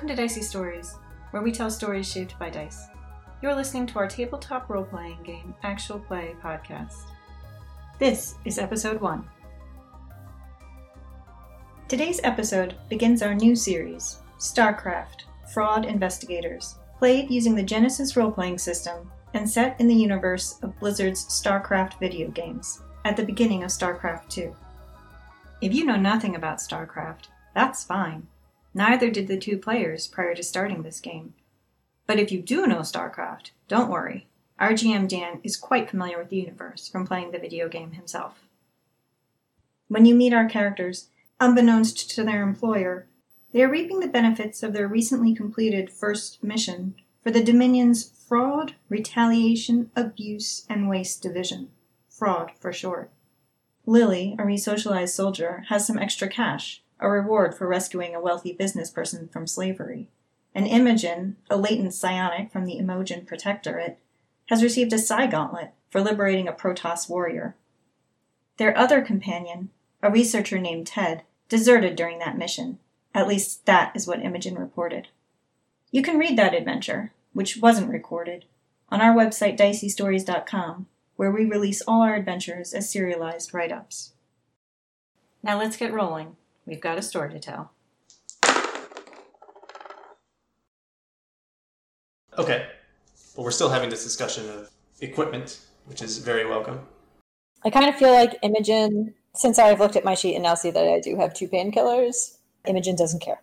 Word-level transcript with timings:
Welcome 0.00 0.16
to 0.16 0.22
Dicey 0.22 0.40
Stories, 0.40 0.94
where 1.30 1.42
we 1.42 1.52
tell 1.52 1.70
stories 1.70 2.10
shaped 2.10 2.38
by 2.38 2.48
dice. 2.48 2.86
You're 3.42 3.54
listening 3.54 3.86
to 3.88 3.98
our 3.98 4.08
tabletop 4.08 4.70
role 4.70 4.82
playing 4.82 5.22
game, 5.24 5.54
Actual 5.62 5.98
Play 5.98 6.34
podcast. 6.42 7.02
This 7.98 8.36
is 8.46 8.58
episode 8.58 8.98
1. 8.98 9.28
Today's 11.86 12.18
episode 12.24 12.76
begins 12.88 13.20
our 13.20 13.34
new 13.34 13.54
series, 13.54 14.20
StarCraft 14.38 15.24
Fraud 15.52 15.84
Investigators, 15.84 16.76
played 16.98 17.30
using 17.30 17.54
the 17.54 17.62
Genesys 17.62 18.16
role 18.16 18.32
playing 18.32 18.56
system 18.56 19.12
and 19.34 19.46
set 19.46 19.78
in 19.78 19.86
the 19.86 19.94
universe 19.94 20.58
of 20.62 20.80
Blizzard's 20.80 21.26
StarCraft 21.26 22.00
video 22.00 22.30
games 22.30 22.80
at 23.04 23.18
the 23.18 23.26
beginning 23.26 23.64
of 23.64 23.68
StarCraft 23.68 24.30
2. 24.30 24.56
If 25.60 25.74
you 25.74 25.84
know 25.84 25.96
nothing 25.96 26.36
about 26.36 26.56
StarCraft, 26.56 27.24
that's 27.54 27.84
fine. 27.84 28.29
Neither 28.72 29.10
did 29.10 29.26
the 29.26 29.38
two 29.38 29.58
players 29.58 30.06
prior 30.06 30.34
to 30.34 30.42
starting 30.42 30.82
this 30.82 31.00
game. 31.00 31.34
But 32.06 32.18
if 32.18 32.30
you 32.30 32.40
do 32.40 32.66
know 32.66 32.80
StarCraft, 32.80 33.50
don't 33.68 33.90
worry. 33.90 34.28
Our 34.58 34.72
GM 34.72 35.08
Dan 35.08 35.40
is 35.42 35.56
quite 35.56 35.90
familiar 35.90 36.18
with 36.18 36.28
the 36.28 36.36
universe 36.36 36.88
from 36.88 37.06
playing 37.06 37.30
the 37.30 37.38
video 37.38 37.68
game 37.68 37.92
himself. 37.92 38.44
When 39.88 40.06
you 40.06 40.14
meet 40.14 40.32
our 40.32 40.48
characters, 40.48 41.08
unbeknownst 41.40 42.10
to 42.10 42.22
their 42.22 42.42
employer, 42.42 43.06
they 43.52 43.62
are 43.62 43.70
reaping 43.70 44.00
the 44.00 44.08
benefits 44.08 44.62
of 44.62 44.72
their 44.72 44.86
recently 44.86 45.34
completed 45.34 45.90
first 45.90 46.44
mission 46.44 46.94
for 47.22 47.30
the 47.30 47.42
Dominion's 47.42 48.10
Fraud, 48.28 48.74
Retaliation, 48.88 49.90
Abuse, 49.96 50.64
and 50.68 50.88
Waste 50.88 51.22
Division. 51.22 51.70
Fraud 52.08 52.52
for 52.60 52.72
short. 52.72 53.10
Lily, 53.86 54.36
a 54.38 54.42
resocialized 54.42 55.10
soldier, 55.10 55.64
has 55.68 55.86
some 55.86 55.98
extra 55.98 56.28
cash, 56.28 56.82
a 57.00 57.08
reward 57.08 57.54
for 57.54 57.66
rescuing 57.66 58.14
a 58.14 58.20
wealthy 58.20 58.52
business 58.52 58.90
person 58.90 59.28
from 59.28 59.46
slavery. 59.46 60.08
And 60.54 60.66
Imogen, 60.66 61.36
a 61.48 61.56
latent 61.56 61.94
psionic 61.94 62.52
from 62.52 62.66
the 62.66 62.76
Umojan 62.76 63.26
Protectorate, 63.26 63.98
has 64.46 64.62
received 64.62 64.92
a 64.92 64.98
psi 64.98 65.26
gauntlet 65.26 65.72
for 65.90 66.00
liberating 66.00 66.46
a 66.46 66.52
Protoss 66.52 67.08
warrior. 67.08 67.56
Their 68.56 68.76
other 68.76 69.00
companion, 69.00 69.70
a 70.02 70.10
researcher 70.10 70.58
named 70.58 70.86
Ted, 70.86 71.22
deserted 71.48 71.96
during 71.96 72.18
that 72.18 72.38
mission. 72.38 72.78
At 73.14 73.28
least 73.28 73.66
that 73.66 73.92
is 73.94 74.06
what 74.06 74.22
Imogen 74.22 74.56
reported. 74.56 75.08
You 75.90 76.02
can 76.02 76.18
read 76.18 76.36
that 76.38 76.54
adventure, 76.54 77.12
which 77.32 77.56
wasn't 77.56 77.90
recorded, 77.90 78.44
on 78.88 79.00
our 79.00 79.14
website 79.14 79.58
diceystories.com, 79.58 80.86
where 81.16 81.30
we 81.30 81.44
release 81.44 81.82
all 81.86 82.02
our 82.02 82.14
adventures 82.14 82.72
as 82.72 82.90
serialized 82.90 83.52
write 83.54 83.72
ups. 83.72 84.12
Now 85.42 85.58
let's 85.58 85.76
get 85.76 85.92
rolling. 85.92 86.36
We've 86.70 86.80
got 86.80 86.98
a 86.98 87.02
story 87.02 87.32
to 87.32 87.40
tell. 87.40 87.72
Okay. 92.38 92.68
But 93.34 93.42
we're 93.42 93.50
still 93.50 93.70
having 93.70 93.90
this 93.90 94.04
discussion 94.04 94.48
of 94.48 94.70
equipment, 95.00 95.58
which 95.86 96.00
is 96.00 96.18
very 96.18 96.46
welcome. 96.46 96.86
I 97.64 97.70
kind 97.70 97.88
of 97.88 97.96
feel 97.96 98.12
like 98.12 98.38
Imogen, 98.44 99.14
since 99.34 99.58
I've 99.58 99.80
looked 99.80 99.96
at 99.96 100.04
my 100.04 100.14
sheet 100.14 100.36
and 100.36 100.44
now 100.44 100.54
see 100.54 100.70
that 100.70 100.86
I 100.86 101.00
do 101.00 101.16
have 101.16 101.34
two 101.34 101.48
painkillers, 101.48 102.36
Imogen 102.68 102.94
doesn't 102.94 103.20
care. 103.20 103.42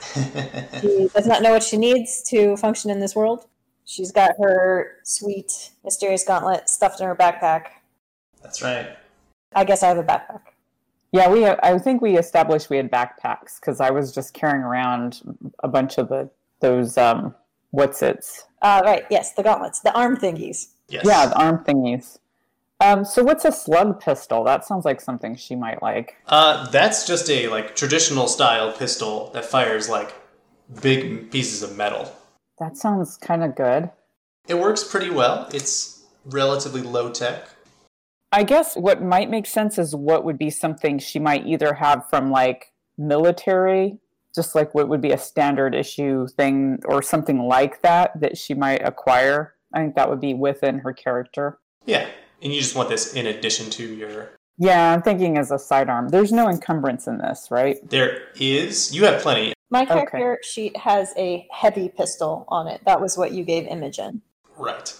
she 0.80 1.08
does 1.14 1.28
not 1.28 1.42
know 1.42 1.52
what 1.52 1.62
she 1.62 1.76
needs 1.76 2.20
to 2.30 2.56
function 2.56 2.90
in 2.90 2.98
this 2.98 3.14
world. 3.14 3.46
She's 3.84 4.10
got 4.10 4.32
her 4.42 4.96
sweet, 5.04 5.70
mysterious 5.84 6.24
gauntlet 6.24 6.68
stuffed 6.68 7.00
in 7.00 7.06
her 7.06 7.14
backpack. 7.14 7.66
That's 8.42 8.60
right. 8.60 8.96
I 9.54 9.62
guess 9.62 9.84
I 9.84 9.88
have 9.88 9.98
a 9.98 10.02
backpack. 10.02 10.49
Yeah, 11.12 11.28
we. 11.28 11.46
I 11.46 11.78
think 11.78 12.02
we 12.02 12.16
established 12.16 12.70
we 12.70 12.76
had 12.76 12.90
backpacks 12.90 13.60
because 13.60 13.80
I 13.80 13.90
was 13.90 14.12
just 14.12 14.32
carrying 14.32 14.62
around 14.62 15.20
a 15.60 15.68
bunch 15.68 15.98
of 15.98 16.08
the 16.08 16.30
those 16.60 16.96
um, 16.96 17.34
what's 17.70 18.02
its. 18.02 18.46
Uh, 18.62 18.82
right. 18.84 19.04
Yes, 19.10 19.32
the 19.32 19.42
gauntlets, 19.42 19.80
the 19.80 19.92
arm 19.98 20.16
thingies. 20.16 20.68
Yes. 20.88 21.04
Yeah, 21.04 21.26
the 21.26 21.36
arm 21.36 21.64
thingies. 21.64 22.18
Um, 22.80 23.04
so 23.04 23.22
what's 23.22 23.44
a 23.44 23.52
slug 23.52 24.00
pistol? 24.00 24.44
That 24.44 24.64
sounds 24.64 24.84
like 24.84 25.00
something 25.00 25.36
she 25.36 25.54
might 25.54 25.82
like. 25.82 26.16
Uh, 26.26 26.68
that's 26.70 27.06
just 27.06 27.28
a 27.28 27.48
like 27.48 27.76
traditional 27.76 28.26
style 28.26 28.72
pistol 28.72 29.30
that 29.32 29.44
fires 29.44 29.88
like 29.88 30.14
big 30.80 31.30
pieces 31.30 31.62
of 31.62 31.76
metal. 31.76 32.10
That 32.58 32.76
sounds 32.76 33.16
kind 33.16 33.42
of 33.42 33.54
good. 33.54 33.90
It 34.48 34.58
works 34.58 34.84
pretty 34.84 35.10
well. 35.10 35.48
It's 35.52 36.04
relatively 36.24 36.82
low 36.82 37.10
tech. 37.10 37.48
I 38.32 38.44
guess 38.44 38.76
what 38.76 39.02
might 39.02 39.28
make 39.30 39.46
sense 39.46 39.78
is 39.78 39.94
what 39.94 40.24
would 40.24 40.38
be 40.38 40.50
something 40.50 40.98
she 40.98 41.18
might 41.18 41.46
either 41.46 41.74
have 41.74 42.08
from 42.08 42.30
like 42.30 42.72
military, 42.96 43.98
just 44.34 44.54
like 44.54 44.74
what 44.74 44.88
would 44.88 45.00
be 45.00 45.10
a 45.10 45.18
standard 45.18 45.74
issue 45.74 46.28
thing 46.28 46.78
or 46.84 47.02
something 47.02 47.40
like 47.40 47.82
that 47.82 48.20
that 48.20 48.38
she 48.38 48.54
might 48.54 48.86
acquire. 48.86 49.54
I 49.74 49.80
think 49.80 49.96
that 49.96 50.08
would 50.08 50.20
be 50.20 50.34
within 50.34 50.78
her 50.78 50.92
character. 50.92 51.58
Yeah. 51.86 52.06
And 52.42 52.52
you 52.52 52.60
just 52.60 52.76
want 52.76 52.88
this 52.88 53.14
in 53.14 53.26
addition 53.26 53.68
to 53.70 53.94
your. 53.94 54.30
Yeah, 54.58 54.92
I'm 54.92 55.02
thinking 55.02 55.36
as 55.38 55.50
a 55.50 55.58
sidearm. 55.58 56.08
There's 56.10 56.32
no 56.32 56.48
encumbrance 56.48 57.06
in 57.06 57.18
this, 57.18 57.48
right? 57.50 57.78
There 57.88 58.28
is. 58.38 58.94
You 58.94 59.04
have 59.06 59.22
plenty. 59.22 59.54
My 59.70 59.82
Okay. 59.82 60.04
character 60.06 60.38
sheet 60.42 60.76
has 60.76 61.12
a 61.16 61.46
heavy 61.50 61.88
pistol 61.88 62.44
on 62.48 62.68
it. 62.68 62.80
That 62.84 63.00
was 63.00 63.16
what 63.16 63.32
you 63.32 63.44
gave 63.44 63.66
Imogen. 63.66 64.22
Right. 64.56 64.94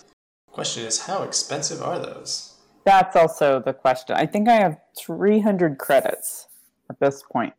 Question 0.52 0.84
is, 0.84 1.02
how 1.02 1.22
expensive 1.22 1.82
are 1.82 1.98
those? 1.98 2.49
That's 2.84 3.16
also 3.16 3.60
the 3.60 3.72
question. 3.72 4.16
I 4.16 4.26
think 4.26 4.48
I 4.48 4.54
have 4.54 4.78
300 4.98 5.78
credits 5.78 6.48
at 6.88 6.98
this 6.98 7.22
point. 7.22 7.52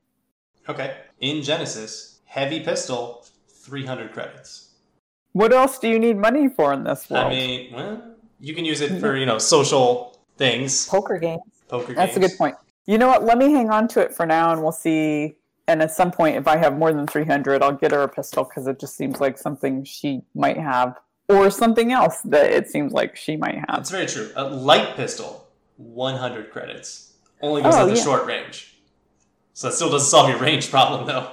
Okay. 0.68 0.98
In 1.20 1.38
Genesys, 1.38 2.18
heavy 2.26 2.60
pistol, 2.60 3.26
300 3.50 4.12
credits. 4.12 4.70
What 5.34 5.54
else 5.54 5.80
do 5.80 5.88
you 5.88 6.00
need 6.00 6.18
money 6.18 6.50
for 6.50 6.74
in 6.74 6.84
this 6.84 7.10
world? 7.10 7.28
I 7.28 7.30
mean, 7.30 7.74
well, 7.74 8.04
you 8.40 8.54
can 8.54 8.66
use 8.66 8.82
it 8.82 9.00
for, 9.00 9.16
you 9.16 9.26
know, 9.26 9.38
social 9.38 10.20
things, 10.38 10.88
Poker 10.88 11.18
game. 11.18 11.40
poker 11.70 11.88
games. 11.88 11.98
That's 11.98 12.18
a 12.18 12.20
good 12.20 12.38
point. 12.38 12.56
You 12.86 12.98
know 12.98 13.08
what? 13.08 13.24
Let 13.24 13.38
me 13.38 13.52
hang 13.52 13.70
on 13.70 13.88
to 13.90 14.02
it 14.02 14.14
for 14.14 14.26
now 14.26 14.52
and 14.52 14.62
we'll 14.62 14.72
see. 14.72 15.36
And 15.68 15.82
at 15.82 15.92
some 15.92 16.12
point, 16.12 16.36
if 16.36 16.48
I 16.48 16.58
have 16.58 16.78
more 16.78 16.92
than 16.92 17.08
300, 17.08 17.62
I'll 17.62 17.72
get 17.72 17.92
her 17.92 18.02
a 18.02 18.10
pistol 18.10 18.44
because 18.44 18.68
it 18.68 18.80
just 18.80 18.98
seems 18.98 19.22
like 19.22 19.38
something 19.38 19.84
she 19.84 20.24
might 20.34 20.58
have. 20.58 20.98
Or 21.32 21.50
something 21.50 21.92
else 21.92 22.22
that 22.22 22.52
it 22.52 22.70
seems 22.70 22.92
like 22.94 23.16
she 23.16 23.38
might 23.38 23.56
have. 23.56 23.68
That's 23.78 23.90
very 23.92 24.06
true. 24.06 24.32
A 24.36 24.44
light 24.44 24.96
pistol, 24.96 25.48
100 25.78 26.52
credits. 26.52 27.14
Only 27.42 27.62
goes 27.62 27.74
Oh, 27.76 27.80
out 27.80 27.86
to 27.90 27.96
yeah. 27.96 28.04
short 28.04 28.26
range. 28.26 28.78
So 29.54 29.68
that 29.68 29.74
still 29.74 29.90
doesn't 29.90 30.10
solve 30.10 30.30
your 30.30 30.38
range 30.40 30.70
problem, 30.70 31.08
though. 31.08 31.32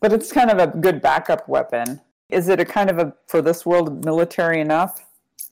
But 0.00 0.12
it's 0.12 0.32
kind 0.32 0.50
of 0.50 0.58
a 0.58 0.66
good 0.78 1.00
backup 1.00 1.48
weapon. 1.48 2.00
Is 2.28 2.48
it 2.48 2.60
a 2.60 2.64
kind 2.64 2.90
of 2.90 2.98
a, 2.98 3.14
for 3.26 3.40
this 3.42 3.64
world, 3.64 4.04
military 4.04 4.60
enough? 4.60 5.04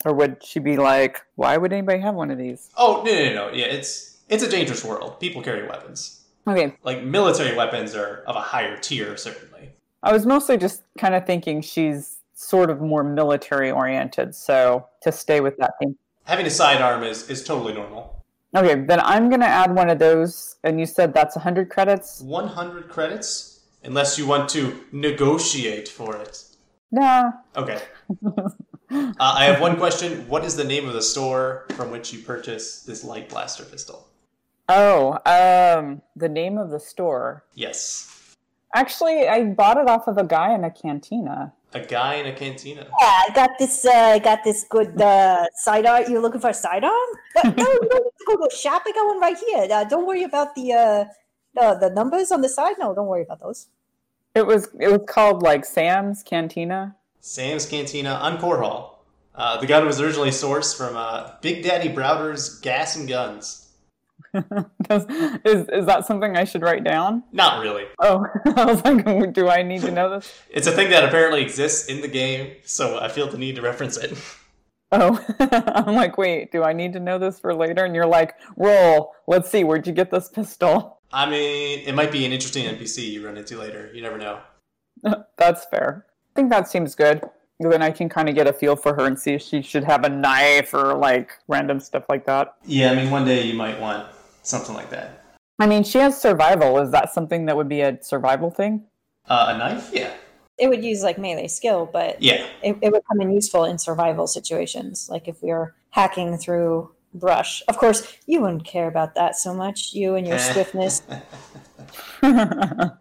Or 0.04 0.12
would 0.14 0.44
she 0.44 0.58
be 0.58 0.76
like, 0.76 1.22
why 1.36 1.56
would 1.56 1.72
anybody 1.72 2.00
have 2.00 2.14
one 2.14 2.30
of 2.30 2.38
these? 2.38 2.70
Oh, 2.76 3.02
no, 3.04 3.12
no, 3.12 3.34
no. 3.34 3.52
Yeah, 3.52 3.66
it's 3.66 4.18
it's 4.28 4.42
a 4.42 4.48
dangerous 4.48 4.84
world. 4.84 5.20
People 5.20 5.42
carry 5.42 5.66
weapons. 5.68 6.24
Okay, 6.46 6.74
Like, 6.82 7.04
military 7.04 7.56
weapons 7.56 7.94
are 7.94 8.24
of 8.26 8.34
a 8.34 8.40
higher 8.40 8.76
tier, 8.76 9.16
certainly. 9.16 9.70
I 10.02 10.12
was 10.12 10.26
mostly 10.26 10.56
just 10.56 10.82
kind 10.98 11.14
of 11.14 11.24
thinking 11.24 11.60
she's 11.60 12.16
sort 12.42 12.70
of 12.70 12.80
more 12.80 13.04
military 13.04 13.70
oriented, 13.70 14.34
so 14.34 14.86
to 15.02 15.12
stay 15.12 15.40
with 15.40 15.56
that 15.58 15.72
theme. 15.80 15.96
Having 16.24 16.46
a 16.46 16.50
sidearm 16.50 17.02
is, 17.04 17.28
is 17.30 17.44
totally 17.44 17.72
normal. 17.72 18.24
Okay, 18.54 18.84
then 18.84 19.00
I'm 19.00 19.30
gonna 19.30 19.46
add 19.46 19.74
one 19.74 19.88
of 19.88 19.98
those, 19.98 20.56
and 20.64 20.78
you 20.78 20.86
said 20.86 21.14
that's 21.14 21.36
100 21.36 21.70
credits? 21.70 22.20
100 22.20 22.88
credits, 22.88 23.60
unless 23.84 24.18
you 24.18 24.26
want 24.26 24.48
to 24.50 24.84
negotiate 24.92 25.88
for 25.88 26.16
it. 26.16 26.44
No. 26.90 27.32
Okay. 27.56 27.80
uh, 28.26 28.50
I 29.18 29.44
have 29.44 29.60
one 29.60 29.76
question. 29.76 30.28
What 30.28 30.44
is 30.44 30.56
the 30.56 30.64
name 30.64 30.86
of 30.86 30.92
the 30.92 31.02
store 31.02 31.66
from 31.70 31.90
which 31.90 32.12
you 32.12 32.18
purchase 32.20 32.82
this 32.82 33.02
light 33.02 33.30
blaster 33.30 33.64
pistol? 33.64 34.08
Oh, 34.68 35.12
um, 35.24 36.02
the 36.14 36.28
name 36.28 36.58
of 36.58 36.70
the 36.70 36.80
store. 36.80 37.44
Yes. 37.54 38.36
Actually, 38.74 39.28
I 39.28 39.44
bought 39.44 39.78
it 39.78 39.88
off 39.88 40.06
of 40.08 40.18
a 40.18 40.24
guy 40.24 40.54
in 40.54 40.64
a 40.64 40.70
cantina. 40.70 41.52
A 41.74 41.80
guy 41.80 42.14
in 42.16 42.26
a 42.26 42.32
cantina. 42.34 42.86
Yeah, 43.00 43.06
I 43.06 43.28
got 43.34 43.50
this. 43.58 43.84
Uh, 43.84 43.90
I 43.90 44.18
got 44.18 44.44
this 44.44 44.64
good 44.68 45.00
uh, 45.00 45.46
sidearm. 45.54 46.04
You're 46.08 46.20
looking 46.20 46.40
for 46.40 46.50
a 46.50 46.54
sidearm? 46.54 46.92
But 47.34 47.56
no, 47.56 47.64
you 47.64 47.88
don't 47.88 48.04
need 48.04 48.26
go 48.26 48.36
to 48.36 48.48
a 48.52 48.56
shop. 48.56 48.82
I 48.86 48.92
got 48.92 49.06
one 49.06 49.20
right 49.20 49.36
here. 49.38 49.66
Uh, 49.70 49.84
don't 49.84 50.06
worry 50.06 50.24
about 50.24 50.54
the 50.54 50.72
uh, 50.72 51.04
the 51.54 51.78
the 51.80 51.90
numbers 51.90 52.30
on 52.30 52.42
the 52.42 52.48
side. 52.48 52.76
No, 52.78 52.94
don't 52.94 53.06
worry 53.06 53.22
about 53.22 53.40
those. 53.40 53.68
It 54.34 54.46
was 54.46 54.68
it 54.78 54.88
was 54.88 55.00
called 55.06 55.42
like 55.42 55.64
Sam's 55.64 56.22
Cantina. 56.22 56.96
Sam's 57.20 57.66
Cantina 57.66 58.10
on 58.14 58.38
Korhal. 58.38 58.90
Uh, 59.34 59.58
the 59.58 59.66
gun 59.66 59.86
was 59.86 60.00
originally 60.00 60.30
sourced 60.30 60.76
from 60.76 60.96
uh, 60.96 61.32
Big 61.40 61.62
Daddy 61.62 61.88
Browder's 61.88 62.58
Gas 62.60 62.96
and 62.96 63.08
Guns. 63.08 63.61
Does- 64.82 65.06
is 65.44 65.68
is 65.68 65.86
that 65.86 66.06
something 66.06 66.36
I 66.36 66.44
should 66.44 66.62
write 66.62 66.84
down? 66.84 67.22
Not 67.32 67.60
really. 67.62 67.84
Oh, 68.00 68.24
I 68.56 68.64
was 68.64 68.84
like, 68.84 69.32
do 69.34 69.48
I 69.48 69.62
need 69.62 69.82
to 69.82 69.90
know 69.90 70.10
this? 70.10 70.32
It's 70.50 70.66
a 70.66 70.72
thing 70.72 70.90
that 70.90 71.04
apparently 71.04 71.42
exists 71.42 71.88
in 71.88 72.00
the 72.00 72.08
game, 72.08 72.52
so 72.64 72.98
I 72.98 73.08
feel 73.08 73.28
the 73.28 73.38
need 73.38 73.56
to 73.56 73.62
reference 73.62 73.96
it. 73.96 74.16
Oh, 74.94 75.18
I'm 75.86 75.94
like, 75.94 76.18
wait, 76.18 76.52
do 76.52 76.62
I 76.62 76.74
need 76.74 76.92
to 76.92 77.00
know 77.00 77.18
this 77.18 77.40
for 77.40 77.54
later? 77.54 77.84
And 77.84 77.94
you're 77.94 78.04
like, 78.06 78.34
roll. 78.56 79.12
Let's 79.26 79.50
see, 79.50 79.64
where'd 79.64 79.86
you 79.86 79.92
get 79.94 80.10
this 80.10 80.28
pistol? 80.28 81.00
I 81.10 81.28
mean, 81.28 81.78
it 81.86 81.94
might 81.94 82.12
be 82.12 82.26
an 82.26 82.32
interesting 82.32 82.66
NPC 82.66 83.10
you 83.10 83.24
run 83.24 83.38
into 83.38 83.58
later. 83.58 83.90
You 83.94 84.02
never 84.02 84.18
know. 84.18 84.40
That's 85.38 85.64
fair. 85.66 86.06
I 86.30 86.34
think 86.34 86.50
that 86.50 86.68
seems 86.68 86.94
good. 86.94 87.22
Then 87.58 87.80
I 87.82 87.90
can 87.90 88.08
kind 88.08 88.28
of 88.28 88.34
get 88.34 88.46
a 88.46 88.52
feel 88.52 88.76
for 88.76 88.94
her 88.94 89.06
and 89.06 89.18
see 89.18 89.32
if 89.34 89.42
she 89.42 89.62
should 89.62 89.84
have 89.84 90.04
a 90.04 90.08
knife 90.08 90.74
or 90.74 90.94
like 90.94 91.30
random 91.48 91.80
stuff 91.80 92.04
like 92.08 92.26
that. 92.26 92.54
Yeah, 92.66 92.90
I 92.90 92.94
mean, 92.94 93.10
one 93.10 93.24
day 93.24 93.42
you 93.44 93.54
might 93.54 93.80
want 93.80 94.06
something 94.42 94.74
like 94.74 94.90
that. 94.90 95.24
I 95.58 95.66
mean, 95.66 95.84
she 95.84 95.98
has 95.98 96.20
survival. 96.20 96.78
Is 96.78 96.90
that 96.90 97.12
something 97.12 97.46
that 97.46 97.56
would 97.56 97.68
be 97.68 97.80
a 97.80 98.02
survival 98.02 98.50
thing? 98.50 98.84
Uh, 99.28 99.52
a 99.54 99.58
knife? 99.58 99.90
Yeah. 99.92 100.12
It 100.58 100.68
would 100.68 100.84
use 100.84 101.02
like 101.02 101.18
melee 101.18 101.48
skill, 101.48 101.88
but 101.90 102.20
Yeah. 102.20 102.46
it, 102.62 102.76
it 102.82 102.92
would 102.92 103.02
come 103.08 103.20
in 103.20 103.32
useful 103.32 103.64
in 103.64 103.78
survival 103.78 104.26
situations, 104.26 105.08
like 105.08 105.28
if 105.28 105.42
we 105.42 105.50
were 105.50 105.74
hacking 105.90 106.36
through 106.36 106.90
brush. 107.14 107.62
Of 107.68 107.78
course, 107.78 108.16
you 108.26 108.40
wouldn't 108.40 108.64
care 108.64 108.88
about 108.88 109.14
that 109.14 109.36
so 109.36 109.54
much, 109.54 109.92
you 109.92 110.14
and 110.14 110.26
your 110.26 110.38
swiftness. 110.52 111.02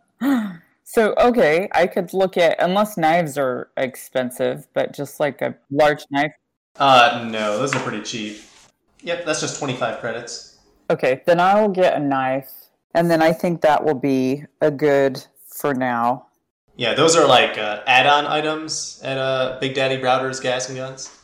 so 0.84 1.14
okay, 1.18 1.70
I 1.74 1.88
could 1.88 2.14
look 2.14 2.38
at 2.38 2.58
unless 2.60 2.98
knives 2.98 3.38
are 3.38 3.70
expensive, 3.78 4.68
but 4.74 4.94
just 4.94 5.20
like 5.20 5.42
a 5.42 5.56
large 5.72 6.04
knife. 6.12 6.34
Uh, 6.78 7.28
no, 7.30 7.58
those 7.58 7.76
are 7.76 7.80
pretty 7.80 8.04
cheap. 8.04 8.42
Yep, 9.04 9.26
that's 9.26 9.42
just 9.42 9.58
25 9.60 10.00
credits. 10.00 10.51
Okay, 10.92 11.22
then 11.26 11.40
I'll 11.40 11.70
get 11.70 11.96
a 11.96 12.00
knife, 12.02 12.52
and 12.94 13.10
then 13.10 13.22
I 13.22 13.32
think 13.32 13.62
that 13.62 13.86
will 13.86 13.96
be 13.96 14.44
a 14.60 14.70
good 14.70 15.26
for 15.48 15.74
now. 15.74 16.28
Yeah, 16.76 16.94
those 16.94 17.16
are 17.16 17.26
like 17.26 17.58
uh, 17.58 17.82
add-on 17.88 18.28
items 18.28 19.00
at 19.02 19.18
uh, 19.18 19.58
Big 19.62 19.74
Daddy 19.74 19.96
Browder's 19.96 20.42
Gas 20.42 20.68
and 20.68 20.78
Guns. 20.78 21.18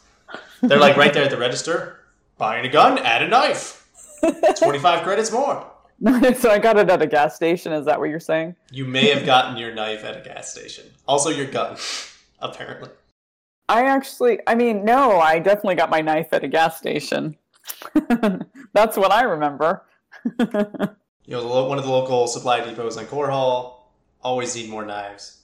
They're 0.62 0.80
like 0.80 0.96
right 0.96 1.14
there 1.14 1.26
at 1.26 1.32
the 1.32 1.38
register. 1.38 2.00
Buying 2.38 2.66
a 2.66 2.70
gun, 2.70 2.98
add 3.00 3.24
a 3.24 3.28
knife. 3.28 3.86
25 4.58 5.04
credits 5.04 5.34
more. 5.34 5.70
so 6.38 6.50
I 6.50 6.60
got 6.60 6.78
it 6.78 6.90
at 6.90 7.02
a 7.02 7.08
gas 7.08 7.36
station. 7.36 7.74
Is 7.74 7.86
that 7.88 8.00
what 8.00 8.10
you're 8.10 8.22
saying? 8.22 8.56
You 8.72 8.86
may 8.86 9.10
have 9.10 9.26
gotten 9.26 9.58
your 9.58 9.74
knife 9.74 10.06
at 10.06 10.16
a 10.16 10.22
gas 10.22 10.50
station. 10.50 10.86
Also 11.10 11.30
your 11.30 11.48
gun, 11.48 11.76
apparently. 12.40 12.90
I 13.68 13.84
actually, 13.84 14.40
I 14.48 14.56
mean, 14.56 14.86
no, 14.86 15.20
I 15.20 15.40
definitely 15.40 15.76
got 15.76 15.90
my 15.90 16.00
knife 16.00 16.32
at 16.32 16.46
a 16.46 16.48
gas 16.48 16.78
station. 16.78 17.36
That's 18.74 18.98
what 18.98 19.12
I 19.12 19.24
remember. 19.24 19.84
You 21.30 21.34
know, 21.34 21.42
the 21.42 21.68
one 21.68 21.78
of 21.78 21.84
the 21.84 21.92
local 21.92 22.26
supply 22.26 22.62
depots 22.62 22.96
on 22.96 23.04
Korhal 23.06 23.80
always 24.22 24.56
need 24.56 24.70
more 24.70 24.86
knives. 24.86 25.42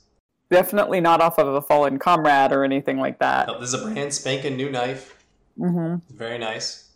definitely 0.49 1.01
not 1.01 1.19
off 1.19 1.37
of 1.37 1.47
a 1.55 1.61
fallen 1.61 1.99
comrade 1.99 2.53
or 2.53 2.63
anything 2.63 2.97
like 2.99 3.19
that. 3.19 3.49
Oh, 3.49 3.59
this 3.59 3.73
is 3.73 3.81
a 3.81 3.85
brand 3.89 4.13
spanking 4.13 4.55
new 4.55 4.69
knife. 4.69 5.21
Mm-hmm. 5.59 6.15
Very 6.15 6.37
nice. 6.37 6.91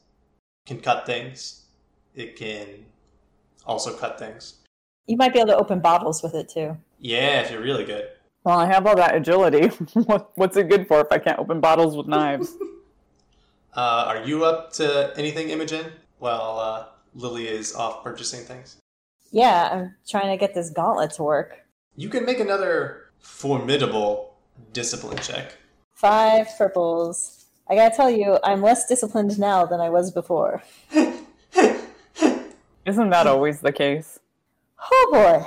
Can 0.65 0.79
cut 0.79 1.05
things. 1.05 1.65
It 2.15 2.37
can 2.37 2.85
also 3.65 3.93
cut 3.93 4.17
things. 4.17 4.59
You 5.05 5.17
might 5.17 5.33
be 5.33 5.39
able 5.39 5.49
to 5.49 5.57
open 5.57 5.81
bottles 5.81 6.23
with 6.23 6.33
it 6.33 6.47
too. 6.47 6.77
Yeah, 6.99 7.41
if 7.41 7.51
you're 7.51 7.61
really 7.61 7.83
good. 7.83 8.07
Well, 8.45 8.57
I 8.57 8.67
have 8.67 8.87
all 8.87 8.95
that 8.95 9.15
agility. 9.15 9.67
What's 10.35 10.55
it 10.55 10.69
good 10.69 10.87
for 10.87 11.01
if 11.01 11.07
I 11.11 11.17
can't 11.17 11.39
open 11.39 11.59
bottles 11.59 11.97
with 11.97 12.07
knives? 12.07 12.53
Uh, 13.75 14.05
are 14.07 14.25
you 14.25 14.45
up 14.45 14.71
to 14.73 15.13
anything, 15.17 15.49
Imogen? 15.49 15.91
While 16.19 16.59
uh, 16.59 16.85
Lily 17.13 17.47
is 17.47 17.75
off 17.75 18.03
purchasing 18.03 18.41
things. 18.41 18.77
Yeah, 19.31 19.69
I'm 19.71 19.95
trying 20.07 20.31
to 20.31 20.37
get 20.37 20.53
this 20.53 20.69
gauntlet 20.69 21.11
to 21.11 21.23
work. 21.23 21.59
You 21.95 22.09
can 22.09 22.25
make 22.25 22.39
another 22.39 23.09
formidable 23.19 24.35
discipline 24.73 25.17
check. 25.17 25.55
Five 25.93 26.47
purples. 26.57 27.45
I 27.69 27.75
gotta 27.75 27.95
tell 27.95 28.09
you, 28.09 28.39
I'm 28.43 28.61
less 28.61 28.87
disciplined 28.87 29.37
now 29.39 29.65
than 29.65 29.79
I 29.79 29.89
was 29.89 30.11
before. 30.11 30.63
Isn't 30.93 31.25
that 33.09 33.27
always 33.27 33.59
the 33.59 33.73
case? 33.73 34.19
Oh 34.91 35.09
boy. 35.11 35.45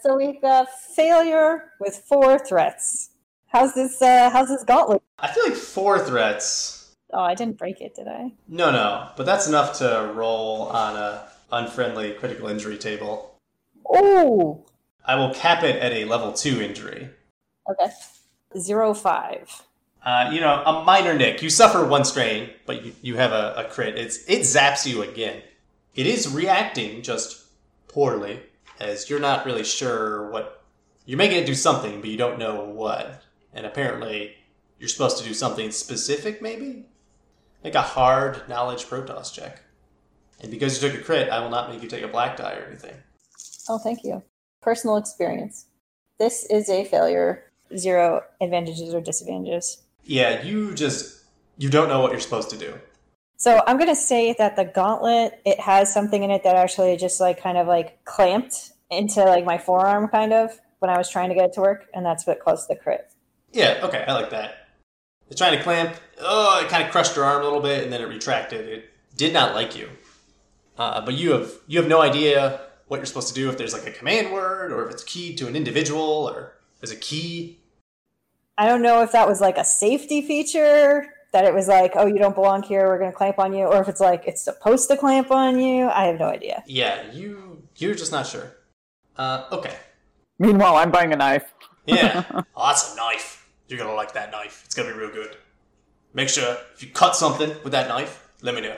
So 0.00 0.16
we've 0.16 0.40
got 0.42 0.68
failure 0.94 1.70
with 1.80 1.96
four 1.96 2.38
threats. 2.38 3.10
How's 3.46 3.74
this 3.74 4.02
uh 4.02 4.30
how's 4.30 4.48
this 4.48 4.64
gauntlet? 4.64 5.02
I 5.18 5.32
feel 5.32 5.44
like 5.44 5.54
four 5.54 5.98
threats. 6.00 6.81
Oh, 7.12 7.20
I 7.20 7.34
didn't 7.34 7.58
break 7.58 7.80
it, 7.80 7.94
did 7.94 8.08
I? 8.08 8.32
No, 8.48 8.70
no, 8.70 9.08
but 9.16 9.26
that's 9.26 9.46
enough 9.46 9.78
to 9.78 10.12
roll 10.14 10.62
on 10.68 10.96
a 10.96 11.28
unfriendly 11.50 12.12
critical 12.14 12.48
injury 12.48 12.78
table. 12.78 13.38
Oh 13.86 14.64
I 15.04 15.16
will 15.16 15.34
cap 15.34 15.62
it 15.64 15.76
at 15.76 15.92
a 15.92 16.04
level 16.04 16.32
two 16.32 16.60
injury. 16.60 17.10
okay. 17.70 17.92
Zero 18.58 18.94
five. 18.94 19.62
Uh, 20.04 20.30
you 20.32 20.40
know, 20.40 20.62
a 20.64 20.84
minor 20.84 21.14
nick. 21.14 21.42
You 21.42 21.50
suffer 21.50 21.84
one 21.86 22.04
strain, 22.04 22.50
but 22.66 22.84
you, 22.84 22.92
you 23.02 23.16
have 23.16 23.32
a, 23.32 23.54
a 23.56 23.64
crit. 23.64 23.96
It's 23.96 24.18
it 24.28 24.40
zaps 24.40 24.86
you 24.86 25.02
again. 25.02 25.42
It 25.94 26.06
is 26.06 26.28
reacting 26.28 27.02
just 27.02 27.46
poorly, 27.88 28.40
as 28.80 29.08
you're 29.08 29.20
not 29.20 29.46
really 29.46 29.64
sure 29.64 30.30
what 30.30 30.62
you're 31.06 31.18
making 31.18 31.38
it 31.38 31.46
do 31.46 31.54
something, 31.54 32.00
but 32.00 32.10
you 32.10 32.16
don't 32.16 32.38
know 32.38 32.64
what. 32.64 33.22
And 33.54 33.66
apparently, 33.66 34.34
you're 34.78 34.88
supposed 34.88 35.18
to 35.18 35.24
do 35.24 35.34
something 35.34 35.70
specific. 35.70 36.42
Maybe 36.42 36.86
make 37.64 37.74
a 37.74 37.82
hard 37.82 38.48
knowledge 38.48 38.84
protoss 38.84 39.32
check. 39.32 39.62
And 40.40 40.50
because 40.50 40.82
you 40.82 40.88
took 40.88 41.00
a 41.00 41.04
crit, 41.04 41.30
I 41.30 41.40
will 41.40 41.50
not 41.50 41.70
make 41.70 41.82
you 41.82 41.88
take 41.88 42.02
a 42.02 42.08
black 42.08 42.36
die 42.36 42.54
or 42.54 42.66
anything. 42.66 42.94
Oh 43.68 43.78
thank 43.78 44.04
you. 44.04 44.22
Personal 44.60 44.96
experience. 44.96 45.66
This 46.18 46.44
is 46.46 46.68
a 46.68 46.84
failure. 46.84 47.44
Zero 47.76 48.22
advantages 48.40 48.92
or 48.92 49.00
disadvantages. 49.00 49.82
Yeah, 50.04 50.42
you 50.42 50.74
just 50.74 51.24
you 51.58 51.70
don't 51.70 51.88
know 51.88 52.00
what 52.00 52.10
you're 52.10 52.20
supposed 52.20 52.50
to 52.50 52.58
do. 52.58 52.74
So 53.36 53.62
I'm 53.66 53.78
gonna 53.78 53.94
say 53.94 54.34
that 54.38 54.56
the 54.56 54.64
gauntlet 54.64 55.40
it 55.44 55.58
has 55.60 55.92
something 55.92 56.22
in 56.22 56.30
it 56.30 56.44
that 56.44 56.56
actually 56.56 56.96
just 56.96 57.20
like 57.20 57.40
kind 57.40 57.56
of 57.56 57.66
like 57.66 58.04
clamped 58.04 58.72
into 58.90 59.24
like 59.24 59.44
my 59.44 59.58
forearm 59.58 60.08
kind 60.08 60.32
of 60.32 60.60
when 60.80 60.90
I 60.90 60.98
was 60.98 61.08
trying 61.08 61.28
to 61.28 61.34
get 61.34 61.46
it 61.46 61.52
to 61.54 61.60
work, 61.60 61.86
and 61.94 62.04
that's 62.04 62.26
what 62.26 62.40
caused 62.40 62.68
the 62.68 62.76
crit. 62.76 63.10
Yeah, 63.52 63.80
okay, 63.84 64.04
I 64.06 64.12
like 64.14 64.30
that. 64.30 64.61
It's 65.32 65.38
trying 65.38 65.56
to 65.56 65.64
clamp. 65.64 65.96
Oh, 66.20 66.60
it 66.62 66.68
kind 66.68 66.84
of 66.84 66.90
crushed 66.90 67.16
your 67.16 67.24
arm 67.24 67.40
a 67.40 67.44
little 67.44 67.62
bit, 67.62 67.84
and 67.84 67.90
then 67.90 68.02
it 68.02 68.04
retracted. 68.04 68.68
It 68.68 68.90
did 69.16 69.32
not 69.32 69.54
like 69.54 69.74
you. 69.74 69.88
Uh, 70.76 71.02
but 71.02 71.14
you 71.14 71.32
have 71.32 71.50
you 71.66 71.78
have 71.80 71.88
no 71.88 72.02
idea 72.02 72.60
what 72.88 72.98
you're 72.98 73.06
supposed 73.06 73.28
to 73.28 73.34
do 73.34 73.48
if 73.48 73.56
there's 73.56 73.72
like 73.72 73.86
a 73.86 73.92
command 73.92 74.30
word, 74.30 74.70
or 74.70 74.84
if 74.84 74.92
it's 74.92 75.02
keyed 75.04 75.38
to 75.38 75.48
an 75.48 75.56
individual, 75.56 76.02
or 76.02 76.58
there's 76.80 76.90
a 76.90 76.96
key. 76.96 77.60
I 78.58 78.66
don't 78.66 78.82
know 78.82 79.02
if 79.02 79.12
that 79.12 79.26
was 79.26 79.40
like 79.40 79.56
a 79.56 79.64
safety 79.64 80.20
feature 80.20 81.06
that 81.32 81.46
it 81.46 81.54
was 81.54 81.66
like, 81.66 81.92
oh, 81.94 82.04
you 82.04 82.18
don't 82.18 82.34
belong 82.34 82.62
here, 82.62 82.86
we're 82.88 82.98
gonna 82.98 83.10
clamp 83.10 83.38
on 83.38 83.54
you, 83.54 83.64
or 83.64 83.80
if 83.80 83.88
it's 83.88 84.00
like 84.00 84.24
it's 84.26 84.42
supposed 84.42 84.90
to 84.90 84.98
clamp 84.98 85.30
on 85.30 85.58
you. 85.58 85.88
I 85.88 86.08
have 86.08 86.18
no 86.18 86.26
idea. 86.26 86.62
Yeah, 86.66 87.10
you 87.10 87.62
you're 87.76 87.94
just 87.94 88.12
not 88.12 88.26
sure. 88.26 88.54
Uh, 89.16 89.46
okay. 89.50 89.76
Meanwhile, 90.38 90.76
I'm 90.76 90.90
buying 90.90 91.10
a 91.14 91.16
knife. 91.16 91.54
Yeah. 91.86 92.24
oh, 92.54 92.66
that's 92.66 92.92
a 92.92 92.96
knife. 92.98 93.41
You're 93.72 93.78
gonna 93.78 93.94
like 93.94 94.12
that 94.12 94.30
knife. 94.30 94.60
It's 94.66 94.74
gonna 94.74 94.92
be 94.92 94.98
real 94.98 95.10
good. 95.10 95.34
Make 96.12 96.28
sure 96.28 96.58
if 96.74 96.82
you 96.82 96.90
cut 96.90 97.16
something 97.16 97.48
with 97.64 97.72
that 97.72 97.88
knife, 97.88 98.28
let 98.42 98.54
me 98.54 98.60
know. 98.60 98.76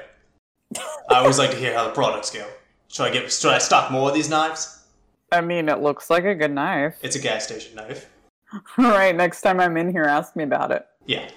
I 1.11 1.17
always 1.17 1.37
like 1.37 1.51
to 1.51 1.57
hear 1.57 1.75
how 1.75 1.83
the 1.83 1.91
products 1.91 2.31
go. 2.31 2.47
Should 2.87 3.03
I 3.07 3.11
get? 3.11 3.33
Should 3.33 3.51
I 3.51 3.59
stock 3.59 3.91
more 3.91 4.11
of 4.11 4.15
these 4.15 4.31
knives? 4.31 4.85
I 5.33 5.41
mean, 5.41 5.69
it 5.69 5.81
looks 5.81 6.11
like 6.11 6.23
a 6.25 6.33
good 6.37 6.53
knife. 6.53 6.95
It's 7.03 7.17
a 7.17 7.19
gas 7.19 7.45
station 7.47 7.75
knife. 7.75 8.09
All 8.53 8.63
right, 8.85 9.17
next 9.17 9.41
time 9.41 9.59
I'm 9.59 9.77
in 9.77 9.91
here, 9.91 10.05
ask 10.05 10.37
me 10.37 10.45
about 10.45 10.71
it. 10.71 10.87
Yeah. 11.07 11.29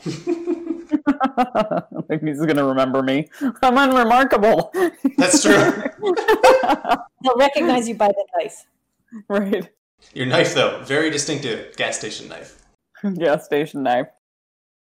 like 2.08 2.22
he's 2.22 2.40
gonna 2.40 2.64
remember 2.64 3.02
me. 3.02 3.28
I'm 3.64 3.76
unremarkable. 3.78 4.72
That's 5.18 5.42
true. 5.42 5.74
They'll 7.24 7.36
recognize 7.38 7.90
you 7.90 7.96
by 7.96 8.10
the 8.10 8.24
knife. 8.38 8.66
right. 9.28 9.68
Your 10.14 10.28
knife, 10.28 10.54
though, 10.54 10.84
very 10.84 11.10
distinctive 11.10 11.76
gas 11.76 11.98
station 11.98 12.30
knife. 12.30 12.57
Gas 13.18 13.46
station 13.46 13.84
knife. 13.84 14.08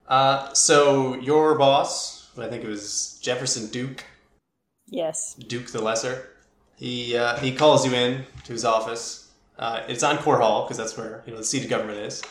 Uh, 0.07 0.51
so 0.53 1.15
your 1.15 1.57
boss, 1.57 2.31
I 2.37 2.47
think 2.47 2.63
it 2.63 2.67
was 2.69 3.19
Jefferson 3.21 3.67
Duke, 3.67 4.03
Yes. 4.87 5.35
Duke 5.35 5.67
the 5.67 5.81
Lesser. 5.81 6.29
He 6.75 7.15
uh, 7.15 7.37
he 7.37 7.51
calls 7.53 7.85
you 7.85 7.93
in 7.93 8.25
to 8.45 8.53
his 8.53 8.65
office. 8.65 9.29
Uh, 9.57 9.83
it's 9.87 10.03
on 10.03 10.17
Korhal 10.17 10.65
because 10.65 10.77
that's 10.77 10.97
where 10.97 11.21
you 11.25 11.31
know 11.33 11.37
the 11.37 11.43
seat 11.43 11.63
of 11.63 11.69
government 11.69 11.99
is. 11.99 12.23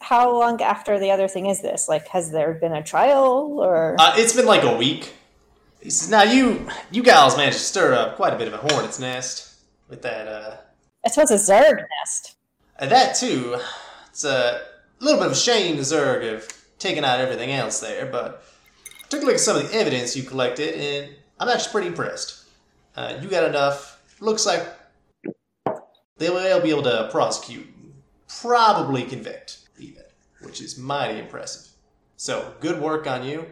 How 0.00 0.36
long 0.36 0.60
after 0.60 0.98
the 0.98 1.10
other 1.12 1.28
thing 1.28 1.46
is 1.46 1.62
this? 1.62 1.88
Like, 1.88 2.08
has 2.08 2.32
there 2.32 2.54
been 2.54 2.72
a 2.72 2.82
trial 2.82 3.58
or? 3.60 3.94
Uh, 4.00 4.14
it's 4.16 4.34
been 4.34 4.46
like 4.46 4.64
a 4.64 4.76
week. 4.76 5.14
He 5.80 5.90
says, 5.90 6.10
"Now 6.10 6.24
you 6.24 6.68
you 6.90 7.02
gals 7.02 7.36
managed 7.36 7.58
to 7.58 7.64
stir 7.64 7.94
up 7.94 8.16
quite 8.16 8.34
a 8.34 8.36
bit 8.36 8.48
of 8.48 8.54
a 8.54 8.56
hornet's 8.58 8.98
nest 8.98 9.54
with 9.88 10.02
that 10.02 10.26
uh, 10.28 10.56
I 11.06 11.08
suppose 11.10 11.30
a 11.30 11.34
Zerg 11.34 11.84
nest. 12.00 12.34
Uh, 12.78 12.86
that 12.86 13.14
too. 13.14 13.56
It's 14.10 14.24
a 14.24 14.60
little 15.04 15.20
bit 15.20 15.26
of 15.26 15.32
a 15.32 15.36
shame 15.36 15.76
the 15.76 15.82
Zerg 15.82 16.34
of 16.34 16.48
taking 16.78 17.04
out 17.04 17.20
everything 17.20 17.50
else 17.50 17.80
there, 17.80 18.06
but 18.06 18.44
took 19.08 19.22
a 19.22 19.24
look 19.24 19.34
at 19.34 19.40
some 19.40 19.56
of 19.56 19.68
the 19.68 19.76
evidence 19.76 20.16
you 20.16 20.22
collected, 20.22 20.74
and 20.74 21.14
I'm 21.38 21.48
actually 21.48 21.72
pretty 21.72 21.88
impressed. 21.88 22.44
Uh, 22.96 23.18
you 23.20 23.28
got 23.28 23.44
enough. 23.44 24.00
Looks 24.20 24.46
like 24.46 24.66
they 26.18 26.30
will 26.30 26.60
be 26.60 26.70
able 26.70 26.84
to 26.84 27.08
prosecute, 27.10 27.66
probably 28.40 29.02
convict, 29.02 29.58
even, 29.78 30.04
which 30.40 30.60
is 30.60 30.78
mighty 30.78 31.18
impressive. 31.18 31.72
So 32.16 32.54
good 32.60 32.80
work 32.80 33.06
on 33.06 33.24
you. 33.24 33.46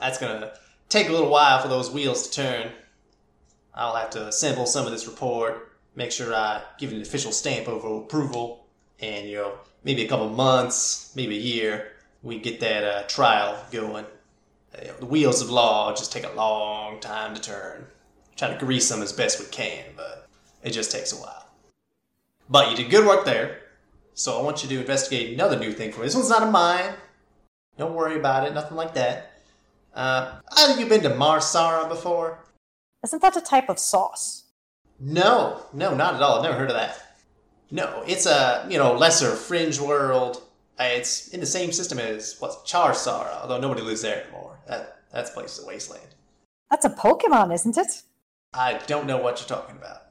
That's 0.00 0.18
gonna 0.18 0.54
take 0.88 1.08
a 1.08 1.12
little 1.12 1.28
while 1.28 1.60
for 1.60 1.68
those 1.68 1.90
wheels 1.90 2.28
to 2.28 2.42
turn. 2.42 2.72
I'll 3.74 3.96
have 3.96 4.10
to 4.10 4.28
assemble 4.28 4.66
some 4.66 4.86
of 4.86 4.92
this 4.92 5.06
report, 5.06 5.72
make 5.94 6.12
sure 6.12 6.34
I 6.34 6.62
give 6.78 6.92
it 6.92 6.96
an 6.96 7.02
official 7.02 7.32
stamp 7.32 7.68
of 7.68 7.84
approval, 7.84 8.66
and 9.00 9.28
you 9.28 9.36
know 9.36 9.58
maybe 9.84 10.04
a 10.04 10.08
couple 10.08 10.28
months, 10.28 11.12
maybe 11.14 11.36
a 11.36 11.40
year, 11.40 11.92
we 12.22 12.38
get 12.38 12.60
that 12.60 12.84
uh, 12.84 13.02
trial 13.06 13.56
going. 13.70 14.06
You 14.80 14.88
know, 14.88 14.96
the 14.98 15.06
wheels 15.06 15.40
of 15.40 15.50
law 15.50 15.94
just 15.94 16.10
take 16.10 16.24
a 16.24 16.32
long 16.32 16.98
time 16.98 17.34
to 17.34 17.40
turn. 17.40 17.86
Try 18.36 18.52
to 18.52 18.58
grease 18.58 18.88
them 18.88 19.02
as 19.02 19.12
best 19.12 19.38
we 19.38 19.46
can, 19.46 19.84
but 19.96 20.26
it 20.64 20.70
just 20.70 20.90
takes 20.90 21.12
a 21.12 21.16
while. 21.16 21.46
But 22.48 22.70
you 22.70 22.76
did 22.76 22.90
good 22.90 23.06
work 23.06 23.24
there, 23.24 23.60
so 24.14 24.38
I 24.38 24.42
want 24.42 24.62
you 24.62 24.68
to 24.70 24.80
investigate 24.80 25.32
another 25.32 25.58
new 25.58 25.72
thing 25.72 25.92
for 25.92 26.00
me. 26.00 26.06
This 26.06 26.16
one's 26.16 26.30
not 26.30 26.42
a 26.42 26.50
mine. 26.50 26.94
Don't 27.78 27.94
worry 27.94 28.16
about 28.16 28.46
it, 28.46 28.54
nothing 28.54 28.76
like 28.76 28.94
that. 28.94 29.32
Uh, 29.94 30.40
have 30.56 30.78
you 30.78 30.86
been 30.86 31.02
to 31.02 31.14
Mar 31.14 31.40
Sara 31.40 31.88
before? 31.88 32.40
Isn't 33.04 33.22
that 33.22 33.36
a 33.36 33.40
type 33.40 33.68
of 33.68 33.78
sauce? 33.78 34.44
No, 34.98 35.62
no, 35.72 35.94
not 35.94 36.14
at 36.14 36.22
all. 36.22 36.38
I've 36.38 36.42
never 36.42 36.56
heard 36.56 36.70
of 36.70 36.76
that. 36.76 37.13
No, 37.70 38.02
it's 38.06 38.26
a 38.26 38.66
you 38.68 38.78
know 38.78 38.94
lesser 38.94 39.32
fringe 39.34 39.78
world. 39.80 40.42
Uh, 40.78 40.84
It's 40.90 41.28
in 41.28 41.40
the 41.40 41.46
same 41.46 41.70
system 41.72 41.98
as 41.98 42.36
what's 42.40 42.62
Chau 42.70 42.92
Sara, 42.92 43.38
although 43.42 43.60
nobody 43.60 43.82
lives 43.82 44.02
there 44.02 44.22
anymore. 44.22 44.58
That 44.66 44.98
that 45.12 45.32
place 45.34 45.58
is 45.58 45.64
a 45.64 45.66
wasteland. 45.66 46.14
That's 46.70 46.84
a 46.84 46.90
Pokemon, 46.90 47.52
isn't 47.54 47.76
it? 47.78 48.02
I 48.52 48.74
don't 48.86 49.06
know 49.06 49.18
what 49.18 49.38
you're 49.40 49.48
talking 49.58 49.76
about. 49.76 50.02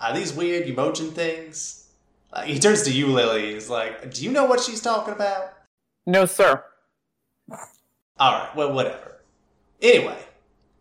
Are 0.00 0.12
these 0.14 0.32
weird 0.32 0.66
Umojan 0.66 1.12
things? 1.12 1.88
Uh, 2.32 2.42
he 2.42 2.58
turns 2.58 2.82
to 2.82 2.92
you, 2.92 3.06
Lily. 3.08 3.54
He's 3.54 3.68
like, 3.68 4.12
"Do 4.14 4.24
you 4.24 4.30
know 4.32 4.44
what 4.44 4.60
she's 4.60 4.80
talking 4.80 5.14
about?" 5.14 5.52
No, 6.06 6.26
sir. 6.26 6.64
All 8.18 8.32
right, 8.32 8.54
well, 8.56 8.72
whatever. 8.72 9.20
Anyway, 9.80 10.18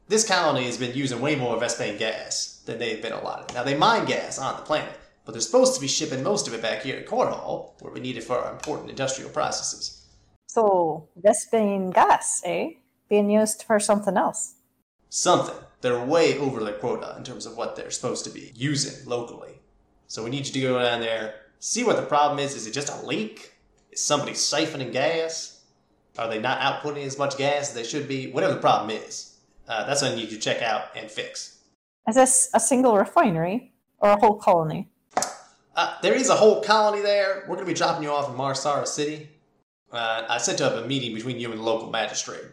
this 0.08 0.27
colony 0.27 0.65
has 0.65 0.77
been 0.77 0.96
using 0.96 1.22
way 1.22 1.36
more 1.36 1.58
Vespene 1.58 1.98
gas 1.98 2.62
than 2.65 2.77
they've 2.80 3.01
been 3.01 3.13
allotted. 3.13 3.53
Now, 3.53 3.63
they 3.63 3.75
mine 3.75 4.06
gas 4.06 4.38
on 4.39 4.56
the 4.58 4.62
planet, 4.63 4.98
but 5.31 5.35
they're 5.35 5.41
supposed 5.41 5.75
to 5.75 5.79
be 5.79 5.88
shipping 5.88 6.23
most 6.23 6.45
of 6.45 6.53
it 6.53 6.61
back 6.61 6.81
here 6.81 7.00
to 7.00 7.07
Korhal, 7.07 7.71
where 7.79 7.93
we 7.93 8.01
need 8.01 8.17
it 8.17 8.23
for 8.25 8.38
our 8.38 8.51
important 8.51 8.89
industrial 8.89 9.29
processes. 9.29 10.05
So, 10.47 11.07
Vespene 11.23 11.93
gas, 11.93 12.41
eh? 12.43 12.71
Being 13.07 13.29
used 13.29 13.63
for 13.63 13.79
something 13.79 14.17
else. 14.17 14.55
Something. 15.07 15.55
They're 15.79 16.03
way 16.03 16.38
over 16.38 16.61
their 16.61 16.73
quota 16.73 17.15
in 17.17 17.23
terms 17.23 17.45
of 17.45 17.55
what 17.55 17.77
they're 17.77 17.91
supposed 17.91 18.25
to 18.25 18.29
be 18.29 18.51
using 18.55 19.07
locally. 19.07 19.61
So 20.07 20.21
we 20.21 20.29
need 20.29 20.47
you 20.47 20.51
to 20.51 20.61
go 20.61 20.83
down 20.83 21.00
there, 21.00 21.35
see 21.59 21.85
what 21.85 21.95
the 21.95 22.01
problem 22.01 22.38
is. 22.39 22.53
Is 22.53 22.67
it 22.67 22.73
just 22.73 22.91
a 22.91 23.05
leak? 23.05 23.53
Is 23.89 24.03
somebody 24.03 24.33
siphoning 24.33 24.91
gas? 24.91 25.61
Are 26.17 26.27
they 26.27 26.41
not 26.41 26.59
outputting 26.59 27.05
as 27.05 27.17
much 27.17 27.38
gas 27.38 27.69
as 27.69 27.73
they 27.73 27.83
should 27.83 28.09
be? 28.09 28.29
Whatever 28.31 28.55
the 28.55 28.59
problem 28.59 28.89
is, 28.89 29.38
uh, 29.69 29.85
that's 29.85 30.01
what 30.01 30.11
I 30.11 30.15
need 30.15 30.29
you 30.29 30.35
to 30.35 30.43
check 30.43 30.61
out 30.61 30.88
and 30.93 31.09
fix. 31.09 31.59
Is 32.09 32.15
this 32.15 32.50
a 32.53 32.59
single 32.59 32.97
refinery 32.97 33.71
or 34.00 34.09
a 34.09 34.19
whole 34.19 34.35
colony? 34.35 34.89
Uh, 35.81 36.00
there 36.03 36.13
is 36.13 36.29
a 36.29 36.35
whole 36.35 36.61
colony 36.61 37.01
there. 37.01 37.39
We're 37.47 37.55
going 37.55 37.65
to 37.65 37.73
be 37.73 37.73
dropping 37.73 38.03
you 38.03 38.11
off 38.11 38.29
in 38.29 38.35
Mar 38.35 38.53
Sara 38.53 38.85
City. 38.85 39.27
Uh, 39.91 40.25
I 40.29 40.38
set 40.38 40.61
up 40.61 40.73
a 40.73 40.88
meeting 40.88 41.15
between 41.15 41.39
you 41.39 41.50
and 41.50 41.59
the 41.59 41.63
local 41.63 41.89
magistrate. 41.89 42.45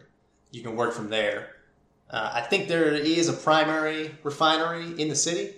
You 0.49 0.63
can 0.63 0.75
work 0.75 0.95
from 0.95 1.09
there. 1.09 1.57
Uh, 2.09 2.31
I 2.33 2.41
think 2.41 2.67
there 2.67 2.91
is 2.91 3.29
a 3.29 3.33
primary 3.33 4.15
refinery 4.23 4.99
in 4.99 5.09
the 5.09 5.15
city, 5.15 5.53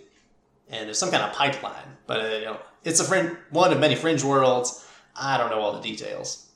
and 0.69 0.87
there's 0.87 0.99
some 0.99 1.11
kind 1.11 1.23
of 1.23 1.31
pipeline. 1.31 1.95
But 2.07 2.19
uh, 2.19 2.37
you 2.39 2.43
know, 2.43 2.57
it's 2.83 2.99
a 2.99 3.37
one 3.51 3.71
of 3.71 3.79
many 3.79 3.95
fringe 3.95 4.21
worlds. 4.21 4.85
I 5.15 5.37
don't 5.37 5.49
know 5.49 5.61
all 5.61 5.71
the 5.71 5.81
details, 5.81 6.49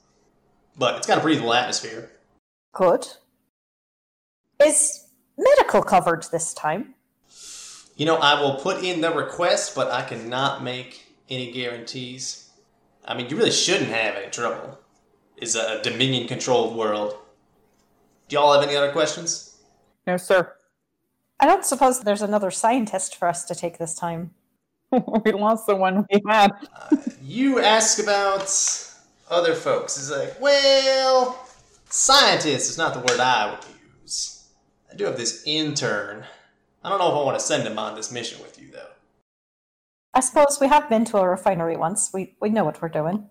but 0.77 0.98
it's 0.98 1.07
got 1.07 1.19
a 1.19 1.22
breathable 1.22 1.53
atmosphere. 1.53 2.12
Good. 2.74 3.07
Is 4.62 5.05
medical 5.38 5.81
covered 5.81 6.25
this 6.34 6.53
time? 6.53 6.95
You 7.95 8.05
know, 8.05 8.17
I 8.17 8.41
will 8.41 8.55
put 8.55 8.84
in 8.84 9.00
the 9.00 9.12
request, 9.12 9.75
but 9.75 9.89
I 9.89 10.01
cannot 10.01 10.62
make 10.62 11.05
any 11.29 11.51
guarantees. 11.51 12.50
I 13.03 13.15
mean, 13.15 13.29
you 13.29 13.38
really 13.38 13.51
shouldn't 13.51 13.89
have 13.89 14.15
any 14.15 14.29
trouble. 14.32 14.79
It's 15.38 15.55
a 15.55 15.82
Dominion 15.82 16.27
controlled 16.27 16.75
world. 16.75 17.17
Do 18.27 18.36
y'all 18.36 18.53
have 18.53 18.67
any 18.67 18.75
other 18.75 18.91
questions? 18.91 19.58
No, 20.08 20.17
sir. 20.17 20.53
I 21.39 21.46
don't 21.46 21.65
suppose 21.65 22.00
there's 22.00 22.22
another 22.22 22.51
scientist 22.51 23.15
for 23.15 23.27
us 23.27 23.46
to 23.46 23.55
take 23.55 23.77
this 23.77 23.94
time. 23.94 24.32
we 24.91 25.32
lost 25.32 25.67
the 25.67 25.75
one 25.75 26.05
we 26.12 26.22
had. 26.27 26.51
Uh, 26.91 26.98
you 27.22 27.60
ask 27.60 28.01
about 28.01 28.50
other 29.29 29.53
folks. 29.53 29.98
It's 29.98 30.12
like, 30.12 30.39
well, 30.39 31.48
scientist 31.89 32.70
is 32.70 32.77
not 32.77 32.94
the 32.94 33.01
word 33.01 33.20
I 33.20 33.51
would 33.51 33.65
use. 34.01 34.46
I 34.91 34.96
do 34.96 35.05
have 35.05 35.17
this 35.17 35.44
intern. 35.46 36.24
I 36.84 36.89
don't 36.89 37.00
know 37.00 37.10
if 37.10 37.15
I 37.15 37.24
want 37.24 37.38
to 37.38 37.46
send 37.46 37.67
him 37.67 37.77
on 37.77 37.96
this 37.96 38.12
mission 38.12 38.41
with 38.41 38.62
you, 38.62 38.70
though. 38.72 38.95
I 40.15 40.22
suppose 40.22 40.60
we 40.62 40.69
have 40.69 40.88
been 40.88 41.03
to 41.05 41.17
a 41.17 41.27
refinery 41.27 41.75
once. 41.75 42.12
We 42.13 42.36
we 42.39 42.50
know 42.50 42.63
what 42.63 42.81
we're 42.81 42.88
doing. 42.88 43.27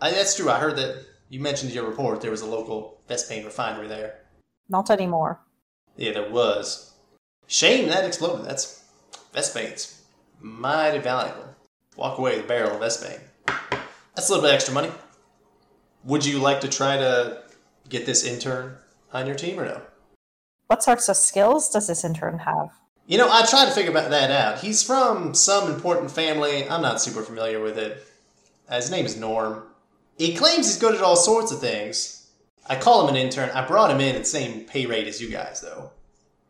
I, 0.00 0.12
that's 0.12 0.36
true. 0.36 0.48
I 0.48 0.60
heard 0.60 0.76
that 0.76 1.04
you 1.28 1.40
mentioned 1.40 1.70
in 1.70 1.74
your 1.74 1.88
report 1.88 2.20
there 2.20 2.30
was 2.30 2.42
a 2.42 2.46
local 2.46 3.00
Vespene 3.10 3.44
refinery 3.44 3.88
there. 3.88 4.20
Not 4.68 4.88
anymore. 4.88 5.40
Yeah, 5.96 6.12
there 6.12 6.30
was. 6.30 6.92
Shame 7.48 7.88
that 7.88 8.04
exploded. 8.04 8.46
That's 8.46 8.84
Vespene's 9.34 10.02
mighty 10.40 10.98
valuable. 10.98 11.56
Walk 11.96 12.18
away 12.18 12.36
with 12.36 12.44
a 12.44 12.48
barrel 12.48 12.76
of 12.76 12.80
Vespene. 12.80 13.20
That's 14.14 14.28
a 14.28 14.32
little 14.32 14.46
bit 14.46 14.54
extra 14.54 14.74
money. 14.74 14.92
Would 16.04 16.24
you 16.24 16.38
like 16.38 16.60
to 16.60 16.68
try 16.68 16.96
to 16.96 17.42
get 17.88 18.06
this 18.06 18.24
intern 18.24 18.76
on 19.12 19.26
your 19.26 19.34
team 19.34 19.58
or 19.58 19.64
no? 19.64 19.82
What 20.68 20.84
sorts 20.84 21.08
of 21.08 21.16
skills 21.16 21.68
does 21.68 21.88
this 21.88 22.04
intern 22.04 22.38
have? 22.38 22.70
You 23.06 23.18
know, 23.18 23.28
I 23.30 23.46
tried 23.46 23.66
to 23.66 23.70
figure 23.70 23.92
that 23.92 24.30
out. 24.30 24.58
He's 24.58 24.82
from 24.82 25.32
some 25.32 25.72
important 25.72 26.10
family. 26.10 26.68
I'm 26.68 26.82
not 26.82 27.00
super 27.00 27.22
familiar 27.22 27.60
with 27.60 27.78
it. 27.78 28.04
Uh, 28.68 28.76
His 28.76 28.90
name 28.90 29.06
is 29.06 29.16
Norm. 29.16 29.62
He 30.18 30.34
claims 30.34 30.66
he's 30.66 30.78
good 30.78 30.94
at 30.94 31.02
all 31.02 31.14
sorts 31.14 31.52
of 31.52 31.60
things. 31.60 32.28
I 32.68 32.74
call 32.74 33.06
him 33.06 33.14
an 33.14 33.20
intern. 33.20 33.50
I 33.50 33.64
brought 33.64 33.92
him 33.92 34.00
in 34.00 34.16
at 34.16 34.22
the 34.22 34.28
same 34.28 34.62
pay 34.64 34.86
rate 34.86 35.06
as 35.06 35.20
you 35.20 35.30
guys, 35.30 35.60
though. 35.60 35.92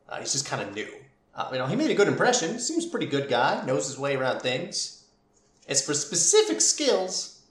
Uh, 0.08 0.20
he's 0.20 0.32
just 0.32 0.46
kind 0.46 0.62
of 0.62 0.74
new. 0.74 0.88
Uh, 1.34 1.48
you 1.52 1.58
know, 1.58 1.66
he 1.66 1.76
made 1.76 1.90
a 1.90 1.94
good 1.94 2.08
impression. 2.08 2.58
Seems 2.58 2.86
pretty 2.86 3.06
good 3.06 3.28
guy. 3.28 3.62
Knows 3.66 3.86
his 3.86 3.98
way 3.98 4.16
around 4.16 4.40
things. 4.40 5.04
As 5.68 5.84
for 5.84 5.92
specific 5.92 6.62
skills, 6.62 7.42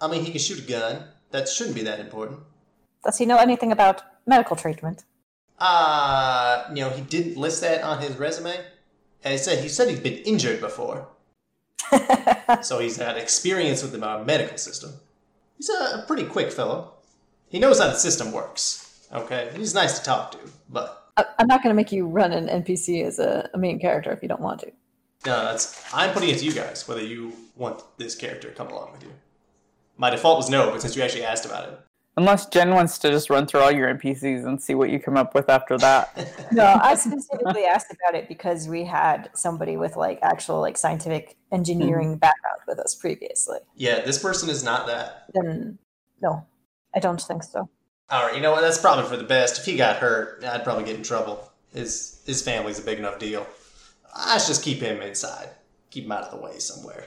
I 0.00 0.08
mean, 0.08 0.24
he 0.24 0.30
can 0.30 0.40
shoot 0.40 0.60
a 0.60 0.62
gun. 0.62 1.04
That 1.30 1.46
shouldn't 1.46 1.76
be 1.76 1.82
that 1.82 2.00
important. 2.00 2.40
Does 3.04 3.18
he 3.18 3.26
know 3.26 3.36
anything 3.36 3.70
about 3.70 4.02
medical 4.26 4.56
treatment? 4.56 5.04
Uh, 5.60 6.64
you 6.70 6.76
know, 6.76 6.90
he 6.90 7.02
didn't 7.02 7.36
list 7.36 7.60
that 7.60 7.82
on 7.82 8.00
his 8.00 8.16
resume. 8.16 8.56
And 9.22 9.32
he 9.32 9.38
said 9.38 9.62
he 9.62 9.68
said 9.68 9.88
he's 9.88 10.00
been 10.00 10.18
injured 10.24 10.60
before. 10.60 11.06
so 12.62 12.78
he's 12.78 12.96
had 12.96 13.16
experience 13.16 13.82
with 13.82 13.92
the 13.92 13.98
medical 14.24 14.56
system. 14.56 14.92
He's 15.56 15.68
a, 15.68 16.04
pretty 16.06 16.24
quick 16.24 16.50
fellow. 16.52 16.94
He 17.48 17.58
knows 17.58 17.80
how 17.80 17.88
the 17.88 17.94
system 17.94 18.32
works. 18.32 19.06
Okay, 19.12 19.50
he's 19.54 19.74
nice 19.74 19.98
to 19.98 20.04
talk 20.04 20.32
to, 20.32 20.38
but 20.70 21.10
I- 21.16 21.26
I'm 21.38 21.48
not 21.48 21.62
going 21.62 21.74
to 21.74 21.76
make 21.76 21.92
you 21.92 22.06
run 22.06 22.32
an 22.32 22.46
NPC 22.62 23.04
as 23.04 23.18
a, 23.18 23.50
a 23.52 23.58
main 23.58 23.78
character 23.78 24.12
if 24.12 24.22
you 24.22 24.28
don't 24.28 24.40
want 24.40 24.60
to. 24.60 24.68
no, 25.26 25.44
that's 25.44 25.84
I'm 25.92 26.12
putting 26.14 26.30
it 26.30 26.38
to 26.38 26.44
you 26.44 26.52
guys 26.52 26.86
whether 26.88 27.02
you 27.02 27.32
want 27.56 27.82
this 27.98 28.14
character 28.14 28.48
to 28.48 28.54
come 28.54 28.68
along 28.68 28.92
with 28.92 29.02
you. 29.02 29.10
My 29.98 30.08
default 30.08 30.38
was 30.38 30.48
no, 30.48 30.70
but 30.70 30.80
since 30.80 30.96
you 30.96 31.02
actually 31.02 31.24
asked 31.24 31.44
about 31.44 31.68
it, 31.68 31.78
Unless 32.20 32.50
Jen 32.50 32.74
wants 32.74 32.98
to 32.98 33.10
just 33.10 33.30
run 33.30 33.46
through 33.46 33.60
all 33.60 33.70
your 33.70 33.88
NPCs 33.94 34.44
and 34.44 34.60
see 34.60 34.74
what 34.74 34.90
you 34.90 35.00
come 35.00 35.16
up 35.16 35.34
with 35.34 35.48
after 35.48 35.78
that. 35.78 36.14
No, 36.52 36.78
I 36.82 36.96
specifically 36.96 37.64
asked 37.64 37.92
about 37.92 38.20
it 38.20 38.28
because 38.28 38.68
we 38.68 38.84
had 38.84 39.30
somebody 39.34 39.76
with 39.76 39.96
like 39.96 40.18
actual 40.20 40.60
like 40.60 40.76
scientific 40.76 41.36
engineering 41.52 42.08
mm-hmm. 42.08 42.18
background 42.18 42.58
with 42.66 42.78
us 42.80 42.94
previously. 42.94 43.58
yeah, 43.76 44.00
this 44.00 44.18
person 44.18 44.50
is 44.50 44.64
not 44.64 44.86
that. 44.88 45.26
Then 45.32 45.78
no, 46.20 46.44
I 46.94 46.98
don't 46.98 47.20
think 47.20 47.44
so. 47.44 47.70
All 48.10 48.26
right, 48.26 48.34
you 48.34 48.42
know 48.42 48.50
what? 48.50 48.62
That's 48.62 48.78
probably 48.78 49.04
for 49.04 49.16
the 49.16 49.24
best. 49.24 49.60
If 49.60 49.64
he 49.64 49.76
got 49.76 49.96
hurt, 49.96 50.44
I'd 50.44 50.64
probably 50.64 50.84
get 50.84 50.96
in 50.96 51.02
trouble. 51.02 51.50
His 51.72 52.20
his 52.26 52.42
family's 52.42 52.80
a 52.80 52.82
big 52.82 52.98
enough 52.98 53.18
deal. 53.18 53.46
I 54.14 54.36
should 54.38 54.48
just 54.48 54.64
keep 54.64 54.80
him 54.80 55.00
inside. 55.00 55.48
Keep 55.90 56.04
him 56.04 56.12
out 56.12 56.24
of 56.24 56.32
the 56.32 56.44
way 56.44 56.58
somewhere. 56.58 57.06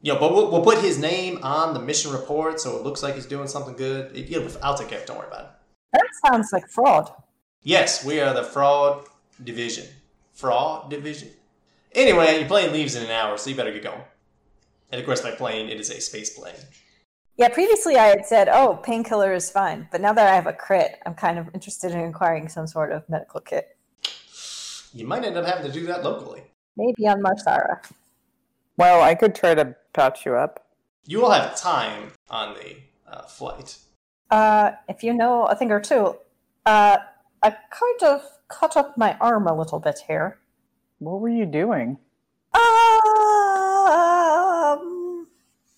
You 0.00 0.12
know, 0.14 0.20
but 0.20 0.32
we'll, 0.32 0.50
we'll 0.50 0.62
put 0.62 0.78
his 0.78 0.98
name 0.98 1.40
on 1.42 1.74
the 1.74 1.80
mission 1.80 2.12
report 2.12 2.60
so 2.60 2.76
it 2.76 2.82
looks 2.84 3.02
like 3.02 3.14
he's 3.14 3.26
doing 3.26 3.48
something 3.48 3.74
good. 3.74 4.16
It, 4.16 4.28
you 4.28 4.40
know, 4.40 4.48
I'll 4.62 4.76
take 4.76 4.88
care 4.88 4.98
of 4.98 5.02
it. 5.04 5.06
Don't 5.08 5.18
worry 5.18 5.26
about 5.26 5.44
it. 5.44 5.50
That 5.92 6.06
sounds 6.26 6.52
like 6.52 6.68
fraud. 6.68 7.10
Yes, 7.62 8.04
we 8.04 8.20
are 8.20 8.32
the 8.32 8.44
fraud 8.44 9.04
division. 9.42 9.86
Fraud 10.32 10.88
division. 10.90 11.30
Anyway, 11.92 12.38
your 12.38 12.46
plane 12.48 12.72
leaves 12.72 12.94
in 12.94 13.02
an 13.02 13.10
hour, 13.10 13.36
so 13.38 13.50
you 13.50 13.56
better 13.56 13.72
get 13.72 13.82
going. 13.82 14.00
And 14.92 15.00
of 15.00 15.04
course, 15.06 15.20
by 15.20 15.32
plane, 15.32 15.68
it 15.68 15.80
is 15.80 15.90
a 15.90 16.00
space 16.00 16.38
plane. 16.38 16.54
Yeah, 17.36 17.48
previously 17.48 17.96
I 17.96 18.06
had 18.06 18.24
said, 18.26 18.48
"Oh, 18.48 18.78
painkiller 18.82 19.32
is 19.32 19.50
fine," 19.50 19.88
but 19.90 20.00
now 20.00 20.12
that 20.12 20.26
I 20.26 20.34
have 20.34 20.46
a 20.46 20.52
crit, 20.52 20.98
I'm 21.06 21.14
kind 21.14 21.38
of 21.38 21.48
interested 21.54 21.92
in 21.92 22.00
acquiring 22.00 22.48
some 22.48 22.66
sort 22.66 22.92
of 22.92 23.08
medical 23.08 23.40
kit, 23.40 23.76
You 24.92 25.06
might 25.06 25.24
end 25.24 25.36
up 25.36 25.44
having 25.46 25.66
to 25.66 25.72
do 25.72 25.86
that 25.86 26.02
locally. 26.04 26.42
maybe 26.76 27.06
on 27.08 27.20
Mar 27.22 27.36
Sara. 27.38 27.80
Well, 28.76 29.02
I 29.02 29.14
could 29.14 29.34
try 29.34 29.54
to 29.54 29.74
patch 29.92 30.24
you 30.26 30.34
up. 30.34 30.66
You 31.06 31.20
will 31.20 31.30
have 31.30 31.56
time 31.56 32.12
on 32.30 32.54
the 32.54 32.76
uh, 33.10 33.22
flight. 33.22 33.78
Uh, 34.30 34.72
if 34.88 35.02
you 35.02 35.14
know 35.14 35.46
a 35.46 35.54
thing 35.54 35.70
or 35.72 35.80
two, 35.80 36.16
uh, 36.66 36.98
I 37.42 37.50
kind 37.50 38.02
of 38.02 38.22
cut 38.48 38.76
up 38.76 38.98
my 38.98 39.16
arm 39.20 39.46
a 39.46 39.56
little 39.56 39.78
bit 39.78 40.00
here. 40.06 40.38
What 40.98 41.20
were 41.20 41.28
you 41.28 41.46
doing? 41.46 41.98
Um, 42.52 42.60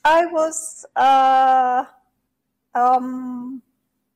I 0.04 0.26
was, 0.26 0.84
uh, 0.96 1.84
um, 2.74 3.62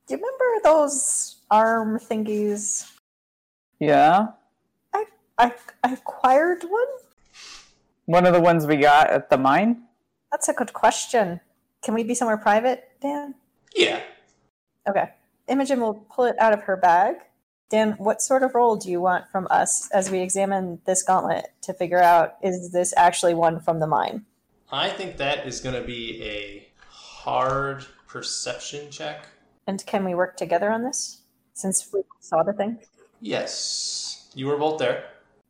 do 0.07 0.15
you 0.15 0.19
remember 0.19 0.61
those 0.65 1.37
arm 1.51 1.99
thingies? 1.99 2.91
Yeah. 3.79 4.29
I, 5.37 5.53
I 5.83 5.93
acquired 5.93 6.65
one? 6.65 6.87
One 8.07 8.27
of 8.27 8.35
the 8.35 8.41
ones 8.41 8.67
we 8.67 8.77
got 8.77 9.11
at 9.11 9.31
the 9.31 9.39
mine? 9.39 9.83
That's 10.31 10.49
a 10.49 10.53
good 10.53 10.73
question. 10.73 11.41
Can 11.83 11.95
we 11.95 12.05
be 12.05 12.15
somewhere 12.15 12.37
private, 12.37 12.89
Dan? 13.01 13.35
Yeah. 13.75 14.01
Okay. 14.89 15.11
Imogen 15.49 15.81
will 15.81 15.95
pull 15.95 16.25
it 16.25 16.37
out 16.39 16.53
of 16.53 16.63
her 16.63 16.77
bag. 16.77 17.17
Dan, 17.71 17.93
what 17.93 18.21
sort 18.21 18.43
of 18.43 18.55
role 18.55 18.77
do 18.77 18.91
you 18.91 19.01
want 19.01 19.29
from 19.31 19.47
us 19.51 19.91
as 19.91 20.11
we 20.11 20.21
examine 20.21 20.81
this 20.85 21.03
gauntlet 21.03 21.47
to 21.63 21.73
figure 21.73 22.01
out 22.01 22.37
is 22.43 22.73
this 22.73 22.93
actually 22.97 23.35
one 23.35 23.59
from 23.59 23.81
the 23.81 23.87
mine? 23.87 24.25
I 24.71 24.91
think 24.91 25.17
that 25.17 25.47
is 25.47 25.61
going 25.61 25.75
to 25.75 25.87
be 25.87 26.23
a 26.23 26.69
hard 26.89 27.87
perception 28.07 28.91
check. 28.91 29.27
And 29.67 29.85
can 29.87 30.05
we 30.05 30.15
work 30.15 30.37
together 30.37 30.71
on 30.71 30.83
this 30.83 31.23
since 31.55 31.91
we 31.93 32.03
saw 32.21 32.43
the 32.43 32.53
thing? 32.53 32.79
Yes. 33.21 34.31
You 34.35 34.47
were 34.47 34.59
both 34.59 34.79
there. 34.79 35.05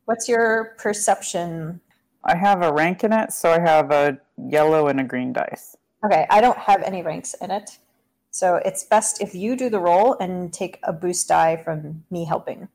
What's 0.05 0.29
your 0.29 0.75
perception? 0.79 1.81
I 2.25 2.37
have 2.37 2.63
a 2.63 2.73
rank 2.73 3.05
in 3.05 3.13
it, 3.13 3.33
so 3.33 3.51
I 3.51 3.61
have 3.61 3.91
a 3.91 4.19
yellow 4.37 4.89
and 4.89 5.01
a 5.01 5.05
green 5.05 5.33
dice. 5.33 5.77
Okay, 6.05 6.27
I 6.31 6.41
don't 6.41 6.59
have 6.59 6.83
any 6.83 7.03
ranks 7.03 7.35
in 7.41 7.51
it. 7.51 7.79
So 8.31 8.57
it's 8.65 8.85
best 8.85 9.21
if 9.21 9.35
you 9.35 9.57
do 9.57 9.71
the 9.71 9.79
roll 9.79 10.17
and 10.19 10.53
take 10.53 10.81
a 10.83 10.93
boost 10.93 11.29
die 11.29 11.57
from 11.57 12.05
me 12.11 12.25
helping. 12.25 12.69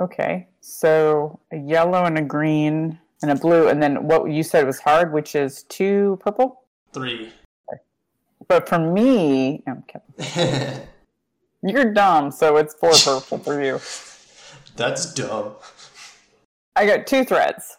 Okay, 0.00 0.46
so 0.60 1.40
a 1.52 1.56
yellow 1.56 2.04
and 2.04 2.18
a 2.18 2.22
green 2.22 2.98
and 3.22 3.30
a 3.30 3.34
blue, 3.34 3.68
and 3.68 3.82
then 3.82 4.06
what 4.06 4.30
you 4.30 4.42
said 4.42 4.66
was 4.66 4.80
hard, 4.80 5.12
which 5.12 5.34
is 5.34 5.62
two 5.64 6.18
purple. 6.20 6.62
Three. 6.92 7.32
But 8.48 8.68
for 8.68 8.78
me, 8.78 9.62
I'm 9.66 9.84
kidding. 9.88 10.82
You're 11.62 11.92
dumb, 11.92 12.30
so 12.30 12.56
it's 12.56 12.74
four 12.74 12.92
purple 13.04 13.38
for 13.38 13.62
you. 13.62 13.80
That's 14.76 15.14
dumb. 15.14 15.54
I 16.76 16.86
got 16.86 17.06
two 17.06 17.24
threads. 17.24 17.76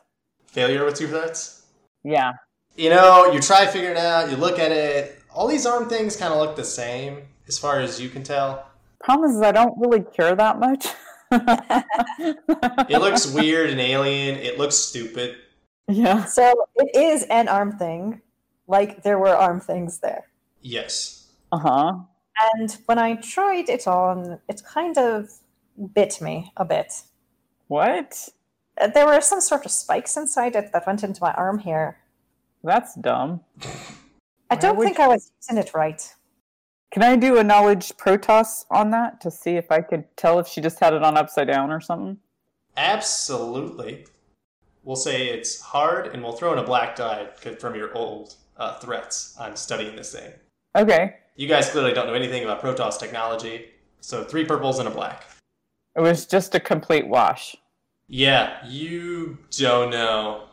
Failure 0.54 0.86
with 0.86 0.96
two 0.96 1.08
threats? 1.08 1.66
Yeah. 2.04 2.34
You 2.76 2.92
know, 2.92 3.32
you 3.32 3.40
try 3.42 3.66
figuring 3.66 3.98
it 3.98 4.00
out, 4.00 4.30
you 4.30 4.38
look 4.38 4.60
at 4.60 4.72
it, 4.72 5.20
all 5.34 5.48
these 5.48 5.66
arm 5.66 5.90
things 5.90 6.16
kind 6.16 6.32
of 6.32 6.40
look 6.40 6.56
the 6.56 6.64
same 6.64 7.24
as 7.48 7.58
far 7.58 7.80
as 7.80 8.00
you 8.00 8.08
can 8.10 8.24
tell. 8.24 8.68
Problem 9.04 9.32
is, 9.32 9.42
I 9.42 9.52
don't 9.52 9.78
really 9.80 10.04
care 10.16 10.36
that 10.36 10.60
much. 10.60 10.88
It 11.32 13.02
looks 13.02 13.26
weird 13.34 13.72
and 13.72 13.82
alien, 13.82 14.36
it 14.38 14.58
looks 14.60 14.76
stupid. 14.76 15.38
yeah. 15.88 16.26
So 16.26 16.54
it 16.76 16.96
is 16.96 17.24
an 17.24 17.48
arm 17.48 17.78
thing, 17.78 18.22
like 18.68 19.02
there 19.04 19.18
were 19.18 19.36
arm 19.36 19.60
things 19.60 20.00
there. 20.00 20.28
Yes. 20.62 21.32
Uh 21.52 21.58
huh. 21.60 21.94
And 22.56 22.78
when 22.86 23.00
I 23.00 23.16
tried 23.16 23.70
it 23.70 23.88
on, 23.88 24.40
it 24.48 24.62
kind 24.64 24.98
of 24.98 25.30
bit 25.94 26.22
me 26.22 26.52
a 26.58 26.64
bit. 26.66 26.94
What? 27.68 28.30
There 28.94 29.06
were 29.06 29.22
some 29.22 29.42
sort 29.42 29.66
of 29.66 29.72
spikes 29.72 30.18
inside 30.18 30.56
it 30.56 30.72
that 30.74 30.88
went 30.88 31.04
into 31.04 31.22
my 31.22 31.34
arm 31.34 31.60
here. 31.60 31.98
That's 32.64 32.96
dumb. 32.96 33.42
I 34.50 34.56
don't 34.56 34.78
would 34.78 34.86
think 34.86 35.00
I 35.00 35.08
was 35.08 35.32
using 35.42 35.58
it 35.58 35.74
right. 35.74 36.02
Can 36.92 37.04
I 37.04 37.16
do 37.16 37.38
a 37.38 37.44
knowledge 37.44 37.92
protoss 37.98 38.66
on 38.70 38.92
that 38.92 39.20
to 39.22 39.32
see 39.32 39.56
if 39.56 39.72
I 39.72 39.82
could 39.82 40.06
tell 40.16 40.40
if 40.40 40.48
she 40.48 40.62
just 40.62 40.80
had 40.80 40.94
it 40.94 41.04
on 41.04 41.18
upside 41.18 41.48
down 41.48 41.72
or 41.72 41.82
something? 41.82 42.18
Absolutely. 42.78 44.06
We'll 44.84 44.96
say 44.96 45.30
it's 45.30 45.60
hard, 45.62 46.08
and 46.08 46.22
we'll 46.22 46.34
throw 46.34 46.54
in 46.54 46.60
a 46.60 46.64
black 46.64 46.96
die 46.96 47.28
from 47.60 47.76
your 47.76 47.96
old 47.98 48.36
uh, 48.58 48.78
threats 48.80 49.36
on 49.40 49.56
studying 49.56 49.96
this 49.96 50.14
thing. 50.14 50.32
Okay. 50.76 51.16
You 51.36 51.48
guys 51.48 51.70
clearly 51.70 51.94
don't 51.94 52.06
know 52.06 52.14
anything 52.14 52.44
about 52.44 52.62
Protoss 52.62 53.00
technology, 53.00 53.70
so 54.02 54.24
three 54.24 54.46
purples 54.46 54.80
and 54.80 54.88
a 54.88 54.92
black. 54.92 55.26
It 55.96 56.02
was 56.02 56.26
just 56.26 56.54
a 56.54 56.60
complete 56.60 57.08
wash. 57.08 57.56
Yeah, 58.16 58.64
you 58.68 59.40
don't 59.58 59.90
know. 59.90 60.44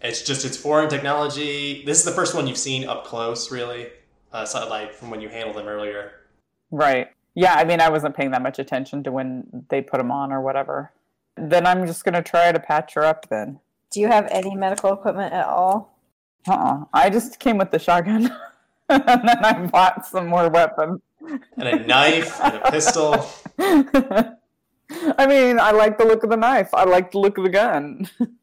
It's 0.00 0.22
just 0.22 0.44
it's 0.44 0.56
foreign 0.56 0.88
technology. 0.88 1.82
This 1.84 1.98
is 1.98 2.04
the 2.04 2.12
first 2.12 2.32
one 2.32 2.46
you've 2.46 2.56
seen 2.56 2.86
up 2.86 3.04
close, 3.04 3.50
really. 3.50 3.88
Uh, 4.32 4.44
so, 4.44 4.68
like 4.68 4.94
from 4.94 5.10
when 5.10 5.20
you 5.20 5.28
handled 5.28 5.56
them 5.56 5.66
earlier. 5.66 6.12
Right. 6.70 7.08
Yeah, 7.34 7.54
I 7.54 7.64
mean, 7.64 7.80
I 7.80 7.88
wasn't 7.88 8.14
paying 8.14 8.30
that 8.30 8.40
much 8.40 8.60
attention 8.60 9.02
to 9.02 9.10
when 9.10 9.64
they 9.68 9.82
put 9.82 9.98
them 9.98 10.12
on 10.12 10.30
or 10.30 10.40
whatever. 10.40 10.92
Then 11.36 11.66
I'm 11.66 11.88
just 11.88 12.04
going 12.04 12.14
to 12.14 12.22
try 12.22 12.52
to 12.52 12.60
patch 12.60 12.94
her 12.94 13.04
up 13.04 13.28
then. 13.28 13.58
Do 13.90 13.98
you 13.98 14.06
have 14.06 14.28
any 14.30 14.54
medical 14.54 14.92
equipment 14.92 15.32
at 15.32 15.46
all? 15.46 15.98
Uh 16.46 16.52
uh 16.52 16.84
I 16.94 17.10
just 17.10 17.40
came 17.40 17.58
with 17.58 17.72
the 17.72 17.80
shotgun. 17.80 18.30
and 18.88 19.02
then 19.28 19.44
I 19.44 19.66
bought 19.66 20.06
some 20.06 20.28
more 20.28 20.48
weapons. 20.48 21.00
And 21.56 21.68
a 21.68 21.84
knife 21.84 22.40
and 22.40 22.58
a 22.58 22.70
pistol. 22.70 23.28
I 25.18 25.26
mean, 25.26 25.58
I 25.58 25.70
like 25.72 25.98
the 25.98 26.04
look 26.04 26.22
of 26.24 26.30
the 26.30 26.36
knife. 26.36 26.72
I 26.74 26.84
like 26.84 27.12
the 27.12 27.18
look 27.18 27.38
of 27.38 27.44
the 27.44 27.50
gun. 27.50 28.08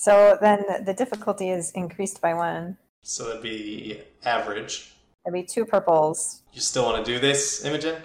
So 0.00 0.38
then 0.40 0.64
the 0.86 0.94
difficulty 0.94 1.50
is 1.50 1.72
increased 1.72 2.22
by 2.22 2.32
one. 2.32 2.78
So 3.02 3.26
that'd 3.26 3.42
be 3.42 4.00
average. 4.24 4.94
There'd 5.22 5.34
be 5.34 5.42
two 5.42 5.66
purples. 5.66 6.40
You 6.54 6.62
still 6.62 6.86
want 6.86 7.04
to 7.04 7.12
do 7.12 7.18
this, 7.18 7.66
Imogen? 7.66 7.96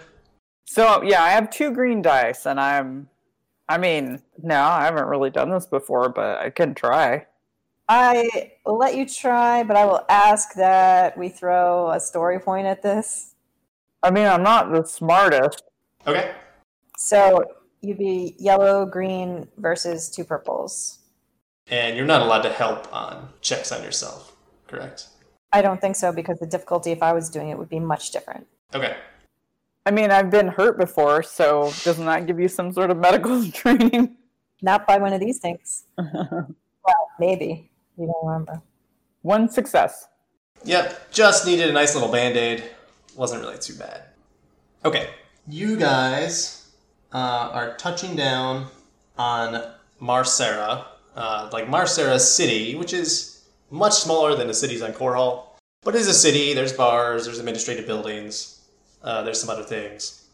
So 0.65 1.01
yeah, 1.03 1.23
I 1.23 1.29
have 1.29 1.49
two 1.49 1.71
green 1.71 2.01
dice, 2.01 2.45
and 2.47 2.59
I'm. 2.59 3.07
I 3.69 3.77
mean, 3.77 4.21
no, 4.43 4.61
I 4.61 4.83
haven't 4.83 5.05
really 5.05 5.29
done 5.29 5.49
this 5.49 5.67
before, 5.67 6.09
but 6.09 6.39
I 6.39 6.49
can 6.49 6.75
try. 6.75 7.27
I 7.87 8.51
will 8.65 8.77
let 8.77 8.97
you 8.97 9.07
try, 9.07 9.63
but 9.63 9.77
I 9.77 9.85
will 9.85 10.05
ask 10.09 10.53
that 10.55 11.17
we 11.17 11.29
throw 11.29 11.91
a 11.91 11.99
story 12.01 12.41
point 12.41 12.67
at 12.67 12.83
this. 12.83 13.35
I 14.03 14.11
mean, 14.11 14.27
I'm 14.27 14.43
not 14.43 14.69
the 14.69 14.83
smartest. 14.83 15.63
Okay. 16.05 16.33
So 16.97 17.41
you'd 17.81 17.97
be 17.97 18.35
yellow, 18.37 18.85
green 18.85 19.47
versus 19.57 20.09
two 20.09 20.23
purples. 20.23 20.99
And 21.67 21.97
you're 21.97 22.05
not 22.05 22.21
allowed 22.21 22.41
to 22.41 22.49
help 22.49 22.93
on 22.93 23.29
checks 23.41 23.71
on 23.71 23.83
yourself, 23.83 24.35
correct? 24.67 25.07
I 25.51 25.61
don't 25.61 25.79
think 25.81 25.95
so 25.95 26.11
because 26.11 26.39
the 26.39 26.45
difficulty, 26.45 26.91
if 26.91 27.01
I 27.01 27.13
was 27.13 27.29
doing 27.29 27.49
it, 27.49 27.57
would 27.57 27.69
be 27.69 27.79
much 27.79 28.11
different. 28.11 28.45
Okay. 28.73 28.95
I 29.85 29.91
mean, 29.91 30.11
I've 30.11 30.29
been 30.29 30.47
hurt 30.47 30.77
before, 30.77 31.23
so 31.23 31.71
doesn't 31.83 32.05
that 32.05 32.27
give 32.27 32.39
you 32.39 32.47
some 32.47 32.71
sort 32.71 32.91
of 32.91 32.97
medical 32.97 33.49
training? 33.51 34.17
Not 34.61 34.87
by 34.87 34.97
one 34.97 35.13
of 35.13 35.19
these 35.19 35.39
things. 35.39 35.83
Well, 36.85 37.09
maybe. 37.19 37.71
You 37.97 38.05
don't 38.05 38.27
remember. 38.27 38.61
One 39.23 39.49
success. 39.49 40.07
Yep, 40.65 41.11
just 41.11 41.45
needed 41.45 41.69
a 41.69 41.73
nice 41.73 41.95
little 41.95 42.11
band 42.11 42.37
aid. 42.37 42.63
Wasn't 43.15 43.41
really 43.41 43.57
too 43.57 43.73
bad. 43.75 44.03
Okay, 44.83 45.09
you 45.47 45.77
guys 45.77 46.64
uh, 47.15 47.49
are 47.53 47.77
touching 47.77 48.13
down 48.13 48.67
on 49.17 49.63
Mar 50.01 50.25
Sara, 50.25 50.85
uh, 51.15 51.49
like 51.53 51.69
Mar 51.69 51.87
Sara 51.87 52.19
City, 52.19 52.75
which 52.75 52.91
is 52.91 53.45
much 53.71 53.93
smaller 53.93 54.35
than 54.35 54.47
the 54.47 54.53
cities 54.53 54.81
on 54.81 54.91
Korhal. 54.91 55.45
But 55.81 55.95
it 55.95 56.01
is 56.01 56.07
a 56.07 56.13
city, 56.13 56.53
there's 56.53 56.73
bars, 56.73 57.23
there's 57.23 57.39
administrative 57.39 57.87
buildings, 57.87 58.67
uh, 59.01 59.21
there's 59.23 59.39
some 59.39 59.49
other 59.49 59.63
things. 59.63 60.27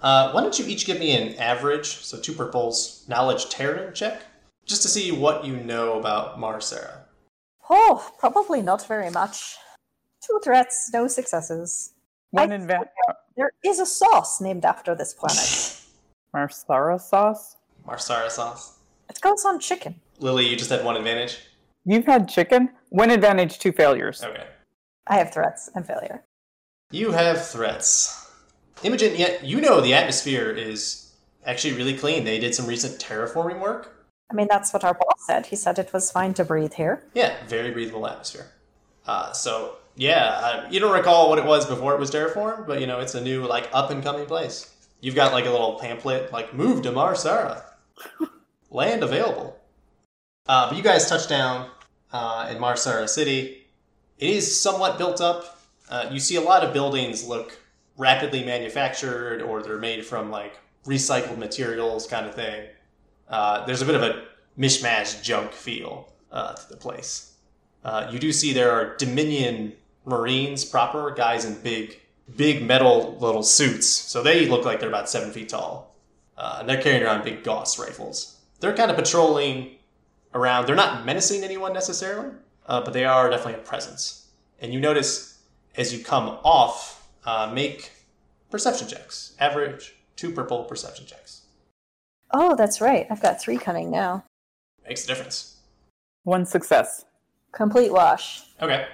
Uh, 0.00 0.32
why 0.32 0.40
don't 0.40 0.58
you 0.58 0.66
each 0.66 0.86
give 0.86 0.98
me 0.98 1.12
an 1.12 1.38
average, 1.38 1.86
so 1.86 2.18
two 2.18 2.32
purples, 2.32 3.04
knowledge 3.06 3.48
Terran 3.48 3.94
check, 3.94 4.22
just 4.66 4.82
to 4.82 4.88
see 4.88 5.12
what 5.12 5.44
you 5.44 5.56
know 5.56 6.00
about 6.00 6.40
Mar 6.40 6.60
Sara. 6.60 7.04
Oh, 7.70 8.10
probably 8.18 8.60
not 8.60 8.88
very 8.88 9.10
much. 9.10 9.56
Two 10.26 10.40
threats, 10.42 10.90
no 10.92 11.06
successes. 11.06 11.92
One 12.30 12.50
I- 12.50 12.56
invent 12.56 12.88
There 13.36 13.52
is 13.64 13.78
a 13.78 13.86
sauce 13.86 14.40
named 14.40 14.64
after 14.64 14.96
this 14.96 15.14
planet. 15.14 15.66
marsara 16.34 17.00
sauce. 17.00 17.56
Marsara 17.86 18.30
sauce. 18.30 18.78
It 19.08 19.20
goes 19.20 19.44
on 19.44 19.60
chicken. 19.60 20.00
Lily, 20.20 20.48
you 20.48 20.56
just 20.56 20.70
had 20.70 20.84
one 20.84 20.96
advantage. 20.96 21.38
You've 21.84 22.06
had 22.06 22.28
chicken. 22.28 22.70
One 22.90 23.10
advantage, 23.10 23.58
two 23.58 23.72
failures. 23.72 24.22
Okay. 24.22 24.46
I 25.06 25.16
have 25.16 25.32
threats 25.32 25.70
and 25.74 25.86
failure. 25.86 26.24
You 26.90 27.12
have 27.12 27.46
threats. 27.46 28.30
Imogen, 28.82 29.16
yet 29.16 29.44
you 29.44 29.60
know 29.60 29.80
the 29.80 29.94
atmosphere 29.94 30.50
is 30.50 31.12
actually 31.44 31.74
really 31.74 31.94
clean. 31.94 32.24
They 32.24 32.38
did 32.38 32.54
some 32.54 32.66
recent 32.66 33.00
terraforming 33.00 33.60
work. 33.60 34.06
I 34.30 34.34
mean, 34.34 34.46
that's 34.50 34.72
what 34.72 34.84
our 34.84 34.94
boss 34.94 35.26
said. 35.26 35.46
He 35.46 35.56
said 35.56 35.78
it 35.78 35.92
was 35.92 36.10
fine 36.10 36.34
to 36.34 36.44
breathe 36.44 36.74
here. 36.74 37.02
Yeah, 37.14 37.34
very 37.46 37.70
breathable 37.70 38.06
atmosphere. 38.06 38.46
Uh, 39.06 39.32
so 39.32 39.76
yeah, 39.96 40.40
uh, 40.42 40.68
you 40.70 40.80
don't 40.80 40.92
recall 40.92 41.28
what 41.28 41.38
it 41.38 41.44
was 41.44 41.66
before 41.66 41.94
it 41.94 42.00
was 42.00 42.10
terraformed, 42.10 42.66
but 42.66 42.80
you 42.80 42.86
know 42.86 43.00
it's 43.00 43.14
a 43.14 43.20
new 43.20 43.46
like 43.46 43.68
up 43.72 43.90
and 43.90 44.02
coming 44.02 44.26
place. 44.26 44.74
You've 45.00 45.14
got 45.14 45.32
like 45.32 45.46
a 45.46 45.50
little 45.50 45.78
pamphlet 45.78 46.32
like 46.32 46.54
"Move 46.54 46.82
to 46.82 46.92
Mar 46.92 47.14
Sara, 47.14 47.64
land 48.70 49.02
available." 49.02 49.58
Uh, 50.46 50.68
but 50.68 50.76
you 50.76 50.82
guys 50.82 51.08
touch 51.08 51.28
down 51.28 51.70
uh, 52.12 52.48
in 52.50 52.58
Mar 52.58 52.76
Sara 52.76 53.06
City. 53.06 53.66
It 54.18 54.30
is 54.30 54.60
somewhat 54.60 54.98
built 54.98 55.20
up. 55.20 55.60
Uh, 55.88 56.08
you 56.10 56.18
see 56.18 56.36
a 56.36 56.40
lot 56.40 56.64
of 56.64 56.72
buildings 56.72 57.26
look 57.26 57.58
rapidly 57.96 58.44
manufactured, 58.44 59.42
or 59.42 59.62
they're 59.62 59.78
made 59.78 60.04
from 60.04 60.30
like 60.30 60.58
recycled 60.86 61.38
materials, 61.38 62.06
kind 62.06 62.26
of 62.26 62.34
thing. 62.34 62.68
Uh, 63.28 63.64
there's 63.66 63.82
a 63.82 63.86
bit 63.86 63.94
of 63.94 64.02
a 64.02 64.24
mishmash 64.58 65.22
junk 65.22 65.52
feel 65.52 66.12
uh, 66.32 66.54
to 66.54 66.68
the 66.68 66.76
place. 66.76 67.34
Uh, 67.84 68.08
you 68.10 68.18
do 68.18 68.32
see 68.32 68.52
there 68.52 68.72
are 68.72 68.96
Dominion 68.96 69.72
Marines 70.04 70.64
proper, 70.64 71.10
guys 71.10 71.44
in 71.44 71.54
big, 71.60 72.00
big 72.36 72.64
metal 72.64 73.16
little 73.20 73.42
suits. 73.42 73.88
So 73.88 74.22
they 74.22 74.46
look 74.48 74.64
like 74.64 74.80
they're 74.80 74.88
about 74.88 75.08
seven 75.08 75.30
feet 75.30 75.48
tall. 75.48 75.94
Uh, 76.36 76.58
and 76.60 76.68
they're 76.68 76.80
carrying 76.80 77.02
around 77.02 77.24
big 77.24 77.42
Gauss 77.42 77.78
rifles. 77.78 78.38
They're 78.60 78.76
kind 78.76 78.90
of 78.90 78.96
patrolling 78.96 79.72
around. 80.34 80.66
They're 80.66 80.76
not 80.76 81.04
menacing 81.04 81.42
anyone 81.42 81.72
necessarily, 81.72 82.30
uh, 82.66 82.80
but 82.80 82.92
they 82.92 83.04
are 83.04 83.28
definitely 83.28 83.60
a 83.60 83.64
presence. 83.64 84.28
And 84.60 84.72
you 84.72 84.78
notice 84.78 85.38
as 85.76 85.92
you 85.92 86.04
come 86.04 86.38
off, 86.44 87.08
uh, 87.24 87.50
make 87.52 87.90
perception 88.50 88.88
checks. 88.88 89.34
Average 89.40 89.96
two 90.16 90.30
purple 90.32 90.64
perception 90.64 91.06
checks. 91.06 91.42
Oh, 92.32 92.54
that's 92.56 92.80
right. 92.80 93.06
I've 93.10 93.22
got 93.22 93.40
three 93.40 93.58
cunning 93.58 93.90
now. 93.90 94.24
Makes 94.86 95.04
a 95.04 95.06
difference. 95.08 95.56
One 96.24 96.44
success. 96.44 97.04
Complete 97.52 97.92
wash. 97.92 98.42
Okay. 98.60 98.86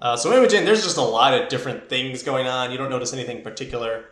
Uh, 0.00 0.16
so 0.16 0.32
Imogen, 0.32 0.64
there's 0.64 0.82
just 0.82 0.96
a 0.96 1.02
lot 1.02 1.34
of 1.34 1.48
different 1.48 1.88
things 1.88 2.22
going 2.22 2.46
on. 2.46 2.72
You 2.72 2.78
don't 2.78 2.90
notice 2.90 3.12
anything 3.12 3.42
particular. 3.42 4.06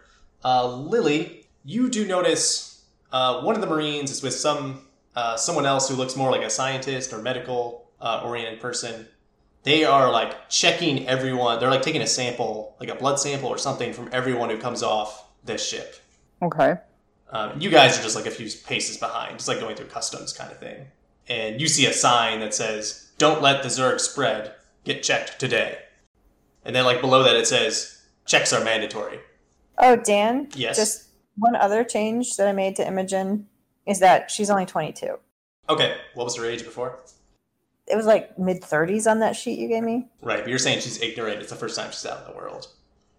Uh, 0.45 0.71
Lily, 0.77 1.47
you 1.65 1.89
do 1.89 2.07
notice 2.07 2.85
uh, 3.13 3.41
one 3.41 3.55
of 3.55 3.61
the 3.61 3.67
Marines 3.67 4.11
is 4.11 4.23
with 4.23 4.35
some 4.35 4.83
uh, 5.17 5.37
someone 5.37 5.67
else 5.67 5.89
who 5.89 5.97
looks 5.97 6.15
more 6.15 6.31
like 6.31 6.43
a 6.43 6.51
scientist 6.51 7.13
or 7.13 7.21
medical 7.21 7.89
uh, 8.01 8.23
oriented 8.25 8.61
person. 8.61 9.09
They 9.65 9.85
are 9.85 10.13
like 10.13 10.49
checking 10.49 11.09
everyone. 11.09 11.59
They're 11.59 11.71
like 11.71 11.83
taking 11.83 12.03
a 12.03 12.07
sample, 12.07 12.77
like 12.79 12.89
a 12.89 12.95
blood 12.95 13.19
sample 13.19 13.49
or 13.49 13.59
something, 13.59 13.93
from 13.93 14.09
everyone 14.13 14.51
who 14.51 14.59
comes 14.59 14.83
off 14.83 15.27
this 15.45 15.67
ship. 15.67 15.97
Okay. 16.41 16.77
Um, 17.31 17.61
you 17.61 17.69
guys 17.69 17.99
are 17.99 18.03
just 18.03 18.15
like 18.15 18.27
a 18.27 18.31
few 18.31 18.49
paces 18.65 18.97
behind, 18.97 19.37
just 19.37 19.49
like 19.49 19.61
going 19.61 19.75
through 19.77 19.87
customs 19.87 20.33
kind 20.33 20.51
of 20.53 20.59
thing. 20.59 20.87
And 21.29 21.61
you 21.61 21.67
see 21.67 21.87
a 21.87 21.93
sign 21.93 22.41
that 22.41 22.55
says, 22.55 23.11
"Don't 23.19 23.43
let 23.43 23.63
the 23.63 23.69
Zerg 23.69 24.01
spread. 24.01 24.55
Get 24.89 25.03
checked 25.03 25.39
today." 25.39 25.79
And 26.65 26.75
then, 26.75 26.85
like 26.85 27.03
below 27.03 27.23
that, 27.23 27.37
it 27.37 27.47
says, 27.47 28.03
"Checks 28.27 28.53
are 28.53 28.65
mandatory." 28.65 29.21
Oh, 29.77 29.97
Dan? 29.97 30.49
Yes. 30.55 30.77
Just 30.77 31.09
one 31.37 31.55
other 31.55 31.85
change 31.85 32.37
that 32.37 32.49
I 32.49 32.53
made 32.53 32.75
to 32.77 32.87
Imogen 32.87 33.47
is 33.87 34.01
that 34.01 34.31
she's 34.31 34.51
only 34.51 34.67
22. 34.67 35.19
Okay, 35.69 35.97
what 36.15 36.25
was 36.25 36.37
her 36.37 36.47
age 36.47 36.65
before? 36.65 36.99
It 37.87 37.97
was 37.97 38.07
like 38.07 38.39
mid 38.39 38.63
30s 38.63 39.11
on 39.11 39.21
that 39.21 39.37
sheet 39.37 39.59
you 39.59 39.69
gave 39.69 39.83
me. 39.83 40.09
Right, 40.23 40.41
but 40.41 40.49
you're 40.49 40.59
saying 40.59 40.81
she's 40.81 41.01
ignorant. 41.01 41.41
It's 41.41 41.51
the 41.51 41.57
first 41.57 41.77
time 41.77 41.91
she's 41.91 42.07
out 42.07 42.27
in 42.27 42.33
the 42.33 42.37
world. 42.37 42.69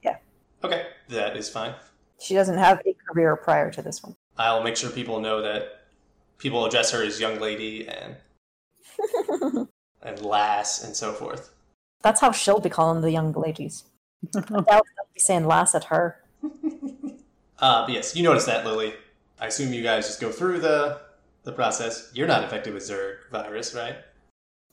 Yeah. 0.04 0.18
Okay, 0.64 0.88
that 1.10 1.38
is 1.38 1.50
fine. 1.50 1.74
She 2.20 2.34
doesn't 2.34 2.58
have 2.58 2.82
a 2.86 2.96
career 3.08 3.36
prior 3.36 3.72
to 3.72 3.82
this 3.82 4.04
one. 4.04 4.16
I'll 4.38 4.64
make 4.64 4.76
sure 4.76 4.90
people 4.90 5.20
know 5.20 5.42
that 5.42 5.82
people 6.40 6.66
address 6.66 6.92
her 6.92 7.04
as 7.04 7.20
young 7.20 7.40
lady 7.40 7.88
and 7.88 8.16
and 10.02 10.22
lass 10.22 10.84
and 10.84 10.96
so 10.96 11.14
forth. 11.14 11.52
That's 12.02 12.22
how 12.22 12.32
she'll 12.32 12.60
be 12.60 12.70
calling 12.70 13.02
the 13.02 13.12
young 13.12 13.32
ladies. 13.34 13.84
They'll 14.34 14.66
be 15.14 15.20
saying 15.20 15.46
lass 15.46 15.76
at 15.76 15.86
her. 15.86 16.22
Uh, 17.62 17.86
but 17.86 17.94
yes, 17.94 18.16
you 18.16 18.24
notice 18.24 18.46
that, 18.46 18.66
Lily. 18.66 18.94
I 19.38 19.48
assume 19.48 19.74
you 19.74 19.84
guys 19.84 20.08
just 20.08 20.22
go 20.22 20.32
through 20.32 20.60
the 20.60 21.02
the 21.44 21.52
process. 21.52 22.10
You're 22.14 22.26
not 22.26 22.42
infected 22.42 22.74
with 22.74 22.84
Zerg 22.84 23.30
virus, 23.34 23.76
right? 23.76 23.98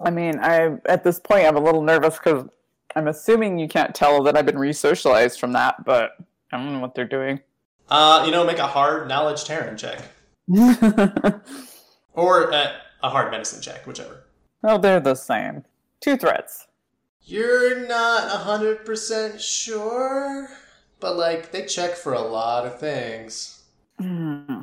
I 0.01 0.11
mean, 0.11 0.39
I 0.39 0.77
at 0.85 1.03
this 1.03 1.19
point 1.19 1.49
I'm 1.49 1.57
a 1.57 1.61
little 1.61 1.83
nervous 1.83 2.17
because 2.17 2.49
I'm 2.95 3.09
assuming 3.09 3.59
you 3.59 3.67
can't 3.67 3.93
tell 3.93 4.23
that 4.23 4.37
I've 4.37 4.47
been 4.47 4.57
re-socialized 4.57 5.41
from 5.41 5.53
that, 5.55 5.85
but 5.85 6.13
I 6.53 6.59
don't 6.59 6.75
know 6.75 6.79
what 6.79 6.95
they're 6.95 7.05
doing. 7.05 7.41
Uh, 7.89 8.23
you 8.25 8.31
know, 8.31 8.45
make 8.45 8.59
a 8.59 8.69
hard 8.69 9.09
knowledge 9.09 9.45
Terran 9.45 9.77
check. 9.77 9.99
Or 12.17 12.53
uh, 12.53 12.73
a 13.03 13.11
hard 13.11 13.31
medicine 13.31 13.61
check, 13.61 13.87
whichever. 13.87 14.25
oh, 14.65 14.79
they're 14.79 15.01
the 15.01 15.15
same. 15.15 15.65
Two 16.01 16.17
threats. 16.17 16.67
You're 17.29 17.89
not 17.89 18.31
100% 18.31 19.41
sure, 19.41 20.49
but 21.01 21.17
like, 21.17 21.51
they 21.51 21.67
check 21.67 21.97
for 21.97 22.13
a 22.13 22.21
lot 22.21 22.65
of 22.65 22.79
things. 22.79 23.65
Hmm. 23.99 24.61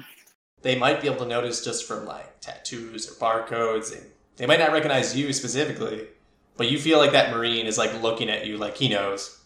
They 0.61 0.77
might 0.77 1.01
be 1.01 1.07
able 1.07 1.17
to 1.17 1.25
notice 1.25 1.63
just 1.63 1.85
from 1.85 2.05
like 2.05 2.39
tattoos 2.39 3.11
or 3.11 3.15
barcodes. 3.15 3.91
They, 3.91 3.99
they 4.37 4.45
might 4.45 4.59
not 4.59 4.71
recognize 4.71 5.13
you 5.13 5.33
specifically, 5.33 6.07
but 6.55 6.71
you 6.71 6.79
feel 6.79 6.99
like 6.99 7.11
that 7.11 7.35
Marine 7.35 7.65
is 7.65 7.77
like 7.77 8.01
looking 8.01 8.29
at 8.29 8.47
you 8.47 8.57
like 8.57 8.77
he 8.77 8.87
knows. 8.87 9.41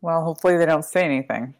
Well, 0.00 0.22
hopefully 0.22 0.56
they 0.56 0.66
don't 0.66 0.84
say 0.84 1.04
anything. 1.04 1.54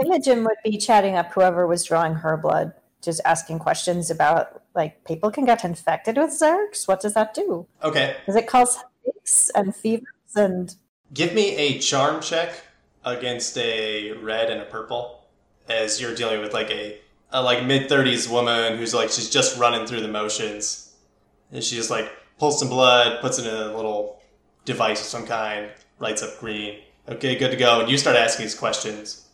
Imogen 0.00 0.44
would 0.44 0.58
be 0.62 0.78
chatting 0.78 1.16
up 1.16 1.32
whoever 1.32 1.66
was 1.66 1.82
drawing 1.82 2.14
her 2.14 2.36
blood, 2.36 2.72
just 3.02 3.20
asking 3.24 3.58
questions 3.58 4.10
about, 4.10 4.62
like, 4.74 5.02
people 5.04 5.30
can 5.30 5.46
get 5.46 5.64
infected 5.64 6.18
with 6.18 6.30
Zergs? 6.30 6.86
What 6.86 7.00
does 7.00 7.14
that 7.14 7.34
do? 7.34 7.66
Okay, 7.82 8.16
Does 8.26 8.36
it 8.36 8.46
cause 8.46 8.78
and 9.54 9.74
fevers 9.74 10.06
and. 10.34 10.76
give 11.12 11.34
me 11.34 11.56
a 11.56 11.78
charm 11.78 12.20
check 12.20 12.62
against 13.04 13.56
a 13.56 14.12
red 14.12 14.50
and 14.50 14.60
a 14.60 14.64
purple 14.64 15.24
as 15.68 16.00
you're 16.00 16.14
dealing 16.14 16.40
with 16.40 16.52
like 16.52 16.70
a, 16.70 16.98
a 17.30 17.42
like 17.42 17.64
mid 17.64 17.88
30s 17.88 18.30
woman 18.30 18.76
who's 18.76 18.92
like 18.94 19.10
she's 19.10 19.30
just 19.30 19.58
running 19.58 19.86
through 19.86 20.00
the 20.00 20.08
motions. 20.08 20.94
And 21.52 21.62
she 21.62 21.76
just 21.76 21.90
like 21.90 22.10
pulls 22.38 22.58
some 22.58 22.68
blood 22.68 23.20
puts 23.20 23.38
it 23.38 23.46
in 23.46 23.54
a 23.54 23.74
little 23.76 24.20
device 24.64 25.00
of 25.00 25.06
some 25.06 25.26
kind 25.26 25.70
lights 26.00 26.22
up 26.22 26.38
green. 26.40 26.80
Okay 27.08 27.36
good 27.36 27.50
to 27.50 27.56
go. 27.56 27.80
And 27.80 27.90
you 27.90 27.96
start 27.96 28.16
asking 28.16 28.46
these 28.46 28.54
questions. 28.54 29.28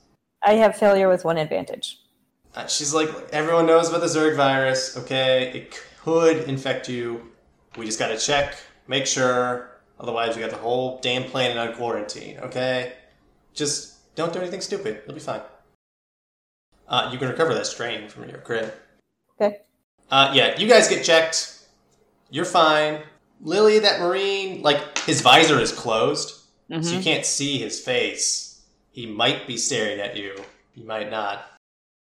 I 0.45 0.55
have 0.55 0.77
failure 0.77 1.09
with 1.09 1.25
one 1.25 1.39
advantage. 1.39 1.99
Uh, 2.55 2.67
she's 2.67 2.93
like 2.93 3.09
everyone 3.33 3.67
knows 3.67 3.89
about 3.89 4.03
the 4.03 4.07
zerg 4.07 4.37
virus. 4.37 4.97
Okay 4.97 5.51
it 5.55 5.79
could 6.03 6.49
infect 6.49 6.89
you. 6.89 7.31
We 7.79 7.87
just 7.87 7.99
gotta 7.99 8.19
check 8.19 8.57
make 8.89 9.07
sure 9.07 9.71
otherwise 10.01 10.35
we 10.37 10.43
got 10.43 10.51
the 10.51 10.57
whole 10.57 10.99
damn 11.01 11.25
planet 11.25 11.57
on 11.57 11.75
quarantine 11.75 12.39
okay? 12.41 12.95
Just 13.55 14.15
don't 14.15 14.33
do 14.33 14.39
anything 14.41 14.61
stupid. 14.61 15.03
You'll 15.07 15.15
be 15.15 15.21
fine. 15.21 15.41
Uh, 16.89 17.09
you 17.13 17.19
can 17.19 17.29
recover 17.29 17.55
that 17.55 17.67
strain 17.67 18.09
from 18.09 18.29
your 18.29 18.39
crib. 18.39 18.73
Okay. 19.41 19.59
uh, 20.11 20.31
yeah 20.35 20.59
you 20.59 20.69
guys 20.69 20.89
get 20.89 21.05
checked. 21.05 21.67
You're 22.31 22.45
fine. 22.45 23.03
Lily 23.41 23.79
that 23.81 24.01
marine 24.01 24.63
like 24.63 24.99
his 24.99 25.21
visor 25.21 25.59
is 25.61 25.73
closed 25.73 26.29
so 26.31 26.39
Mm-hmm. 26.71 26.97
you 26.97 27.03
can't 27.03 27.27
see 27.27 27.59
his 27.59 27.81
face. 27.81 28.63
He 28.93 29.05
might 29.05 29.47
be 29.47 29.59
staring 29.59 30.01
at 30.01 30.17
you. 30.17 30.35
He 30.71 30.83
might 30.83 31.11
not 31.11 31.45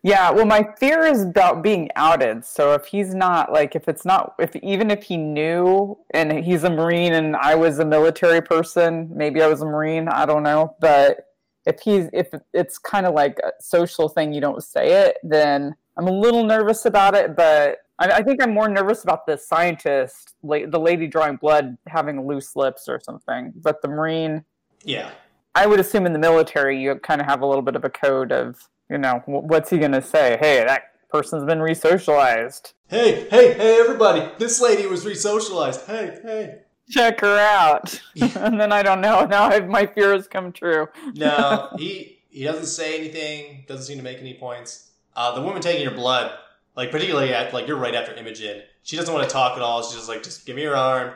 Yeah, 0.02 0.32
well, 0.32 0.46
my 0.46 0.66
fear 0.80 1.06
is 1.06 1.24
about 1.24 1.62
being 1.62 1.90
outed. 1.96 2.46
So 2.46 2.74
if 2.74 2.86
he's 2.86 3.14
not 3.14 3.52
like, 3.52 3.76
if 3.76 3.90
it's 3.90 4.06
not, 4.06 4.34
if 4.40 4.56
even 4.58 4.92
if 4.92 5.04
he 5.04 5.18
knew 5.18 5.98
and 6.12 6.32
he's 6.44 6.64
a 6.64 6.70
Marine 6.70 7.14
and 7.14 7.36
I 7.36 7.56
was 7.56 7.80
a 7.80 7.86
military 7.86 8.42
person, 8.42 9.10
maybe 9.14 9.42
I 9.42 9.48
was 9.48 9.62
a 9.62 9.66
Marine, 9.66 10.08
I 10.08 10.26
don't 10.26 10.44
know. 10.44 10.76
But 10.80 11.28
if 11.66 11.82
he's, 11.82 12.10
if 12.14 12.30
it's 12.54 12.78
kind 12.78 13.06
of 13.06 13.14
like 13.14 13.40
a 13.40 13.52
social 13.62 14.08
thing, 14.08 14.32
you 14.32 14.40
don't 14.40 14.64
say 14.64 15.08
it, 15.08 15.18
then 15.22 15.76
I'm 15.98 16.08
a 16.08 16.12
little 16.12 16.46
nervous 16.46 16.86
about 16.86 17.14
it. 17.14 17.36
But 17.36 17.80
I, 18.00 18.12
I 18.12 18.24
think 18.24 18.42
I'm 18.42 18.54
more 18.54 18.70
nervous 18.70 19.04
about 19.04 19.26
the 19.28 19.38
scientist, 19.38 20.34
la- 20.44 20.66
the 20.66 20.80
lady 20.80 21.08
drawing 21.08 21.36
blood, 21.36 21.78
having 21.88 22.26
loose 22.26 22.56
lips 22.56 22.88
or 22.88 23.02
something. 23.02 23.52
But 23.58 23.82
the 23.82 23.90
Marine, 23.90 24.46
yeah 24.86 25.12
I 25.56 25.66
would 25.66 25.80
assume 25.80 26.06
in 26.06 26.14
the 26.14 26.20
military 26.20 26.82
you 26.82 26.96
kind 26.96 27.20
of 27.20 27.28
have 27.28 27.42
a 27.42 27.46
little 27.46 27.62
bit 27.62 27.76
of 27.76 27.84
a 27.84 27.90
code 27.90 28.32
of, 28.32 28.70
you 28.90 28.98
know, 28.98 29.22
what's 29.26 29.70
he 29.70 29.78
going 29.78 29.92
to 29.92 30.02
say? 30.02 30.38
Hey, 30.40 30.64
that 30.64 30.84
person's 31.10 31.44
been 31.44 31.62
re-socialized. 31.62 32.74
hey 32.88 33.28
hey 33.32 33.54
hey 33.54 33.80
everybody 33.80 34.22
this 34.38 34.62
lady 34.62 34.86
was 34.86 35.06
re-socialized 35.06 35.86
hey 35.88 36.20
hey 36.24 36.60
Check 36.90 37.20
her 37.22 37.38
out. 37.38 38.02
and 38.36 38.60
then 38.60 38.72
I 38.72 38.82
don't 38.82 39.00
know. 39.00 39.24
Now 39.26 39.44
I've, 39.44 39.68
my 39.68 39.86
fear 39.86 40.12
has 40.14 40.28
come 40.28 40.52
true. 40.52 40.88
No, 41.14 41.70
he 41.78 42.18
he 42.32 42.44
doesn't 42.44 42.66
say 42.66 42.98
anything. 42.98 43.64
Doesn't 43.68 43.86
seem 43.86 43.98
to 43.98 44.04
make 44.04 44.18
any 44.18 44.34
points. 44.34 44.90
Uh, 45.16 45.36
the 45.36 45.42
woman 45.42 45.62
taking 45.62 45.84
your 45.84 45.92
blood, 45.94 46.32
like 46.76 46.90
particularly 46.90 47.32
at 47.32 47.54
like 47.54 47.68
you're 47.68 47.78
right 47.78 47.94
after 47.94 48.14
Imogen. 48.14 48.64
She 48.82 48.96
doesn't 48.98 49.14
want 49.14 49.28
to 49.28 49.32
talk 49.32 49.56
at 49.56 49.62
all. 49.62 49.84
She's 49.84 49.98
just 49.98 50.10
like, 50.10 50.24
just 50.24 50.48
give 50.48 50.56
me 50.56 50.64
your 50.64 50.76
arm. 50.76 51.14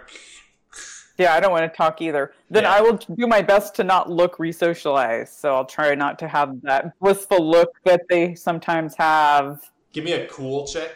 Yeah, 1.17 1.33
I 1.35 1.39
don't 1.39 1.51
want 1.51 1.71
to 1.71 1.75
talk 1.77 2.01
either. 2.01 2.33
Then 2.49 2.63
Yeah. 2.63 2.73
I 2.73 2.81
will 2.81 2.97
do 2.97 3.27
my 3.27 3.41
best 3.41 3.75
to 3.75 3.83
not 3.83 4.09
look 4.09 4.39
re-socialized. 4.39 5.33
So 5.33 5.55
I'll 5.55 5.65
try 5.65 5.93
not 5.95 6.17
to 6.19 6.27
have 6.27 6.61
that 6.63 6.97
blissful 6.99 7.47
look 7.47 7.69
that 7.83 8.01
they 8.09 8.33
sometimes 8.35 8.95
have. 8.95 9.69
Give 9.91 10.03
me 10.03 10.13
a 10.13 10.27
cool 10.27 10.65
check. 10.67 10.89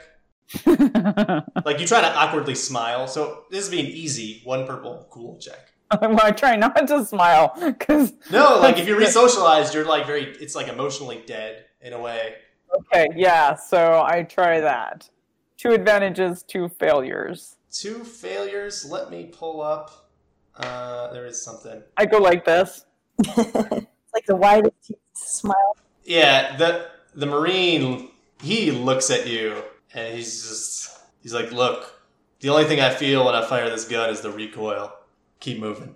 Like 1.66 1.80
you 1.80 1.86
try 1.88 2.02
to 2.02 2.16
awkwardly 2.16 2.56
smile. 2.56 3.08
So 3.08 3.44
this 3.52 3.66
is 3.66 3.70
being 3.70 3.86
easy. 3.86 4.42
One 4.44 4.66
purple 4.66 5.06
cool 5.10 5.38
check. 5.40 5.72
well, 6.02 6.20
I 6.24 6.32
try 6.32 6.56
not 6.56 6.88
to 6.88 7.06
smile 7.06 7.54
because 7.62 8.14
No, 8.32 8.60
like 8.60 8.78
if 8.78 8.88
you're 8.88 8.98
re-socialized, 9.06 9.74
you're 9.74 9.86
like 9.86 10.06
very. 10.08 10.24
It's 10.40 10.56
like 10.56 10.68
emotionally 10.68 11.24
dead 11.26 11.66
in 11.82 11.94
a 11.94 12.00
way. 12.00 12.36
okay, 12.76 13.08
yeah. 13.16 13.56
So 13.56 14.04
I 14.06 14.24
try 14.24 14.60
that. 14.62 15.10
Two 15.58 15.72
advantages, 15.72 16.44
two 16.44 16.70
failures. 16.70 17.56
Two 17.72 18.04
failures. 18.04 18.90
Let 18.90 19.10
me 19.12 19.26
pull 19.26 19.62
up. 19.62 20.07
Uh, 20.58 21.12
there 21.14 21.26
is 21.26 21.42
something. 21.42 21.82
I 21.98 22.06
go 22.06 22.18
like 22.20 22.46
this. 22.46 22.86
Like 24.14 24.26
the 24.26 24.36
widest 24.36 24.94
smile. 25.14 25.78
Yeah, 26.04 26.56
the 26.58 26.88
the 27.14 27.28
marine 27.28 28.10
he 28.42 28.72
looks 28.72 29.12
at 29.12 29.28
you 29.28 29.62
and 29.94 30.16
he's 30.16 30.42
just 30.48 30.98
he's 31.22 31.34
like, 31.36 31.52
"Look, 31.52 32.02
the 32.40 32.50
only 32.50 32.64
thing 32.64 32.80
I 32.80 32.90
feel 32.90 33.24
when 33.26 33.36
I 33.36 33.46
fire 33.46 33.70
this 33.70 33.86
gun 33.88 34.10
is 34.10 34.22
the 34.22 34.32
recoil. 34.32 34.92
Keep 35.40 35.60
moving." 35.60 35.94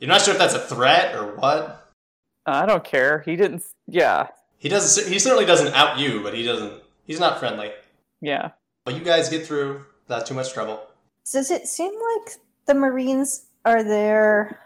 You're 0.00 0.08
not 0.08 0.20
sure 0.20 0.34
if 0.34 0.38
that's 0.38 0.52
a 0.52 0.58
threat 0.58 1.14
or 1.14 1.34
what. 1.36 1.88
I 2.44 2.66
don't 2.66 2.84
care. 2.84 3.20
He 3.20 3.36
didn't. 3.36 3.62
Yeah, 3.86 4.26
He 4.58 4.68
doesn't. 4.68 5.10
He 5.10 5.18
certainly 5.18 5.46
doesn't 5.46 5.72
out 5.72 5.98
you, 5.98 6.22
but 6.22 6.34
he 6.34 6.42
doesn't. 6.42 6.74
He's 7.06 7.20
not 7.20 7.38
friendly. 7.38 7.70
yeah. 8.20 8.50
But 8.84 8.94
you 8.96 9.00
guys 9.00 9.30
get 9.30 9.46
through 9.46 9.86
without 10.06 10.26
too 10.26 10.34
much 10.34 10.52
trouble. 10.52 10.82
Does 11.32 11.50
it 11.50 11.66
seem 11.68 11.92
like 11.92 12.34
the 12.66 12.74
Marines 12.74 13.46
are 13.66 13.82
there 13.82 14.60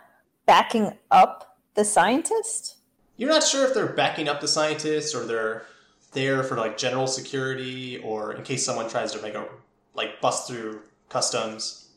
backing 0.47 0.93
up 1.11 1.57
the 1.75 1.85
scientist? 1.85 2.77
You're 3.17 3.31
not 3.31 3.43
sure 3.43 3.67
if 3.67 3.75
they're 3.75 3.87
backing 3.87 4.29
up 4.29 4.41
the 4.41 4.49
scientists 4.49 5.15
or 5.15 5.25
they're 5.25 5.65
there 6.13 6.43
for 6.43 6.57
like 6.57 6.77
general 6.77 7.07
security 7.07 7.99
or 7.99 8.35
in 8.35 8.43
case 8.43 8.65
someone 8.65 8.89
tries 8.89 9.13
to 9.13 9.23
make 9.23 9.35
a 9.35 9.47
like 9.95 10.21
bust 10.21 10.47
through 10.47 10.83
customs. 11.09 11.89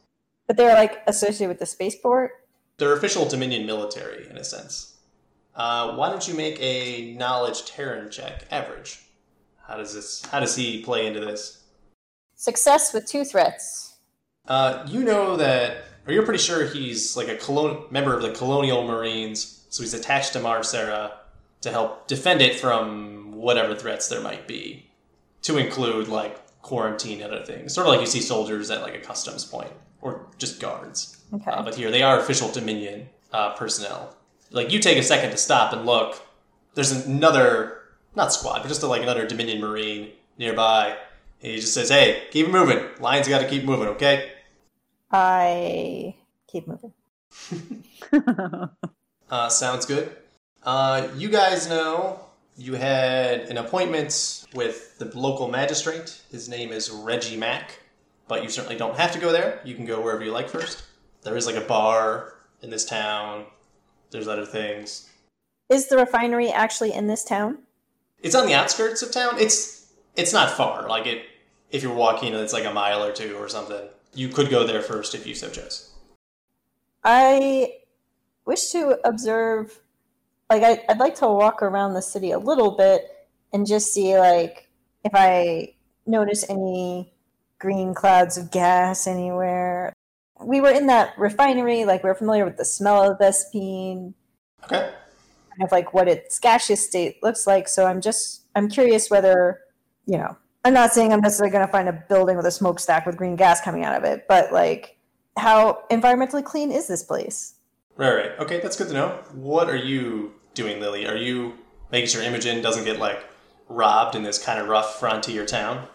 But 0.48 0.58
they're 0.58 0.76
like 0.76 1.04
associated 1.06 1.50
with 1.50 1.60
the 1.60 1.66
spaceport? 1.66 2.32
They're 2.78 2.94
official 2.94 3.28
Dominion 3.28 3.66
military 3.66 4.28
in 4.30 4.38
a 4.38 4.44
sense. 4.44 4.96
Uh, 5.56 5.96
why 5.96 6.10
don't 6.10 6.28
you 6.28 6.34
make 6.34 6.58
a 6.60 7.14
knowledge 7.14 7.66
Terran 7.66 8.10
check, 8.10 8.46
average? 8.50 9.02
How 9.68 9.78
does 9.78 9.94
this? 9.94 10.26
How 10.26 10.40
does 10.40 10.56
he 10.56 10.82
play 10.82 11.06
into 11.06 11.20
this? 11.20 11.64
Success 12.36 12.94
with 12.94 13.06
two 13.06 13.24
threats. 13.24 13.98
Uh, 14.48 14.86
you 14.90 15.04
know 15.04 15.38
that, 15.38 15.86
or 16.06 16.14
you're 16.14 16.24
pretty 16.24 16.44
sure 16.44 16.66
he's 16.68 17.16
like 17.16 17.28
a 17.28 17.36
colon- 17.36 17.86
member 17.92 18.14
of 18.16 18.22
the 18.22 18.32
Colonial 18.32 18.86
Marines, 18.86 19.66
so 19.70 19.84
he's 19.84 19.94
attached 19.94 20.34
to 20.34 20.40
Mar 20.40 20.64
Sara 20.64 21.14
to 21.62 21.72
help 21.72 22.08
defend 22.08 22.42
it 22.42 22.60
from 22.60 23.34
whatever 23.34 23.76
threats 23.76 24.08
there 24.08 24.22
might 24.22 24.48
be, 24.48 24.90
to 25.44 25.58
include 25.58 26.08
like 26.08 26.40
quarantine 26.62 27.22
and 27.22 27.34
other 27.34 27.46
things. 27.46 27.74
Sort 27.74 27.88
of 27.88 27.94
like 27.94 28.02
you 28.02 28.08
see 28.08 28.22
soldiers 28.22 28.70
at 28.70 28.82
like 28.82 28.96
a 28.96 29.00
customs 29.00 29.46
point, 29.46 29.72
or 30.02 30.28
just 30.38 30.60
guards. 30.60 31.24
Okay. 31.34 31.52
Uh, 31.52 31.64
but 31.64 31.76
here 31.76 31.90
they 31.90 32.04
are 32.04 32.20
official 32.20 32.52
Dominion 32.52 33.10
uh, 33.32 33.54
personnel. 33.56 34.16
Like 34.52 34.72
you 34.72 34.80
take 34.80 34.98
a 34.98 35.04
second 35.04 35.32
to 35.32 35.38
stop 35.38 35.74
and 35.74 35.86
look. 35.86 36.22
There's 36.76 36.92
another, 36.92 37.80
not 38.16 38.34
squad, 38.34 38.60
but 38.60 38.68
just 38.68 38.84
a, 38.84 38.88
like 38.88 39.04
another 39.04 39.28
Dominion 39.28 39.62
Marine 39.62 40.12
nearby. 40.38 40.98
And 41.42 41.52
he 41.52 41.60
just 41.60 41.74
says, 41.74 41.90
"Hey, 41.90 42.24
keep 42.32 42.48
it 42.48 42.52
moving. 42.52 42.84
Lions 43.00 43.28
got 43.28 43.40
to 43.40 43.50
keep 43.50 43.64
moving, 43.64 43.88
okay?" 43.90 44.33
I 45.14 46.16
keep 46.48 46.68
moving. 46.68 46.94
Uh, 49.32 49.50
sounds 49.50 49.88
good. 49.88 50.16
Uh, 50.62 51.08
you 51.18 51.28
guys 51.28 51.68
know 51.68 52.20
you 52.56 52.76
had 52.76 53.40
an 53.42 53.58
appointment 53.58 54.46
with 54.54 54.96
the 55.00 55.06
local 55.18 55.48
magistrate. 55.48 56.22
His 56.30 56.48
name 56.48 56.72
is 56.72 56.92
Reggie 56.92 57.36
Mack, 57.36 57.80
but 58.28 58.44
you 58.44 58.50
certainly 58.50 58.78
don't 58.78 58.96
have 58.96 59.12
to 59.14 59.20
go 59.20 59.32
there. 59.32 59.60
You 59.66 59.74
can 59.74 59.86
go 59.86 60.00
wherever 60.02 60.24
you 60.24 60.32
like 60.32 60.50
first. 60.50 60.84
There 61.24 61.36
is 61.36 61.48
like 61.48 61.56
a 61.56 61.62
bar 61.62 62.36
in 62.62 62.70
this 62.70 62.86
town. 62.86 63.46
There's 64.12 64.28
other 64.28 64.46
things. 64.46 65.10
Is 65.68 65.88
the 65.88 65.98
refinery 65.98 66.52
actually 66.52 66.94
in 66.94 67.08
this 67.08 67.24
town? 67.24 67.58
It's 68.22 68.36
on 68.36 68.46
the 68.46 68.54
outskirts 68.54 69.02
of 69.02 69.12
town. 69.12 69.40
It's 69.40 69.92
it's 70.16 70.32
not 70.32 70.52
far. 70.52 70.88
Like 70.88 71.08
it, 71.08 71.26
if 71.72 71.82
you're 71.82 71.96
walking, 71.96 72.36
it's 72.36 72.54
like 72.54 72.66
a 72.66 72.74
mile 72.74 73.04
or 73.04 73.12
two 73.12 73.36
or 73.38 73.50
something. 73.50 73.88
You 74.14 74.30
could 74.30 74.50
go 74.50 74.66
there 74.66 74.82
first 74.82 75.16
if 75.16 75.26
you 75.26 75.36
so 75.36 75.50
chose. 75.50 75.92
I 77.04 77.80
wish 78.46 78.70
to 78.72 79.00
observe, 79.04 79.80
like, 80.50 80.64
I, 80.64 80.84
I'd 80.90 81.00
like 81.00 81.16
to 81.16 81.28
walk 81.28 81.62
around 81.62 81.94
the 81.94 82.02
city 82.02 82.32
a 82.32 82.40
little 82.40 82.72
bit 82.72 83.06
and 83.52 83.68
just 83.68 83.94
see, 83.94 84.18
like, 84.18 84.70
if 85.04 85.12
I 85.14 85.76
notice 86.06 86.46
any 86.50 87.14
green 87.60 87.94
clouds 87.94 88.38
of 88.38 88.52
gas 88.52 89.08
anywhere. 89.08 89.94
We 90.40 90.60
were 90.62 90.72
in 90.72 90.88
that 90.88 91.18
refinery, 91.18 91.86
like, 91.86 92.04
we're 92.04 92.16
familiar 92.16 92.46
with 92.46 92.58
the 92.58 92.66
smell 92.66 93.10
of 93.10 93.20
Vespene, 93.20 94.14
Okay. 94.66 94.80
kind 94.80 95.64
of 95.64 95.72
like 95.72 95.94
what 95.94 96.08
its 96.08 96.40
gaseous 96.40 96.86
state 96.86 97.22
looks 97.24 97.48
like. 97.48 97.68
So 97.68 97.86
I'm 97.86 98.02
just, 98.02 98.44
I'm 98.56 98.70
curious 98.70 99.10
whether, 99.10 99.62
you 100.06 100.18
know, 100.18 100.38
I'm 100.66 100.74
not 100.74 100.94
saying 100.94 101.12
I'm 101.12 101.20
necessarily 101.20 101.52
going 101.52 101.66
to 101.66 101.72
find 101.72 101.90
a 101.90 101.94
building 101.94 102.38
with 102.38 102.46
a 102.46 102.52
smokestack 102.52 103.06
with 103.06 103.18
green 103.18 103.36
gas 103.36 103.60
coming 103.60 103.84
out 103.84 103.96
of 103.96 104.04
it, 104.06 104.26
but 104.30 104.54
like, 104.54 104.98
how 105.38 105.84
environmentally 105.92 106.44
clean 106.44 106.72
is 106.72 106.88
this 106.88 107.04
place? 107.04 107.56
Right, 107.98 108.14
right. 108.14 108.40
Okay, 108.40 108.60
that's 108.62 108.78
good 108.78 108.88
to 108.88 108.94
know. 108.94 109.20
What 109.34 109.70
are 109.70 109.76
you 109.76 110.34
doing, 110.54 110.80
Lily? 110.80 111.06
Are 111.06 111.18
you 111.18 111.54
making 111.92 112.08
sure 112.08 112.22
Imogen 112.22 112.62
doesn't 112.62 112.86
get 112.86 112.98
like 112.98 113.24
robbed 113.68 114.16
in 114.16 114.24
this 114.24 114.44
kind 114.44 114.60
of 114.60 114.68
rough 114.68 115.00
frontier 115.00 115.46
town? 115.46 115.88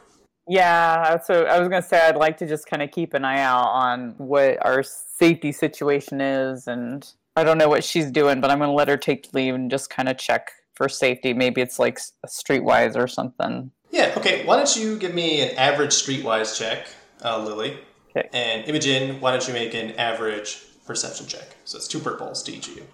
Yeah, 0.46 1.18
so 1.20 1.44
I 1.44 1.58
was 1.58 1.68
going 1.68 1.82
to 1.82 1.88
say 1.88 2.00
I'd 2.00 2.16
like 2.16 2.38
to 2.38 2.46
just 2.46 2.66
kind 2.66 2.82
of 2.82 2.90
keep 2.90 3.14
an 3.14 3.24
eye 3.24 3.40
out 3.40 3.66
on 3.66 4.14
what 4.18 4.64
our 4.64 4.82
safety 4.82 5.52
situation 5.52 6.20
is, 6.20 6.66
and 6.66 7.10
I 7.36 7.44
don't 7.44 7.58
know 7.58 7.68
what 7.68 7.84
she's 7.84 8.10
doing, 8.10 8.40
but 8.40 8.50
I'm 8.50 8.58
going 8.58 8.68
to 8.68 8.74
let 8.74 8.88
her 8.88 8.96
take 8.96 9.28
leave 9.32 9.54
and 9.54 9.70
just 9.70 9.90
kind 9.90 10.08
of 10.08 10.16
check 10.16 10.50
for 10.74 10.88
safety. 10.88 11.34
Maybe 11.34 11.60
it's 11.60 11.78
like 11.78 11.98
streetwise 12.26 12.96
or 12.96 13.06
something. 13.06 13.70
Yeah, 13.90 14.14
okay. 14.16 14.44
Why 14.44 14.56
don't 14.56 14.76
you 14.76 14.98
give 14.98 15.14
me 15.14 15.40
an 15.40 15.56
average 15.56 15.90
streetwise 15.90 16.58
check, 16.58 16.88
uh, 17.24 17.42
Lily? 17.42 17.78
Okay. 18.10 18.28
And 18.32 18.68
Imogen, 18.68 19.20
why 19.20 19.30
don't 19.30 19.46
you 19.46 19.54
make 19.54 19.74
an 19.74 19.92
average 19.92 20.62
perception 20.86 21.26
check? 21.26 21.56
So 21.64 21.76
it's 21.76 21.88
two 21.88 21.98
purples 21.98 22.42
to 22.44 22.52
each 22.52 22.68
of 22.68 22.76
you. 22.76 22.86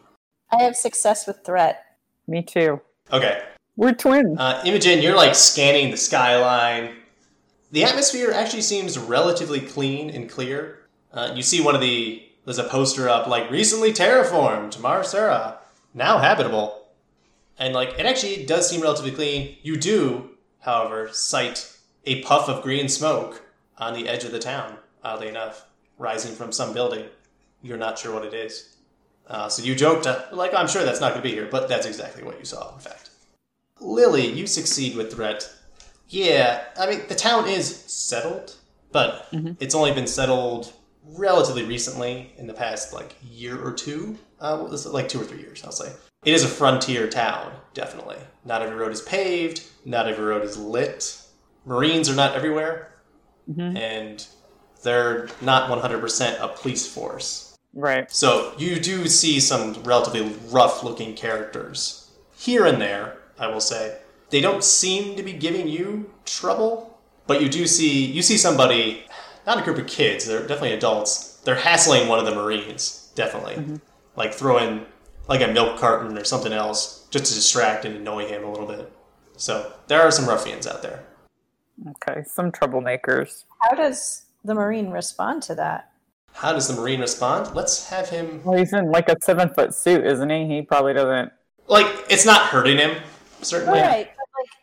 I 0.52 0.62
have 0.62 0.76
success 0.76 1.26
with 1.26 1.44
threat. 1.44 1.84
Me 2.26 2.42
too. 2.42 2.80
Okay. 3.12 3.42
We're 3.76 3.92
twins. 3.92 4.38
Uh, 4.38 4.62
Imogen, 4.64 5.02
you're 5.02 5.16
like 5.16 5.34
scanning 5.34 5.90
the 5.90 5.96
skyline. 5.96 6.94
The 7.72 7.84
atmosphere 7.84 8.30
actually 8.30 8.62
seems 8.62 8.96
relatively 8.98 9.60
clean 9.60 10.10
and 10.10 10.30
clear. 10.30 10.80
Uh, 11.12 11.32
you 11.34 11.42
see 11.42 11.60
one 11.60 11.74
of 11.74 11.80
the 11.80 12.22
there's 12.44 12.58
a 12.58 12.64
poster 12.64 13.08
up 13.08 13.26
like 13.26 13.50
recently 13.50 13.92
terraformed 13.92 14.78
Mar 14.78 15.02
Sara, 15.02 15.58
now 15.92 16.18
habitable, 16.18 16.86
and 17.58 17.74
like 17.74 17.98
it 17.98 18.06
actually 18.06 18.44
does 18.44 18.68
seem 18.68 18.80
relatively 18.80 19.10
clean. 19.10 19.56
You 19.62 19.76
do, 19.76 20.30
however, 20.64 21.08
sight 21.12 21.76
a 22.06 22.22
puff 22.22 22.48
of 22.48 22.62
green 22.62 22.88
smoke 22.88 23.42
on 23.78 23.94
the 23.94 24.08
edge 24.08 24.24
of 24.24 24.32
the 24.32 24.38
town. 24.38 24.76
Oddly 25.02 25.28
enough, 25.28 25.66
rising 25.98 26.34
from 26.34 26.52
some 26.52 26.72
building. 26.72 27.06
You're 27.62 27.78
not 27.78 27.98
sure 27.98 28.12
what 28.12 28.24
it 28.24 28.34
is. 28.34 28.76
Uh, 29.26 29.48
so 29.48 29.62
you 29.62 29.74
joked, 29.74 30.06
uh, 30.06 30.22
like 30.32 30.54
I'm 30.54 30.68
sure 30.68 30.84
that's 30.84 31.00
not 31.00 31.12
going 31.12 31.22
to 31.22 31.28
be 31.28 31.34
here, 31.34 31.48
but 31.50 31.68
that's 31.68 31.86
exactly 31.86 32.22
what 32.22 32.38
you 32.38 32.44
saw. 32.44 32.74
In 32.74 32.80
fact. 32.80 33.10
Lily, 33.80 34.26
you 34.26 34.46
succeed 34.46 34.96
with 34.96 35.12
threat. 35.12 35.50
Yeah, 36.08 36.64
I 36.78 36.88
mean 36.88 37.02
the 37.08 37.14
town 37.14 37.48
is 37.48 37.74
settled, 37.74 38.54
but 38.92 39.28
it's 39.58 39.74
only 39.74 39.92
been 39.92 40.06
settled 40.06 40.72
relatively 41.04 41.64
recently 41.64 42.32
in 42.36 42.46
the 42.46 42.54
past 42.54 42.92
like 42.92 43.16
year 43.22 43.62
or 43.62 43.72
two. 43.72 44.18
Uh, 44.40 44.68
like 44.86 45.08
two 45.08 45.20
or 45.20 45.24
three 45.24 45.40
years, 45.40 45.64
I'll 45.64 45.72
say. 45.72 45.90
It 46.24 46.34
is 46.34 46.44
a 46.44 46.48
frontier 46.48 47.08
town, 47.08 47.52
definitely. 47.72 48.16
Not 48.44 48.62
every 48.62 48.76
road 48.76 48.92
is 48.92 49.02
paved. 49.02 49.62
Not 49.84 50.08
every 50.08 50.24
road 50.24 50.44
is 50.44 50.56
lit. 50.56 51.20
Marines 51.66 52.10
are 52.10 52.14
not 52.14 52.34
everywhere, 52.34 52.92
mm-hmm. 53.50 53.76
and 53.76 54.26
they're 54.82 55.28
not 55.40 55.70
100% 55.70 56.40
a 56.40 56.48
police 56.48 56.86
force. 56.86 57.56
Right. 57.72 58.10
So 58.10 58.54
you 58.58 58.78
do 58.78 59.08
see 59.08 59.40
some 59.40 59.74
relatively 59.82 60.34
rough-looking 60.50 61.14
characters 61.14 62.10
here 62.36 62.66
and 62.66 62.80
there. 62.80 63.18
I 63.38 63.48
will 63.48 63.60
say 63.60 63.98
they 64.30 64.40
don't 64.40 64.62
seem 64.62 65.16
to 65.16 65.22
be 65.22 65.32
giving 65.32 65.66
you 65.66 66.10
trouble, 66.24 66.98
but 67.26 67.42
you 67.42 67.48
do 67.48 67.66
see 67.66 68.04
you 68.04 68.22
see 68.22 68.36
somebody, 68.36 69.04
not 69.46 69.58
a 69.58 69.62
group 69.62 69.78
of 69.78 69.86
kids. 69.86 70.26
They're 70.26 70.40
definitely 70.40 70.74
adults. 70.74 71.40
They're 71.44 71.56
hassling 71.56 72.06
one 72.08 72.18
of 72.20 72.26
the 72.26 72.34
Marines, 72.34 73.10
definitely, 73.14 73.54
mm-hmm. 73.54 73.76
like 74.16 74.32
throwing 74.32 74.86
like 75.28 75.40
a 75.40 75.48
milk 75.48 75.78
carton 75.78 76.16
or 76.16 76.24
something 76.24 76.52
else 76.52 77.06
just 77.10 77.26
to 77.26 77.34
distract 77.34 77.84
and 77.84 77.96
annoy 77.96 78.26
him 78.26 78.44
a 78.44 78.50
little 78.50 78.66
bit. 78.66 78.92
So 79.36 79.72
there 79.88 80.02
are 80.02 80.10
some 80.10 80.28
ruffians 80.28 80.66
out 80.66 80.82
there. 80.82 81.04
Okay. 81.88 82.22
Some 82.24 82.52
troublemakers. 82.52 83.44
How 83.60 83.76
does 83.76 84.26
the 84.44 84.54
Marine 84.54 84.90
respond 84.90 85.42
to 85.44 85.54
that? 85.56 85.90
How 86.32 86.52
does 86.52 86.68
the 86.68 86.74
Marine 86.74 87.00
respond? 87.00 87.54
Let's 87.54 87.88
have 87.88 88.08
him. 88.08 88.42
Well, 88.44 88.58
he's 88.58 88.72
in 88.72 88.90
like 88.90 89.08
a 89.08 89.16
seven 89.22 89.48
foot 89.54 89.74
suit, 89.74 90.04
isn't 90.04 90.30
he? 90.30 90.46
He 90.46 90.62
probably 90.62 90.92
doesn't. 90.92 91.32
Like 91.68 91.86
it's 92.10 92.26
not 92.26 92.42
hurting 92.48 92.78
him, 92.78 92.96
certainly. 93.40 93.80
Right. 93.80 94.08
Like 94.08 94.16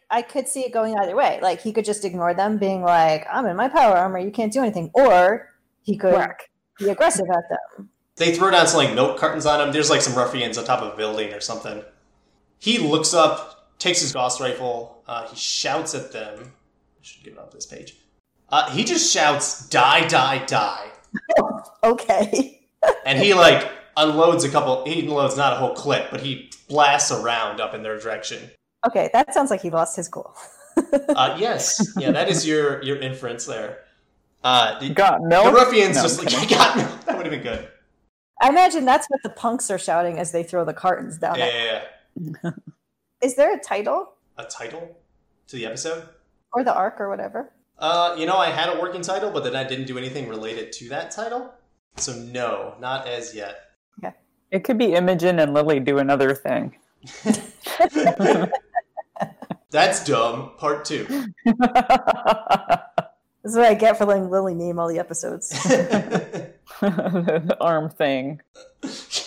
I 0.09 0.21
could 0.21 0.47
see 0.47 0.61
it 0.61 0.73
going 0.73 0.97
either 0.99 1.15
way. 1.15 1.39
Like 1.41 1.61
he 1.61 1.71
could 1.71 1.85
just 1.85 2.03
ignore 2.03 2.33
them, 2.33 2.57
being 2.57 2.81
like, 2.83 3.25
I'm 3.31 3.45
in 3.45 3.55
my 3.55 3.69
power 3.69 3.95
armor, 3.95 4.19
you 4.19 4.31
can't 4.31 4.51
do 4.51 4.61
anything. 4.61 4.91
Or 4.93 5.49
he 5.81 5.97
could 5.97 6.13
Whack. 6.13 6.49
be 6.77 6.89
aggressive 6.89 7.25
at 7.29 7.43
them. 7.49 7.89
They 8.17 8.33
throw 8.35 8.51
down 8.51 8.67
some 8.67 8.77
like 8.83 8.93
milk 8.93 9.17
cartons 9.17 9.45
on 9.45 9.61
him. 9.61 9.71
There's 9.73 9.89
like 9.89 10.01
some 10.01 10.15
ruffians 10.15 10.57
on 10.57 10.65
top 10.65 10.81
of 10.81 10.93
a 10.93 10.97
building 10.97 11.33
or 11.33 11.39
something. 11.39 11.83
He 12.59 12.77
looks 12.77 13.13
up, 13.13 13.77
takes 13.79 14.01
his 14.01 14.11
Gauss 14.13 14.39
rifle, 14.39 15.03
uh, 15.07 15.27
he 15.27 15.35
shouts 15.35 15.95
at 15.95 16.11
them. 16.11 16.39
I 16.39 16.99
should 17.01 17.23
give 17.23 17.33
it 17.33 17.39
up 17.39 17.53
this 17.53 17.65
page. 17.65 17.95
Uh, 18.49 18.69
he 18.71 18.83
just 18.83 19.11
shouts, 19.11 19.67
"Die, 19.69 20.07
die, 20.07 20.45
die!" 20.45 20.87
Okay. 21.83 22.61
and 23.05 23.17
he 23.17 23.33
like 23.33 23.69
unloads 23.97 24.43
a 24.43 24.49
couple. 24.49 24.85
He 24.85 25.01
unloads 25.01 25.35
not 25.37 25.53
a 25.53 25.55
whole 25.55 25.73
clip, 25.73 26.11
but 26.11 26.21
he 26.21 26.51
blasts 26.69 27.11
around 27.11 27.59
up 27.59 27.73
in 27.73 27.81
their 27.83 27.97
direction. 27.99 28.49
Okay, 28.87 29.09
that 29.13 29.33
sounds 29.33 29.49
like 29.51 29.61
he 29.61 29.69
lost 29.69 29.95
his 29.95 30.07
cool. 30.07 30.35
Uh, 31.09 31.35
yes, 31.39 31.93
yeah, 31.97 32.11
that 32.11 32.29
is 32.29 32.47
your 32.47 32.81
your 32.83 32.97
inference 32.97 33.45
there. 33.45 33.79
Uh, 34.43 34.79
the, 34.79 34.89
Got 34.89 35.19
the 35.21 35.51
ruffians 35.53 35.97
No, 35.97 36.01
just 36.01 36.19
like 36.19 36.29
kidding. 36.29 36.49
got 36.49 36.77
milk. 36.77 37.05
that 37.05 37.17
would 37.17 37.25
have 37.25 37.31
been 37.31 37.43
good. 37.43 37.67
I 38.41 38.49
imagine 38.49 38.85
that's 38.85 39.07
what 39.07 39.21
the 39.23 39.29
punks 39.29 39.69
are 39.71 39.77
shouting 39.77 40.17
as 40.19 40.31
they 40.31 40.43
throw 40.43 40.65
the 40.65 40.73
cartons 40.73 41.17
down. 41.17 41.37
Yeah, 41.37 41.45
it. 41.45 41.83
yeah, 42.15 42.31
yeah. 42.43 42.51
Is 43.23 43.35
there 43.35 43.55
a 43.55 43.59
title 43.59 44.13
A 44.37 44.45
title 44.45 44.97
to 45.47 45.55
the 45.55 45.65
episode? 45.65 46.09
or 46.53 46.63
the 46.63 46.73
arc 46.73 46.99
or 46.99 47.09
whatever? 47.09 47.51
Uh, 47.77 48.15
you 48.17 48.25
know, 48.25 48.37
I 48.37 48.49
had 48.49 48.75
a 48.75 48.79
working 48.79 49.01
title, 49.01 49.31
but 49.31 49.43
then 49.43 49.55
I 49.55 49.63
didn't 49.63 49.85
do 49.85 49.97
anything 49.97 50.27
related 50.27 50.71
to 50.73 50.89
that 50.89 51.11
title. 51.11 51.53
So 51.95 52.13
no, 52.13 52.75
not 52.79 53.07
as 53.07 53.33
yet. 53.33 53.71
It 54.51 54.65
could 54.65 54.77
be 54.77 54.93
Imogen 54.93 55.39
and 55.39 55.53
Lily 55.53 55.79
do 55.79 55.97
another 55.97 56.35
thing. 56.35 56.75
That's 59.71 60.03
dumb. 60.03 60.51
Part 60.57 60.83
two. 60.83 61.05
This 63.43 63.53
is 63.53 63.55
what 63.55 63.65
I 63.65 63.73
get 63.73 63.97
for 63.97 64.05
letting 64.05 64.29
Lily 64.29 64.53
name 64.53 64.77
all 64.77 64.89
the 64.89 64.99
episodes. 64.99 65.57
The 66.81 67.57
arm 67.61 67.89
thing. 67.89 68.41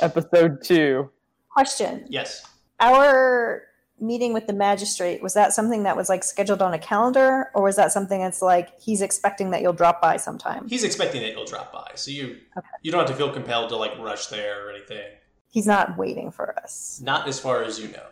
Episode 0.00 0.62
two. 0.62 1.10
Question: 1.50 2.06
yes. 2.08 2.46
Our 2.80 3.62
meeting 4.00 4.32
with 4.34 4.46
the 4.48 4.52
magistrate 4.52 5.22
was 5.22 5.34
that 5.34 5.52
something 5.52 5.84
that 5.84 5.96
was 5.96 6.08
like 6.08 6.24
scheduled 6.24 6.60
on 6.60 6.74
a 6.74 6.78
calendar, 6.78 7.50
or 7.54 7.62
was 7.62 7.76
that 7.76 7.92
something 7.92 8.20
that's 8.20 8.42
like 8.42 8.78
he's 8.80 9.00
expecting 9.00 9.50
that 9.52 9.62
you'll 9.62 9.72
drop 9.72 10.02
by 10.02 10.16
sometime? 10.16 10.66
He's 10.68 10.84
expecting 10.84 11.22
that 11.22 11.32
you'll 11.32 11.44
drop 11.46 11.72
by, 11.72 11.92
so 11.94 12.10
you 12.10 12.36
Okay. 12.58 12.66
you 12.82 12.90
don't 12.90 13.00
have 13.00 13.10
to 13.10 13.14
feel 13.16 13.30
compelled 13.32 13.68
to 13.70 13.76
like 13.76 13.96
rush 13.98 14.26
there 14.26 14.66
or 14.66 14.70
anything. 14.70 15.04
He's 15.48 15.66
not 15.66 15.96
waiting 15.96 16.32
for 16.32 16.58
us. 16.58 17.00
Not 17.02 17.28
as 17.28 17.38
far 17.38 17.62
as 17.62 17.78
you 17.78 17.88
know. 17.88 18.06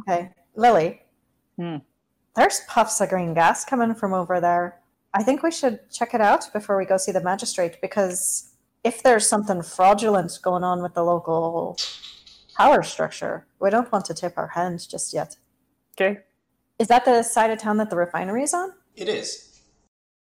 Okay, 0.00 0.30
Lily. 0.56 1.02
Hmm. 1.56 1.76
There's 2.34 2.60
puffs 2.68 3.00
of 3.00 3.08
green 3.10 3.34
gas 3.34 3.64
coming 3.64 3.94
from 3.94 4.12
over 4.12 4.40
there. 4.40 4.80
I 5.14 5.22
think 5.22 5.42
we 5.42 5.50
should 5.50 5.80
check 5.90 6.14
it 6.14 6.20
out 6.20 6.52
before 6.52 6.76
we 6.76 6.84
go 6.84 6.96
see 6.96 7.12
the 7.12 7.20
magistrate 7.22 7.78
because 7.80 8.49
if 8.84 9.02
there's 9.02 9.26
something 9.26 9.62
fraudulent 9.62 10.38
going 10.42 10.64
on 10.64 10.82
with 10.82 10.94
the 10.94 11.02
local 11.02 11.78
power 12.56 12.82
structure, 12.82 13.46
we 13.60 13.70
don't 13.70 13.90
want 13.92 14.04
to 14.06 14.14
tip 14.14 14.34
our 14.36 14.48
hands 14.48 14.86
just 14.86 15.12
yet. 15.12 15.36
Okay. 15.96 16.20
Is 16.78 16.88
that 16.88 17.04
the 17.04 17.22
side 17.22 17.50
of 17.50 17.58
town 17.58 17.76
that 17.76 17.90
the 17.90 17.96
refinery 17.96 18.42
is 18.42 18.54
on? 18.54 18.72
It 18.96 19.08
is. 19.08 19.60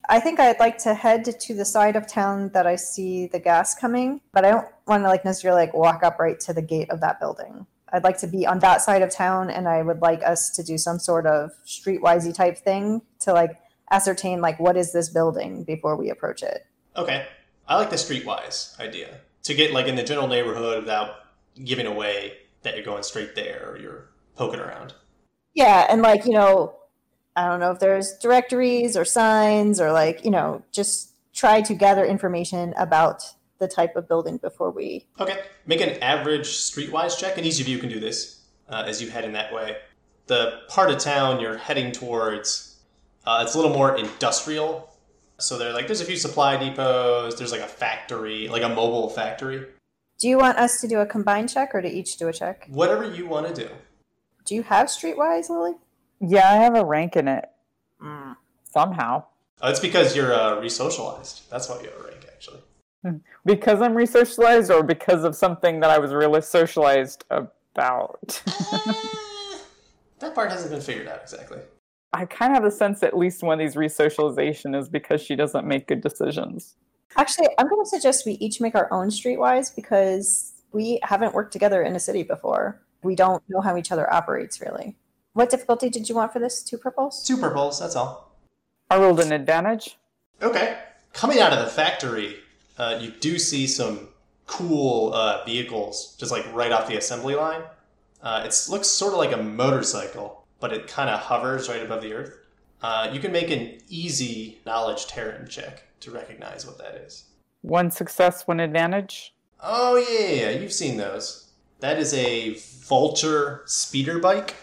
I 0.08 0.18
think 0.18 0.40
I'd 0.40 0.58
like 0.58 0.78
to 0.78 0.94
head 0.94 1.24
to 1.24 1.54
the 1.54 1.64
side 1.64 1.94
of 1.94 2.08
town 2.08 2.50
that 2.54 2.66
I 2.66 2.74
see 2.74 3.26
the 3.26 3.38
gas 3.38 3.76
coming, 3.76 4.20
but 4.32 4.44
I 4.44 4.50
don't 4.50 4.66
want 4.86 5.04
to 5.04 5.08
like 5.08 5.24
necessarily 5.24 5.62
like 5.62 5.74
walk 5.74 6.02
up 6.02 6.18
right 6.18 6.38
to 6.40 6.52
the 6.52 6.62
gate 6.62 6.90
of 6.90 7.00
that 7.00 7.20
building. 7.20 7.66
I'd 7.92 8.02
like 8.02 8.18
to 8.18 8.26
be 8.26 8.46
on 8.46 8.58
that 8.60 8.80
side 8.80 9.02
of 9.02 9.10
town, 9.10 9.50
and 9.50 9.68
I 9.68 9.82
would 9.82 10.00
like 10.00 10.22
us 10.24 10.50
to 10.50 10.62
do 10.62 10.78
some 10.78 10.98
sort 10.98 11.26
of 11.26 11.52
streetwisey 11.66 12.34
type 12.34 12.58
thing 12.58 13.02
to 13.20 13.32
like 13.32 13.60
ascertain 13.90 14.40
like 14.40 14.58
what 14.58 14.76
is 14.76 14.92
this 14.92 15.10
building 15.10 15.62
before 15.62 15.96
we 15.96 16.10
approach 16.10 16.42
it. 16.42 16.66
Okay. 16.96 17.26
I 17.66 17.76
like 17.76 17.90
the 17.90 17.96
streetwise 17.96 18.78
idea. 18.80 19.20
To 19.44 19.54
get 19.54 19.72
like 19.72 19.86
in 19.86 19.96
the 19.96 20.02
general 20.02 20.28
neighborhood 20.28 20.80
without 20.80 21.16
giving 21.64 21.86
away 21.86 22.34
that 22.62 22.76
you're 22.76 22.84
going 22.84 23.02
straight 23.02 23.34
there 23.34 23.70
or 23.70 23.78
you're 23.78 24.08
poking 24.36 24.60
around. 24.60 24.94
Yeah, 25.54 25.86
and 25.88 26.02
like 26.02 26.24
you 26.24 26.32
know, 26.32 26.76
I 27.36 27.46
don't 27.48 27.60
know 27.60 27.72
if 27.72 27.78
there's 27.78 28.18
directories 28.18 28.96
or 28.96 29.04
signs 29.04 29.80
or 29.80 29.92
like 29.92 30.24
you 30.24 30.30
know, 30.30 30.62
just 30.70 31.12
try 31.32 31.60
to 31.62 31.74
gather 31.74 32.04
information 32.04 32.74
about 32.76 33.24
the 33.58 33.68
type 33.68 33.96
of 33.96 34.08
building 34.08 34.36
before 34.36 34.70
we. 34.70 35.06
Okay. 35.18 35.38
Make 35.66 35.80
an 35.80 36.02
average 36.02 36.48
streetwise 36.48 37.18
check, 37.18 37.38
and 37.38 37.46
each 37.46 37.60
of 37.60 37.68
you 37.68 37.78
can 37.78 37.88
do 37.88 38.00
this 38.00 38.40
uh, 38.68 38.84
as 38.86 39.00
you 39.00 39.08
head 39.08 39.24
in 39.24 39.32
that 39.32 39.52
way. 39.52 39.78
The 40.26 40.60
part 40.68 40.90
of 40.90 40.98
town 40.98 41.40
you're 41.40 41.56
heading 41.56 41.92
towards, 41.92 42.76
uh, 43.24 43.42
it's 43.44 43.54
a 43.54 43.58
little 43.58 43.72
more 43.72 43.96
industrial. 43.96 44.91
So 45.42 45.58
they're 45.58 45.72
like, 45.72 45.86
there's 45.86 46.00
a 46.00 46.04
few 46.04 46.16
supply 46.16 46.56
depots. 46.56 47.36
There's 47.36 47.52
like 47.52 47.60
a 47.60 47.66
factory, 47.66 48.48
like 48.48 48.62
a 48.62 48.68
mobile 48.68 49.08
factory. 49.08 49.66
Do 50.18 50.28
you 50.28 50.38
want 50.38 50.58
us 50.58 50.80
to 50.80 50.88
do 50.88 51.00
a 51.00 51.06
combined 51.06 51.50
check 51.50 51.74
or 51.74 51.82
to 51.82 51.88
each 51.88 52.16
do 52.16 52.28
a 52.28 52.32
check? 52.32 52.66
Whatever 52.68 53.12
you 53.12 53.26
want 53.26 53.52
to 53.52 53.66
do. 53.66 53.68
Do 54.44 54.54
you 54.54 54.62
have 54.62 54.86
Streetwise, 54.86 55.50
Lily? 55.50 55.74
Yeah, 56.20 56.48
I 56.48 56.56
have 56.56 56.76
a 56.76 56.84
rank 56.84 57.16
in 57.16 57.26
it 57.26 57.48
mm. 58.00 58.36
somehow. 58.70 59.24
Oh, 59.60 59.70
it's 59.70 59.80
because 59.80 60.14
you're 60.14 60.32
uh, 60.32 60.56
resocialized. 60.56 61.48
That's 61.48 61.68
why 61.68 61.80
you 61.80 61.90
have 61.90 62.00
a 62.00 62.08
rank, 62.08 62.26
actually. 62.32 62.60
Hmm. 63.02 63.16
Because 63.44 63.80
I'm 63.80 63.94
resocialized 63.94 64.74
or 64.74 64.82
because 64.82 65.24
of 65.24 65.34
something 65.34 65.80
that 65.80 65.90
I 65.90 65.98
was 65.98 66.12
really 66.12 66.42
socialized 66.42 67.24
about? 67.30 68.42
Eh, 70.14 70.26
that 70.26 70.34
part 70.36 70.52
hasn't 70.52 70.70
been 70.70 70.80
figured 70.80 71.08
out 71.08 71.20
exactly. 71.20 71.58
I 72.12 72.26
kind 72.26 72.52
of 72.52 72.62
have 72.62 72.64
a 72.64 72.70
sense 72.70 73.02
at 73.02 73.16
least 73.16 73.42
one 73.42 73.58
of 73.60 73.66
these 73.66 73.74
resocialization 73.74 74.78
is 74.78 74.88
because 74.88 75.22
she 75.22 75.34
doesn't 75.34 75.66
make 75.66 75.88
good 75.88 76.02
decisions. 76.02 76.76
Actually, 77.16 77.48
I'm 77.58 77.68
going 77.68 77.82
to 77.82 77.88
suggest 77.88 78.26
we 78.26 78.32
each 78.32 78.60
make 78.60 78.74
our 78.74 78.92
own 78.92 79.08
Streetwise 79.08 79.74
because 79.74 80.52
we 80.72 80.98
haven't 81.02 81.34
worked 81.34 81.52
together 81.52 81.82
in 81.82 81.94
a 81.94 82.00
city 82.00 82.22
before. 82.22 82.80
We 83.02 83.14
don't 83.14 83.42
know 83.48 83.60
how 83.60 83.76
each 83.76 83.92
other 83.92 84.12
operates 84.12 84.60
really. 84.60 84.96
What 85.34 85.50
difficulty 85.50 85.88
did 85.88 86.08
you 86.08 86.14
want 86.14 86.32
for 86.32 86.38
this? 86.38 86.62
Two 86.62 86.78
purples? 86.78 87.24
Two 87.24 87.36
purples, 87.38 87.80
that's 87.80 87.96
all. 87.96 88.32
I 88.90 88.98
rolled 88.98 89.20
an 89.20 89.32
advantage. 89.32 89.96
Okay. 90.42 90.78
Coming 91.14 91.40
out 91.40 91.52
of 91.52 91.64
the 91.64 91.70
factory, 91.70 92.36
uh, 92.78 92.98
you 93.00 93.10
do 93.10 93.38
see 93.38 93.66
some 93.66 94.08
cool 94.46 95.14
uh, 95.14 95.44
vehicles 95.44 96.14
just 96.18 96.30
like 96.30 96.44
right 96.52 96.72
off 96.72 96.88
the 96.88 96.96
assembly 96.96 97.34
line. 97.34 97.62
Uh, 98.22 98.42
it 98.46 98.54
looks 98.68 98.88
sort 98.88 99.12
of 99.12 99.18
like 99.18 99.32
a 99.32 99.42
motorcycle, 99.42 100.41
but 100.62 100.72
it 100.72 100.86
kind 100.86 101.10
of 101.10 101.20
hovers 101.20 101.68
right 101.68 101.82
above 101.82 102.00
the 102.00 102.14
earth. 102.14 102.38
Uh, 102.80 103.10
you 103.12 103.20
can 103.20 103.32
make 103.32 103.50
an 103.50 103.78
easy 103.88 104.58
knowledge 104.64 105.06
Terran 105.06 105.46
check 105.48 105.82
to 106.00 106.10
recognize 106.10 106.64
what 106.64 106.78
that 106.78 106.94
is. 106.94 107.24
One 107.60 107.90
success, 107.90 108.46
one 108.46 108.60
advantage. 108.60 109.34
Oh, 109.60 109.96
yeah, 109.96 110.28
yeah, 110.28 110.50
you've 110.50 110.72
seen 110.72 110.96
those. 110.96 111.50
That 111.80 111.98
is 111.98 112.14
a 112.14 112.54
Vulture 112.54 113.62
speeder 113.66 114.20
bike. 114.20 114.54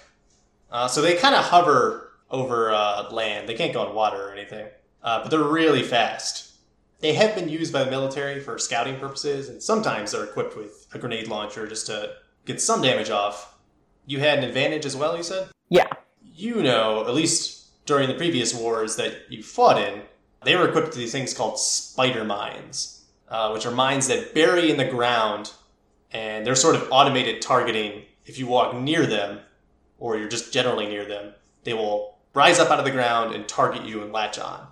Uh, 0.72 0.88
so 0.88 1.02
they 1.02 1.16
kind 1.16 1.36
of 1.36 1.46
hover 1.46 2.14
over 2.32 2.72
uh, 2.72 3.10
land. 3.12 3.48
They 3.50 3.56
can't 3.56 3.74
go 3.74 3.82
on 3.86 3.94
water 3.94 4.30
or 4.30 4.32
anything, 4.32 4.68
uh, 5.04 5.22
but 5.22 5.32
they're 5.32 5.44
really 5.44 5.84
fast. 5.84 6.54
They 7.00 7.14
have 7.14 7.36
been 7.36 7.50
used 7.50 7.74
by 7.74 7.84
the 7.84 7.92
military 7.92 8.40
for 8.40 8.58
scouting 8.58 9.00
purposes, 9.00 9.50
and 9.50 9.62
sometimes 9.62 10.12
they're 10.12 10.26
equipped 10.26 10.56
with 10.56 10.88
a 10.94 11.00
grenade 11.00 11.28
launcher 11.28 11.68
just 11.68 11.88
to 11.88 12.14
get 12.46 12.62
some 12.62 12.82
damage 12.82 13.10
off. 13.10 13.56
You 14.06 14.20
had 14.20 14.40
an 14.40 14.44
advantage 14.44 14.86
as 14.86 14.96
well, 14.96 15.16
you 15.16 15.24
said? 15.24 15.50
Yeah. 15.70 15.88
You 16.22 16.62
know, 16.64 17.06
at 17.08 17.14
least 17.14 17.86
during 17.86 18.08
the 18.08 18.16
previous 18.16 18.54
wars 18.54 18.96
that 18.96 19.30
you 19.30 19.44
fought 19.44 19.82
in, 19.82 20.02
they 20.44 20.56
were 20.56 20.68
equipped 20.68 20.88
with 20.88 20.96
these 20.98 21.12
things 21.12 21.34
called 21.34 21.60
spider 21.60 22.24
mines, 22.24 23.06
uh, 23.28 23.52
which 23.52 23.66
are 23.66 23.72
mines 23.72 24.08
that 24.08 24.34
bury 24.34 24.72
in 24.72 24.78
the 24.78 24.86
ground, 24.86 25.52
and 26.12 26.46
they're 26.46 26.56
sort 26.56 26.76
of 26.76 26.88
automated 26.92 27.42
targeting. 27.42 28.04
If 28.26 28.40
you 28.40 28.48
walk 28.48 28.76
near 28.76 29.06
them, 29.06 29.40
or 29.98 30.18
you're 30.18 30.30
just 30.30 30.54
generally 30.54 30.88
near 30.88 31.06
them, 31.06 31.34
they 31.64 31.74
will 31.74 32.18
rise 32.34 32.60
up 32.60 32.72
out 32.72 32.80
of 32.80 32.86
the 32.86 32.92
ground 32.92 33.36
and 33.36 33.48
target 33.48 33.84
you 33.84 34.02
and 34.02 34.14
latch 34.14 34.40
on. 34.40 34.68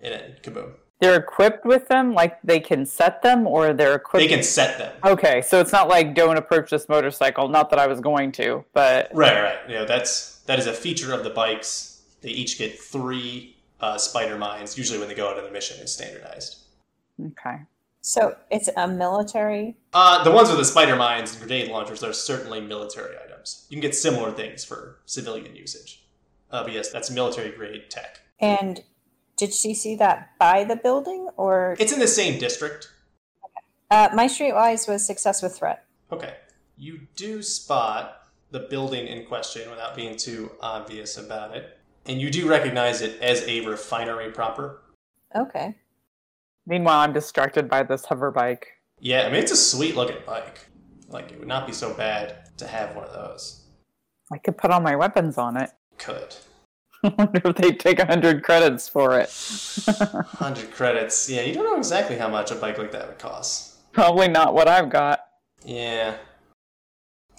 And 0.00 0.12
then 0.12 0.36
kaboom. 0.42 0.72
They're 1.00 1.16
equipped 1.16 1.66
with 1.66 1.88
them, 1.88 2.14
like 2.14 2.40
they 2.42 2.58
can 2.58 2.86
set 2.86 3.22
them, 3.22 3.46
or 3.46 3.74
they're 3.74 3.96
equipped. 3.96 4.22
They 4.28 4.34
can 4.34 4.42
set 4.42 4.78
them. 4.78 4.92
Okay, 5.04 5.42
so 5.42 5.60
it's 5.60 5.72
not 5.72 5.88
like 5.88 6.14
don't 6.14 6.38
approach 6.38 6.70
this 6.70 6.88
motorcycle. 6.88 7.48
Not 7.48 7.68
that 7.70 7.78
I 7.78 7.86
was 7.86 8.00
going 8.00 8.32
to, 8.32 8.64
but 8.72 9.10
Right, 9.12 9.42
right. 9.42 9.58
You 9.68 9.74
know, 9.74 9.84
that's 9.84 10.38
that 10.46 10.58
is 10.58 10.66
a 10.66 10.72
feature 10.72 11.12
of 11.12 11.22
the 11.22 11.30
bikes. 11.30 12.02
They 12.22 12.30
each 12.30 12.58
get 12.58 12.78
three 12.80 13.56
uh, 13.80 13.98
spider 13.98 14.38
mines. 14.38 14.78
Usually, 14.78 14.98
when 14.98 15.08
they 15.08 15.14
go 15.14 15.28
out 15.28 15.36
on 15.38 15.44
the 15.44 15.50
mission, 15.50 15.78
is 15.82 15.92
standardized. 15.92 16.56
okay. 17.24 17.58
So 18.00 18.36
it's 18.52 18.68
a 18.76 18.86
military. 18.86 19.74
Uh, 19.92 20.22
the 20.22 20.30
ones 20.30 20.48
with 20.48 20.58
the 20.58 20.64
spider 20.64 20.94
mines 20.94 21.32
and 21.32 21.40
grenade 21.40 21.68
launchers 21.68 22.04
are 22.04 22.12
certainly 22.12 22.60
military 22.60 23.16
items. 23.22 23.66
You 23.68 23.74
can 23.74 23.80
get 23.82 23.96
similar 23.96 24.30
things 24.30 24.64
for 24.64 25.00
civilian 25.06 25.56
usage. 25.56 26.04
Uh, 26.48 26.62
but 26.62 26.72
yes, 26.72 26.90
that's 26.92 27.10
military 27.10 27.50
grade 27.50 27.90
tech. 27.90 28.20
And 28.38 28.84
did 29.36 29.52
she 29.52 29.74
see 29.74 29.94
that 29.96 30.30
by 30.38 30.64
the 30.64 30.76
building 30.76 31.28
or 31.36 31.76
It's 31.78 31.92
in 31.92 32.00
the 32.00 32.06
same 32.08 32.38
district. 32.38 32.90
uh, 33.90 34.08
my 34.14 34.26
Streetwise 34.26 34.88
was 34.88 35.06
success 35.06 35.42
with 35.42 35.56
threat? 35.56 35.84
Okay. 36.10 36.34
You 36.76 37.00
do 37.16 37.42
spot 37.42 38.22
the 38.50 38.60
building 38.60 39.06
in 39.06 39.26
question 39.26 39.68
without 39.70 39.94
being 39.96 40.16
too 40.16 40.50
obvious 40.60 41.16
about 41.16 41.56
it. 41.56 41.78
And 42.06 42.20
you 42.20 42.30
do 42.30 42.48
recognize 42.48 43.02
it 43.02 43.20
as 43.20 43.42
a 43.48 43.60
refinery 43.66 44.30
proper. 44.30 44.82
Okay. 45.34 45.74
Meanwhile, 46.66 46.98
I'm 47.00 47.12
distracted 47.12 47.68
by 47.68 47.82
this 47.82 48.04
hover 48.04 48.30
bike. 48.30 48.68
Yeah, 49.00 49.22
I 49.22 49.26
mean, 49.26 49.36
it's 49.42 49.52
a 49.52 49.56
sweet 49.56 49.96
looking 49.96 50.16
bike. 50.24 50.68
Like, 51.08 51.32
it 51.32 51.38
would 51.38 51.48
not 51.48 51.66
be 51.66 51.72
so 51.72 51.92
bad 51.94 52.56
to 52.58 52.66
have 52.66 52.94
one 52.96 53.04
of 53.04 53.12
those. 53.12 53.64
I 54.32 54.38
could 54.38 54.56
put 54.56 54.70
all 54.70 54.80
my 54.80 54.96
weapons 54.96 55.38
on 55.38 55.56
it. 55.56 55.70
Could. 55.98 56.34
I 57.06 57.14
wonder 57.18 57.40
if 57.44 57.56
they 57.56 57.72
take 57.72 57.98
100 57.98 58.42
credits 58.42 58.88
for 58.88 59.18
it. 59.18 59.28
100 59.86 60.72
credits. 60.72 61.30
Yeah, 61.30 61.42
you 61.42 61.54
don't 61.54 61.64
know 61.64 61.76
exactly 61.76 62.16
how 62.16 62.28
much 62.28 62.50
a 62.50 62.56
bike 62.56 62.78
like 62.78 62.92
that 62.92 63.06
would 63.06 63.18
cost. 63.18 63.92
Probably 63.92 64.28
not 64.28 64.54
what 64.54 64.68
I've 64.68 64.90
got. 64.90 65.20
Yeah. 65.64 66.16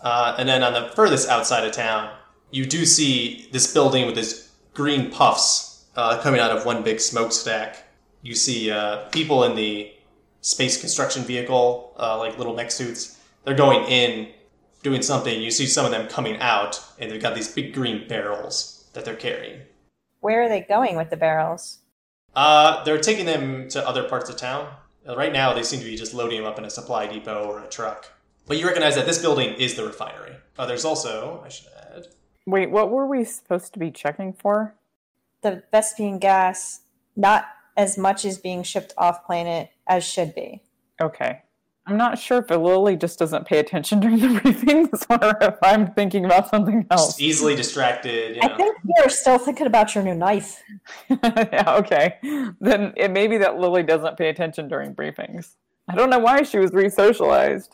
Uh, 0.02 0.36
and 0.38 0.48
then 0.48 0.64
on 0.64 0.74
the 0.74 0.90
furthest 0.96 1.28
outside 1.28 1.66
of 1.66 1.74
town, 1.74 2.16
you 2.52 2.66
do 2.66 2.86
see 2.86 3.50
this 3.52 3.74
building 3.74 4.06
with 4.06 4.16
this 4.16 4.52
green 4.74 5.12
puffs 5.12 5.86
uh, 5.96 6.22
coming 6.22 6.40
out 6.40 6.52
of 6.52 6.66
one 6.66 6.84
big 6.84 7.00
smokestack. 7.00 7.84
You 8.22 8.36
see 8.36 8.72
uh, 8.72 9.10
people 9.10 9.44
in 9.44 9.56
the 9.56 9.92
space 10.42 10.80
construction 10.80 11.24
vehicle, 11.24 11.94
uh, 12.00 12.18
like 12.18 12.38
little 12.38 12.56
mech 12.56 12.72
suits. 12.72 13.20
They're 13.44 13.56
going 13.56 13.84
in, 13.86 14.30
doing 14.84 15.02
something. 15.02 15.42
You 15.42 15.52
see 15.52 15.66
some 15.66 15.86
of 15.86 15.92
them 15.92 16.08
coming 16.08 16.38
out, 16.38 16.82
and 17.00 17.12
they've 17.12 17.22
got 17.22 17.36
these 17.36 17.52
big 17.54 17.74
green 17.74 18.08
barrels 18.08 18.77
that 18.98 19.06
they're 19.06 19.16
carrying. 19.16 19.62
Where 20.22 20.42
are 20.42 20.50
they 20.50 20.62
going 20.62 20.98
with 20.98 21.12
the 21.12 21.18
barrels? 21.18 21.80
Uh, 22.36 22.84
they're 22.84 23.00
taking 23.00 23.28
them 23.28 23.70
to 23.70 23.88
other 23.88 24.04
parts 24.04 24.28
of 24.28 24.38
town. 24.38 24.74
Uh, 25.08 25.16
Right 25.16 25.32
now, 25.32 25.54
they 25.54 25.62
seem 25.62 25.80
to 25.80 25.86
be 25.86 25.96
just 25.96 26.16
loading 26.16 26.40
them 26.42 26.48
up 26.52 26.58
in 26.58 26.66
a 26.66 26.70
supply 26.70 27.06
depot 27.06 27.46
or 27.46 27.64
a 27.64 27.68
truck. 27.68 28.12
But 28.48 28.58
you 28.58 28.66
recognize 28.66 28.96
that 28.96 29.06
this 29.06 29.22
building 29.22 29.54
is 29.54 29.76
the 29.76 29.86
refinery. 29.86 30.36
Uh, 30.58 30.66
there's 30.66 30.84
also, 30.84 31.44
I 31.46 31.50
should 31.50 31.68
add, 31.96 32.08
Wait, 32.48 32.72
what 32.72 32.90
were 32.90 33.06
we 33.06 33.24
supposed 33.24 33.74
to 33.74 33.80
be 33.80 33.92
checking 33.92 34.34
for? 34.34 34.74
The 35.44 35.64
Vespene 35.72 36.20
gas, 36.20 36.82
not 37.16 37.46
as 37.76 37.98
much 37.98 38.26
is 38.26 38.40
being 38.40 38.64
shipped 38.64 38.94
off 38.98 39.26
planet 39.26 39.70
as 39.86 40.04
should 40.04 40.34
be. 40.34 40.64
Okay. 41.00 41.44
I'm 41.88 41.96
not 41.96 42.20
sure 42.20 42.40
if 42.40 42.50
Lily 42.50 42.98
just 42.98 43.18
doesn't 43.18 43.46
pay 43.46 43.60
attention 43.60 44.00
during 44.02 44.20
the 44.20 44.28
briefings 44.28 45.06
or 45.10 45.38
if 45.42 45.56
I'm 45.64 45.94
thinking 45.94 46.26
about 46.26 46.50
something 46.50 46.86
else. 46.92 47.08
just 47.08 47.10
else. 47.12 47.22
easily 47.22 47.56
distracted. 47.56 48.36
You 48.36 48.42
I 48.44 48.56
think 48.56 48.78
you're 48.98 49.10
still 49.10 49.38
thinking 49.38 49.68
about 49.68 49.96
your 49.96 50.04
new 50.04 50.14
knife. 50.14 50.62
yeah, 51.10 51.76
okay. 51.80 52.18
Then 52.60 52.94
it 52.98 53.12
may 53.12 53.28
be 53.28 53.38
that 53.38 53.58
Lily 53.58 53.84
doesn't 53.84 54.18
pay 54.18 54.30
attention 54.30 54.68
during 54.68 54.94
briefings. 54.94 55.56
I 55.88 55.96
don't 55.96 56.10
know 56.10 56.20
why 56.20 56.44
she 56.44 56.60
was 56.60 56.74
re-socialized. 56.74 57.72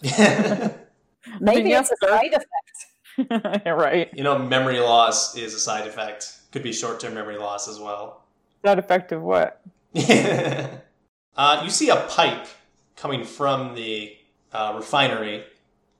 Maybe 1.40 1.70
yes, 1.70 1.90
it's 1.90 2.04
a 2.04 2.08
side 2.08 2.34
effect. 2.34 3.66
Yeah, 3.66 3.72
right. 3.72 4.10
you 4.14 4.24
know, 4.24 4.38
memory 4.38 4.80
loss 4.80 5.36
is 5.36 5.56
a 5.56 5.60
side 5.60 5.88
effect. 5.88 6.38
Could 6.52 6.62
be 6.62 6.74
short-term 6.74 7.16
memory 7.16 7.38
loss 7.38 7.68
as 7.68 7.80
well. 7.80 8.24
That 8.62 8.78
effective 8.78 9.22
what? 9.22 9.62
uh, 9.96 11.62
you 11.64 11.70
see 11.72 11.90
a 11.90 11.96
pipe 12.08 12.48
coming 12.96 13.24
from 13.24 13.76
the 13.76 14.16
uh, 14.52 14.74
refinery, 14.76 15.46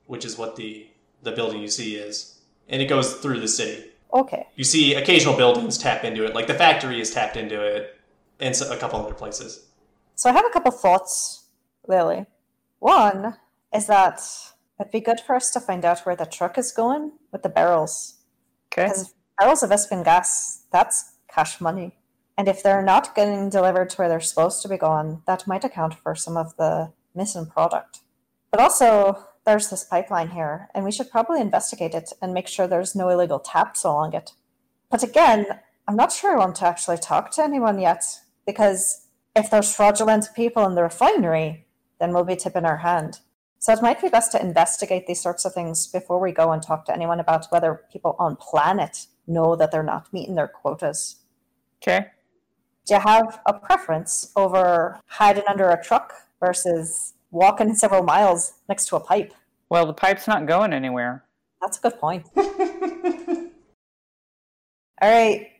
which 0.06 0.24
is 0.24 0.38
what 0.38 0.56
the 0.56 0.86
the 1.22 1.32
building 1.32 1.60
you 1.60 1.68
see 1.68 1.96
is, 1.96 2.40
and 2.68 2.82
it 2.82 2.86
goes 2.86 3.14
through 3.14 3.40
the 3.40 3.48
city. 3.48 3.90
Okay. 4.12 4.46
You 4.54 4.64
see 4.64 4.94
occasional 4.94 5.36
buildings 5.36 5.78
tap 5.78 6.04
into 6.04 6.24
it, 6.24 6.34
like 6.34 6.46
the 6.46 6.54
factory 6.54 7.00
is 7.00 7.12
tapped 7.12 7.36
into 7.36 7.60
it, 7.60 7.96
and 8.38 8.54
so, 8.54 8.72
a 8.72 8.76
couple 8.76 9.00
other 9.00 9.14
places. 9.14 9.66
So 10.14 10.30
I 10.30 10.32
have 10.32 10.46
a 10.46 10.50
couple 10.50 10.70
thoughts, 10.70 11.44
Lily. 11.88 12.26
One 12.78 13.36
is 13.74 13.86
that 13.86 14.20
it'd 14.78 14.92
be 14.92 15.00
good 15.00 15.20
for 15.20 15.34
us 15.34 15.50
to 15.52 15.60
find 15.60 15.84
out 15.84 16.00
where 16.00 16.14
the 16.14 16.26
truck 16.26 16.58
is 16.58 16.70
going 16.70 17.12
with 17.32 17.42
the 17.42 17.48
barrels. 17.48 18.14
Okay. 18.72 18.84
Because 18.84 19.14
barrels 19.38 19.62
of 19.62 19.70
Vespene 19.70 20.04
gas, 20.04 20.64
that's 20.70 21.14
cash 21.28 21.60
money. 21.60 21.96
And 22.36 22.48
if 22.48 22.62
they're 22.62 22.82
not 22.82 23.14
getting 23.14 23.48
delivered 23.48 23.90
to 23.90 23.96
where 23.96 24.08
they're 24.08 24.20
supposed 24.20 24.60
to 24.62 24.68
be 24.68 24.76
going, 24.76 25.22
that 25.26 25.46
might 25.46 25.64
account 25.64 25.94
for 25.94 26.14
some 26.14 26.36
of 26.36 26.56
the 26.56 26.92
missing 27.14 27.46
product. 27.46 28.00
But 28.50 28.60
also, 28.60 29.24
there's 29.46 29.70
this 29.70 29.84
pipeline 29.84 30.30
here, 30.30 30.68
and 30.74 30.84
we 30.84 30.92
should 30.92 31.10
probably 31.10 31.40
investigate 31.40 31.94
it 31.94 32.12
and 32.20 32.32
make 32.32 32.48
sure 32.48 32.66
there's 32.66 32.96
no 32.96 33.08
illegal 33.08 33.38
taps 33.38 33.84
along 33.84 34.14
it. 34.14 34.32
But 34.90 35.02
again, 35.02 35.46
I'm 35.86 35.96
not 35.96 36.12
sure 36.12 36.34
I 36.34 36.38
want 36.38 36.56
to 36.56 36.66
actually 36.66 36.98
talk 36.98 37.30
to 37.32 37.42
anyone 37.42 37.78
yet, 37.78 38.04
because 38.46 39.06
if 39.36 39.50
there's 39.50 39.74
fraudulent 39.74 40.28
people 40.34 40.64
in 40.66 40.74
the 40.74 40.82
refinery, 40.82 41.66
then 42.00 42.12
we'll 42.12 42.24
be 42.24 42.36
tipping 42.36 42.64
our 42.64 42.78
hand. 42.78 43.20
So 43.58 43.72
it 43.72 43.82
might 43.82 44.00
be 44.00 44.08
best 44.08 44.32
to 44.32 44.40
investigate 44.40 45.06
these 45.06 45.22
sorts 45.22 45.44
of 45.44 45.54
things 45.54 45.86
before 45.86 46.20
we 46.20 46.32
go 46.32 46.52
and 46.52 46.62
talk 46.62 46.84
to 46.86 46.94
anyone 46.94 47.20
about 47.20 47.46
whether 47.50 47.82
people 47.92 48.16
on 48.18 48.36
planet 48.36 49.06
know 49.26 49.56
that 49.56 49.70
they're 49.72 49.82
not 49.82 50.12
meeting 50.12 50.34
their 50.34 50.48
quotas. 50.48 51.16
Okay. 51.82 52.06
Do 52.86 52.94
you 52.94 53.00
have 53.00 53.40
a 53.46 53.54
preference 53.54 54.30
over 54.36 55.00
hiding 55.06 55.44
under 55.48 55.70
a 55.70 55.82
truck 55.82 56.12
versus 56.40 57.14
walking 57.30 57.74
several 57.84 58.02
miles 58.02 58.54
next 58.68 58.86
to 58.88 58.96
a 58.96 59.00
pipe? 59.00 59.32
Well, 59.70 59.86
the 59.86 59.94
pipe's 59.94 60.28
not 60.28 60.46
going 60.46 60.72
anywhere. 60.72 61.24
That's 61.60 61.78
a 61.78 61.80
good 61.80 61.98
point. 61.98 62.26
All 62.36 62.44
right, 65.10 65.50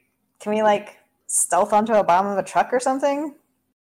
can 0.41 0.53
we 0.53 0.63
like 0.63 0.99
stealth 1.27 1.73
onto 1.73 1.95
a 1.95 2.05
bottom 2.05 2.31
of 2.31 2.39
a 2.39 2.43
truck 2.43 2.73
or 2.73 2.81
something? 2.81 3.35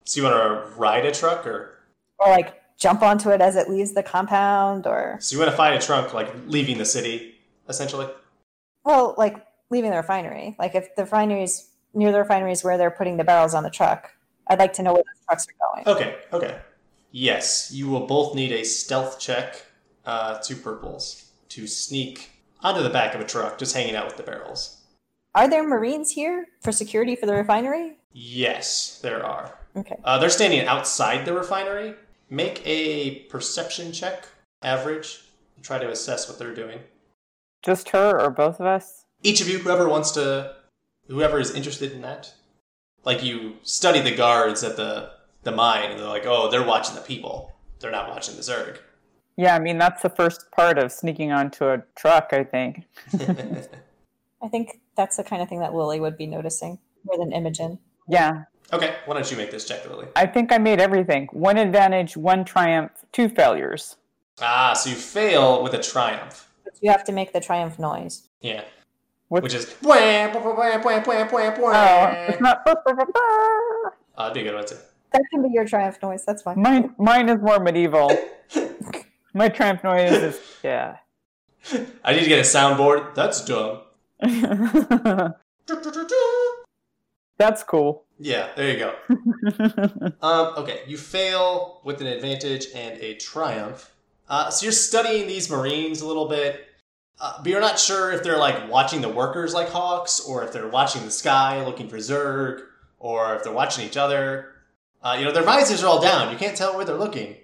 So 0.06 0.22
you 0.22 0.28
want 0.28 0.36
to 0.36 0.78
ride 0.78 1.06
a 1.06 1.12
truck, 1.12 1.46
or 1.46 1.80
Or 2.20 2.30
like 2.30 2.62
jump 2.78 3.02
onto 3.02 3.30
it 3.30 3.42
as 3.42 3.56
it 3.56 3.70
leaves 3.70 3.94
the 3.94 4.04
compound? 4.04 4.88
Or, 4.88 5.18
so 5.20 5.34
you 5.34 5.40
want 5.40 5.52
to 5.52 5.58
find 5.58 5.76
a 5.76 5.80
truck 5.80 6.14
like 6.14 6.34
leaving 6.48 6.78
the 6.78 6.86
city, 6.86 7.36
essentially? 7.70 8.08
well, 8.84 9.16
like 9.18 9.46
leaving 9.72 9.92
the 9.92 9.98
refinery. 9.98 10.56
Like 10.60 10.76
if 10.76 10.96
the 10.96 11.04
refinery's 11.04 11.70
near 11.96 12.12
the 12.12 12.20
refineries 12.20 12.64
where 12.64 12.78
they're 12.78 12.92
putting 12.92 13.18
the 13.18 13.24
barrels 13.24 13.54
on 13.54 13.64
the 13.64 13.70
truck, 13.70 14.12
I'd 14.48 14.60
like 14.60 14.74
to 14.74 14.84
know 14.84 14.94
where 14.94 15.04
those 15.04 15.26
trucks 15.26 15.48
are 15.48 15.84
going. 15.84 15.98
Okay, 15.98 16.18
okay. 16.34 16.60
Yes, 17.12 17.72
you 17.74 17.88
will 17.88 18.06
both 18.06 18.36
need 18.36 18.52
a 18.52 18.64
stealth 18.64 19.20
check, 19.20 19.66
uh, 20.06 20.40
two 20.40 20.56
purples, 20.56 21.32
to 21.50 21.66
sneak 21.66 22.32
onto 22.62 22.84
the 22.84 22.90
back 22.90 23.16
of 23.16 23.22
a 23.22 23.26
truck, 23.26 23.58
just 23.58 23.76
hanging 23.76 23.96
out 23.96 24.06
with 24.06 24.18
the 24.18 24.24
barrels. 24.24 24.82
Are 25.34 25.50
there 25.50 25.68
Marines 25.68 26.12
here 26.12 26.48
for 26.62 26.72
security 26.72 27.16
for 27.16 27.26
the 27.26 27.34
refinery? 27.34 27.98
Yes, 28.14 29.00
there 29.02 29.26
are. 29.26 29.58
Okay. 29.76 29.98
Uh, 30.04 30.18
they're 30.18 30.30
standing 30.30 30.62
outside 30.62 31.26
the 31.26 31.34
refinery. 31.34 31.96
Make 32.30 32.62
a 32.66 33.20
perception 33.30 33.92
check, 33.92 34.28
average. 34.62 35.22
Try 35.62 35.80
to 35.80 35.90
assess 35.90 36.30
what 36.30 36.38
they're 36.38 36.54
doing. 36.54 36.80
Just 37.64 37.90
her 37.90 38.20
or 38.22 38.30
both 38.30 38.60
of 38.60 38.66
us? 38.66 39.06
Each 39.24 39.42
of 39.42 39.50
you, 39.50 39.58
whoever 39.58 39.90
wants 39.90 40.12
to, 40.12 40.56
whoever 41.08 41.40
is 41.40 41.54
interested 41.54 41.92
in 41.92 42.02
that, 42.02 42.34
like 43.04 43.24
you 43.24 43.58
study 43.64 44.02
the 44.02 44.16
guards 44.16 44.64
at 44.64 44.78
the 44.78 45.12
the 45.44 45.52
mine, 45.52 45.92
and 45.92 46.00
they're 46.00 46.08
like, 46.08 46.26
oh, 46.26 46.50
they're 46.50 46.66
watching 46.66 46.96
the 46.96 47.02
people. 47.02 47.54
They're 47.80 47.92
not 47.92 48.10
watching 48.10 48.36
the 48.36 48.42
Zerg. 48.42 48.80
Yeah, 49.38 49.56
I 49.56 49.60
mean, 49.60 49.78
that's 49.78 50.02
the 50.02 50.10
first 50.10 50.50
part 50.52 50.78
of 50.78 50.92
sneaking 50.92 51.32
onto 51.32 51.66
a 51.66 51.84
truck, 51.96 52.30
I 52.32 52.44
think. 52.44 52.84
I 54.42 54.48
think 54.48 54.80
that's 54.96 55.18
the 55.18 55.24
kind 55.24 55.42
of 55.42 55.50
thing 55.50 55.60
that 55.60 55.74
Lily 55.74 56.00
would 56.00 56.18
be 56.18 56.26
noticing 56.26 56.80
more 57.04 57.18
than 57.18 57.32
Imogen. 57.32 57.80
Yeah, 58.08 58.44
okay, 58.74 58.96
why 59.06 59.14
don't 59.16 59.30
you 59.30 59.38
make 59.38 59.52
this 59.52 59.66
check, 59.66 59.88
Lily? 59.90 60.08
I 60.16 60.26
think 60.26 60.52
I 60.52 60.58
made 60.58 60.80
everything. 60.80 61.28
One 61.32 61.58
advantage, 61.58 62.18
one 62.18 62.46
triumph, 62.46 62.92
two 63.12 63.30
failures. 63.30 63.98
Ah, 64.42 64.74
so 64.74 64.90
you 64.90 64.96
fail 64.96 65.64
with 65.64 65.74
a 65.74 65.82
triumph. 65.82 66.50
But 66.64 66.74
you 66.82 66.92
have 66.92 67.04
to 67.06 67.12
make 67.12 67.34
the 67.34 67.40
triumph 67.40 67.80
noise. 67.80 68.28
Yeah. 68.42 68.64
What- 69.30 69.44
Which 69.44 69.54
is. 69.54 69.76
Oh, 71.76 72.26
it's 72.30 72.42
not. 72.42 72.62
Oh, 72.68 73.92
that'd 74.18 74.34
be 74.34 74.42
a 74.42 74.44
good 74.44 74.56
one 74.56 74.66
too. 74.66 74.78
That 75.12 75.22
can 75.32 75.42
be 75.44 75.50
your 75.54 75.66
triumph 75.66 75.98
noise. 76.02 76.24
That's 76.26 76.42
fine. 76.42 76.62
Mine, 76.62 76.94
mine 76.98 77.30
is 77.30 77.40
more 77.42 77.60
medieval. 77.60 78.12
My 79.34 79.50
triumph 79.50 79.84
noise 79.84 80.12
is 80.12 80.40
yeah. 80.64 80.98
I 82.04 82.14
need 82.14 82.22
to 82.22 82.28
get 82.30 82.40
a 82.40 82.44
soundboard. 82.44 83.16
That's 83.16 83.44
dumb. 83.44 83.82
That's 87.38 87.64
cool. 87.64 88.04
Yeah, 88.20 88.50
there 88.56 88.72
you 88.72 88.80
go. 88.80 88.96
Um, 90.22 90.54
okay, 90.58 90.82
you 90.88 90.98
fail 90.98 91.82
with 91.84 92.00
an 92.02 92.08
advantage 92.08 92.68
and 92.74 92.98
a 93.02 93.16
triumph. 93.16 93.92
Uh, 94.30 94.50
so 94.50 94.64
you're 94.66 94.72
studying 94.72 95.28
these 95.28 95.50
Marines 95.50 96.02
a 96.02 96.08
little 96.08 96.28
bit, 96.28 96.68
uh, 97.20 97.42
but 97.42 97.48
you're 97.48 97.62
not 97.62 97.80
sure 97.80 98.12
if 98.12 98.24
they're 98.24 98.38
like 98.38 98.70
watching 98.70 99.02
the 99.02 99.10
workers 99.10 99.54
like 99.54 99.70
hawks, 99.70 100.20
or 100.20 100.44
if 100.44 100.52
they're 100.52 100.68
watching 100.68 101.04
the 101.06 101.12
sky 101.12 101.64
looking 101.66 101.88
for 101.88 101.98
Zerg, 101.98 102.62
or 103.00 103.36
if 103.36 103.44
they're 103.44 103.54
watching 103.54 103.86
each 103.86 103.98
other. 103.98 104.52
Uh, 105.02 105.16
you 105.20 105.24
know, 105.24 105.32
their 105.32 105.44
visors 105.44 105.84
are 105.84 105.88
all 105.88 106.02
down. 106.02 106.32
You 106.32 106.38
can't 106.38 106.58
tell 106.58 106.76
where 106.76 106.84
they're 106.86 106.98
looking. 106.98 107.36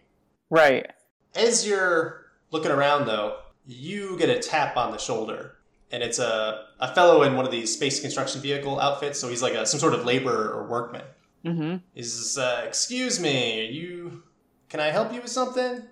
right. 0.50 0.88
As 1.34 1.66
you're 1.66 2.26
looking 2.50 2.72
around, 2.72 3.06
though, 3.06 3.38
you 3.66 4.18
get 4.18 4.30
a 4.30 4.40
tap 4.40 4.76
on 4.76 4.92
the 4.92 4.98
shoulder, 4.98 5.56
and 5.92 6.04
it's 6.04 6.20
a, 6.20 6.66
a 6.80 6.94
fellow 6.94 7.24
in 7.24 7.36
one 7.36 7.46
of 7.46 7.52
these 7.52 7.74
space 7.74 8.02
construction 8.02 8.42
vehicle 8.42 8.78
outfits. 8.80 9.18
So 9.18 9.30
he's 9.30 9.42
like 9.42 9.54
a, 9.54 9.66
some 9.66 9.80
sort 9.80 9.94
of 9.94 10.04
laborer 10.04 10.50
or 10.52 10.68
workman. 10.68 11.04
Mm-hmm. 11.46 11.78
He 11.94 12.04
says, 12.04 12.38
uh, 12.38 12.64
"Excuse 12.68 13.18
me, 13.20 13.62
are 13.62 13.72
you? 13.72 14.24
Can 14.68 14.82
I 14.82 14.88
help 14.88 15.14
you 15.14 15.22
with 15.22 15.32
something?" 15.32 15.84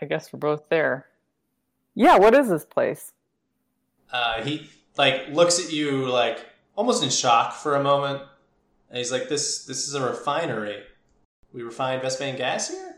I 0.00 0.04
guess 0.04 0.32
we're 0.32 0.38
both 0.40 0.68
there. 0.68 1.06
Yeah. 1.94 2.18
What 2.18 2.34
is 2.34 2.48
this 2.48 2.64
place? 2.64 3.12
Uh, 4.10 4.42
he 4.42 4.68
like 4.96 5.28
looks 5.28 5.58
at 5.64 5.72
you 5.72 6.06
like 6.08 6.46
almost 6.76 7.02
in 7.02 7.10
shock 7.10 7.54
for 7.54 7.76
a 7.76 7.82
moment, 7.82 8.22
and 8.88 8.98
he's 8.98 9.12
like, 9.12 9.28
"This 9.28 9.64
this 9.64 9.88
is 9.88 9.94
a 9.94 10.02
refinery. 10.04 10.82
We 11.52 11.62
refine 11.62 12.00
Vespene 12.00 12.36
gas 12.36 12.68
here. 12.70 12.96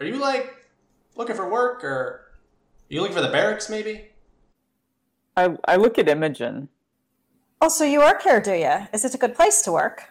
Are 0.00 0.06
you 0.06 0.16
like 0.16 0.68
looking 1.16 1.36
for 1.36 1.48
work, 1.48 1.84
or 1.84 1.88
are 1.90 2.30
you 2.88 3.00
looking 3.00 3.16
for 3.16 3.22
the 3.22 3.28
barracks, 3.28 3.68
maybe?" 3.68 4.10
I 5.36 5.56
I 5.66 5.76
look 5.76 5.98
at 5.98 6.08
Imogen. 6.08 6.68
Oh, 7.60 7.68
so 7.68 7.84
you 7.84 8.00
work 8.00 8.22
here, 8.22 8.40
do 8.40 8.52
you? 8.52 8.88
Is 8.92 9.04
it 9.04 9.14
a 9.14 9.18
good 9.18 9.34
place 9.34 9.62
to 9.62 9.72
work? 9.72 10.04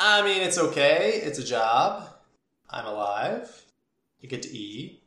I 0.00 0.22
mean, 0.22 0.42
it's 0.42 0.58
okay. 0.58 1.20
It's 1.22 1.38
a 1.38 1.44
job. 1.44 2.08
I'm 2.70 2.86
alive. 2.86 3.64
You 4.20 4.28
get 4.28 4.42
to 4.42 4.50
eat. 4.50 5.02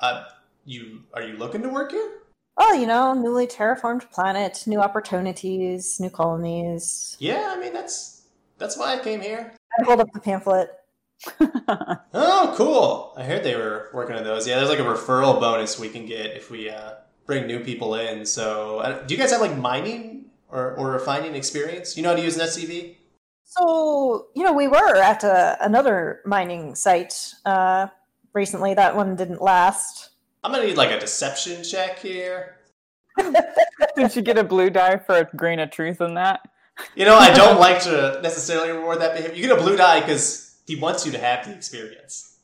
Uh, 0.00 0.24
you 0.64 1.02
are 1.14 1.22
you 1.22 1.36
looking 1.36 1.62
to 1.62 1.68
work 1.68 1.92
here? 1.92 2.10
Oh, 2.56 2.74
you 2.74 2.86
know, 2.86 3.14
newly 3.14 3.46
terraformed 3.46 4.10
planet, 4.10 4.64
new 4.66 4.80
opportunities, 4.80 5.98
new 6.00 6.10
colonies. 6.10 7.16
Yeah, 7.18 7.54
I 7.56 7.60
mean 7.60 7.72
that's 7.72 8.22
that's 8.58 8.76
why 8.76 8.94
I 8.94 8.98
came 8.98 9.20
here. 9.20 9.54
I 9.78 9.84
hold 9.84 10.00
up 10.00 10.12
the 10.12 10.20
pamphlet. 10.20 10.70
Oh, 12.12 12.54
cool! 12.56 13.12
I 13.16 13.24
heard 13.24 13.44
they 13.44 13.54
were 13.54 13.90
working 13.92 14.16
on 14.16 14.24
those. 14.24 14.48
Yeah, 14.48 14.56
there's 14.56 14.70
like 14.70 14.78
a 14.78 14.82
referral 14.82 15.38
bonus 15.38 15.78
we 15.78 15.88
can 15.88 16.06
get 16.06 16.34
if 16.34 16.50
we 16.50 16.70
uh, 16.70 16.94
bring 17.26 17.46
new 17.46 17.60
people 17.60 17.94
in. 17.94 18.26
So, 18.26 18.78
uh, 18.78 19.02
do 19.04 19.14
you 19.14 19.20
guys 19.20 19.30
have 19.30 19.40
like 19.40 19.56
mining 19.56 20.26
or, 20.48 20.74
or 20.74 20.90
refining 20.90 21.34
experience? 21.34 21.96
You 21.96 22.02
know 22.02 22.10
how 22.10 22.16
to 22.16 22.22
use 22.22 22.36
an 22.36 22.46
SCV? 22.46 22.96
So, 23.44 24.28
you 24.34 24.42
know, 24.42 24.52
we 24.52 24.66
were 24.68 24.96
at 24.96 25.22
a, 25.22 25.56
another 25.60 26.20
mining 26.24 26.74
site 26.74 27.34
uh, 27.44 27.88
recently. 28.32 28.74
That 28.74 28.96
one 28.96 29.16
didn't 29.16 29.42
last. 29.42 30.10
I'm 30.42 30.52
gonna 30.52 30.66
need 30.66 30.76
like 30.76 30.90
a 30.90 30.98
deception 30.98 31.62
check 31.62 31.98
here. 31.98 32.56
Did 33.96 34.16
you 34.16 34.22
get 34.22 34.38
a 34.38 34.44
blue 34.44 34.70
die 34.70 34.96
for 34.96 35.16
a 35.16 35.24
grain 35.36 35.58
of 35.58 35.70
truth 35.70 36.00
in 36.00 36.14
that? 36.14 36.40
You 36.94 37.04
know, 37.04 37.16
I 37.16 37.32
don't 37.34 37.60
like 37.60 37.82
to 37.82 38.20
necessarily 38.22 38.70
reward 38.70 39.00
that 39.00 39.14
behavior. 39.14 39.36
You 39.36 39.48
get 39.48 39.58
a 39.58 39.62
blue 39.62 39.76
die 39.76 40.00
because 40.00 40.58
he 40.66 40.76
wants 40.76 41.04
you 41.04 41.12
to 41.12 41.18
have 41.18 41.46
the 41.46 41.54
experience. 41.54 42.38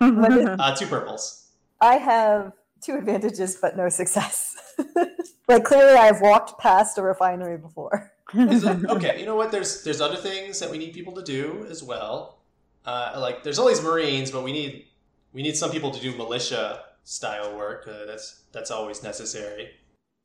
Uh, 0.00 0.74
two 0.76 0.86
purples. 0.86 1.50
I 1.80 1.96
have 1.96 2.52
two 2.82 2.96
advantages, 2.96 3.56
but 3.60 3.76
no 3.76 3.88
success. 3.88 4.56
like, 5.48 5.64
clearly, 5.64 5.94
I've 5.94 6.20
walked 6.20 6.58
past 6.60 6.98
a 6.98 7.02
refinery 7.02 7.58
before. 7.58 8.12
Okay, 8.34 9.18
you 9.18 9.24
know 9.24 9.36
what? 9.36 9.50
There's 9.50 9.82
there's 9.84 10.02
other 10.02 10.16
things 10.16 10.60
that 10.60 10.70
we 10.70 10.76
need 10.76 10.92
people 10.92 11.14
to 11.14 11.22
do 11.22 11.66
as 11.70 11.82
well. 11.82 12.40
Uh, 12.84 13.16
like 13.16 13.42
there's 13.42 13.58
all 13.58 13.66
these 13.66 13.82
Marines, 13.82 14.30
but 14.30 14.44
we 14.44 14.52
need 14.52 14.84
we 15.32 15.40
need 15.40 15.56
some 15.56 15.70
people 15.70 15.90
to 15.90 15.98
do 15.98 16.14
militia 16.14 16.82
style 17.08 17.56
work. 17.56 17.88
Uh, 17.88 18.04
that's 18.06 18.42
that's 18.52 18.70
always 18.70 19.02
necessary. 19.02 19.70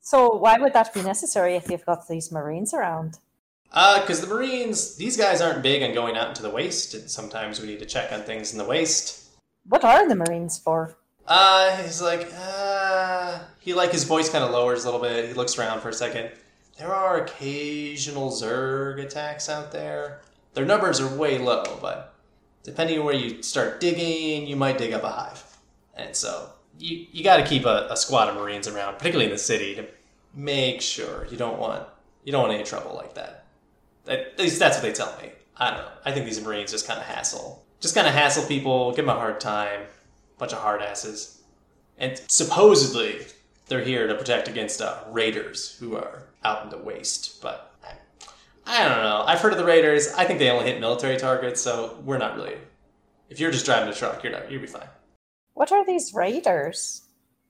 So, 0.01 0.35
why 0.35 0.57
would 0.59 0.73
that 0.73 0.93
be 0.93 1.01
necessary 1.01 1.55
if 1.55 1.69
you've 1.69 1.85
got 1.85 2.07
these 2.07 2.31
Marines 2.31 2.73
around? 2.73 3.19
Uh, 3.71 4.01
because 4.01 4.21
the 4.21 4.27
Marines, 4.27 4.95
these 4.97 5.17
guys 5.17 5.41
aren't 5.41 5.63
big 5.63 5.81
on 5.81 5.93
going 5.93 6.15
out 6.15 6.27
into 6.27 6.43
the 6.43 6.49
waste, 6.49 6.93
and 6.93 7.09
sometimes 7.09 7.59
we 7.59 7.67
need 7.67 7.79
to 7.79 7.85
check 7.85 8.11
on 8.11 8.21
things 8.21 8.51
in 8.51 8.57
the 8.57 8.65
waste. 8.65 9.29
What 9.67 9.83
are 9.83 10.07
the 10.07 10.15
Marines 10.15 10.59
for? 10.59 10.97
Uh, 11.25 11.77
he's 11.77 12.01
like, 12.01 12.29
uh, 12.37 13.39
he 13.61 13.73
like 13.73 13.91
his 13.91 14.03
voice 14.03 14.29
kind 14.29 14.43
of 14.43 14.51
lowers 14.51 14.83
a 14.83 14.91
little 14.91 15.01
bit. 15.01 15.29
He 15.29 15.33
looks 15.33 15.57
around 15.57 15.79
for 15.79 15.89
a 15.89 15.93
second. 15.93 16.31
There 16.77 16.93
are 16.93 17.23
occasional 17.23 18.29
Zerg 18.29 18.99
attacks 18.99 19.47
out 19.47 19.71
there. 19.71 20.19
Their 20.53 20.65
numbers 20.65 20.99
are 20.99 21.15
way 21.15 21.37
low, 21.37 21.63
but 21.81 22.13
depending 22.63 22.99
on 22.99 23.05
where 23.05 23.15
you 23.15 23.41
start 23.41 23.79
digging, 23.79 24.47
you 24.47 24.57
might 24.57 24.77
dig 24.77 24.91
up 24.91 25.03
a 25.03 25.09
hive. 25.09 25.43
And 25.95 26.15
so 26.15 26.49
you 26.79 27.05
you 27.11 27.23
got 27.23 27.37
to 27.37 27.43
keep 27.43 27.65
a, 27.65 27.87
a 27.89 27.97
squad 27.97 28.29
of 28.29 28.35
Marines 28.35 28.67
around, 28.67 28.97
particularly 28.97 29.25
in 29.25 29.31
the 29.31 29.37
city, 29.37 29.75
to 29.75 29.85
make 30.33 30.81
sure 30.81 31.27
you 31.29 31.37
don't 31.37 31.59
want 31.59 31.87
you 32.23 32.31
don't 32.31 32.43
want 32.43 32.53
any 32.53 32.63
trouble 32.63 32.95
like 32.95 33.13
that. 33.15 33.45
At 34.07 34.37
least 34.37 34.59
that's 34.59 34.77
what 34.77 34.83
they 34.83 34.93
tell 34.93 35.15
me. 35.21 35.31
I 35.57 35.69
don't 35.69 35.79
know. 35.79 35.91
I 36.05 36.11
think 36.11 36.25
these 36.25 36.41
Marines 36.41 36.71
just 36.71 36.87
kind 36.87 36.99
of 36.99 37.05
hassle, 37.05 37.63
just 37.79 37.95
kind 37.95 38.07
of 38.07 38.13
hassle 38.13 38.45
people, 38.47 38.91
give 38.91 39.05
them 39.05 39.15
a 39.15 39.19
hard 39.19 39.39
time, 39.39 39.81
bunch 40.37 40.51
of 40.51 40.59
hard 40.59 40.81
asses. 40.81 41.41
And 41.97 42.19
supposedly, 42.27 43.25
they're 43.67 43.83
here 43.83 44.07
to 44.07 44.15
protect 44.15 44.47
against 44.47 44.81
uh, 44.81 44.97
raiders 45.09 45.77
who 45.79 45.95
are 45.95 46.23
out 46.43 46.63
in 46.63 46.69
the 46.69 46.77
waste. 46.77 47.41
But 47.41 47.73
I, 47.83 47.93
I 48.65 48.89
don't 48.89 49.03
know. 49.03 49.23
I've 49.25 49.39
heard 49.39 49.53
of 49.53 49.59
the 49.59 49.65
raiders. 49.65 50.11
I 50.13 50.25
think 50.25 50.39
they 50.39 50.49
only 50.49 50.65
hit 50.65 50.81
military 50.81 51.17
targets, 51.17 51.61
so 51.61 51.97
we're 52.03 52.17
not 52.17 52.35
really. 52.35 52.57
If 53.29 53.39
you're 53.39 53.51
just 53.51 53.65
driving 53.65 53.89
a 53.89 53.93
truck, 53.95 54.23
you're 54.23 54.33
not. 54.33 54.51
You'll 54.51 54.61
be 54.61 54.67
fine. 54.67 54.87
What 55.53 55.71
are 55.71 55.85
these 55.85 56.13
raiders? 56.13 57.03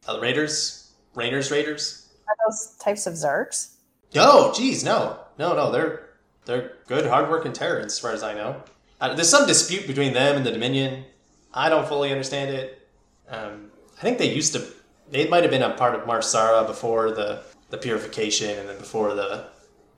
Uh, 0.07 0.19
raiders, 0.21 0.91
raiders, 1.15 1.51
raiders. 1.51 2.09
Are 2.27 2.35
those 2.47 2.75
types 2.77 3.07
of 3.07 3.13
Zergs? 3.13 3.75
No, 4.13 4.53
geez, 4.53 4.83
no, 4.83 5.19
no, 5.39 5.55
no. 5.55 5.71
They're 5.71 6.09
they're 6.45 6.73
good, 6.87 7.05
hardworking 7.05 7.53
terrorists, 7.53 7.97
as 7.97 8.01
far 8.01 8.11
as 8.11 8.23
I 8.23 8.33
know. 8.33 8.61
Uh, 8.99 9.13
there's 9.13 9.29
some 9.29 9.47
dispute 9.47 9.87
between 9.87 10.13
them 10.13 10.35
and 10.35 10.45
the 10.45 10.51
Dominion. 10.51 11.05
I 11.53 11.69
don't 11.69 11.87
fully 11.87 12.11
understand 12.11 12.51
it. 12.51 12.87
Um, 13.29 13.71
I 13.97 14.01
think 14.01 14.17
they 14.17 14.33
used 14.33 14.53
to. 14.53 14.65
They 15.09 15.27
might 15.27 15.43
have 15.43 15.51
been 15.51 15.61
a 15.61 15.73
part 15.75 15.95
of 15.95 16.05
Mar 16.05 16.21
Sara 16.21 16.65
before 16.65 17.11
the 17.11 17.43
the 17.69 17.77
purification 17.77 18.59
and 18.59 18.69
then 18.69 18.77
before 18.77 19.15
the 19.15 19.47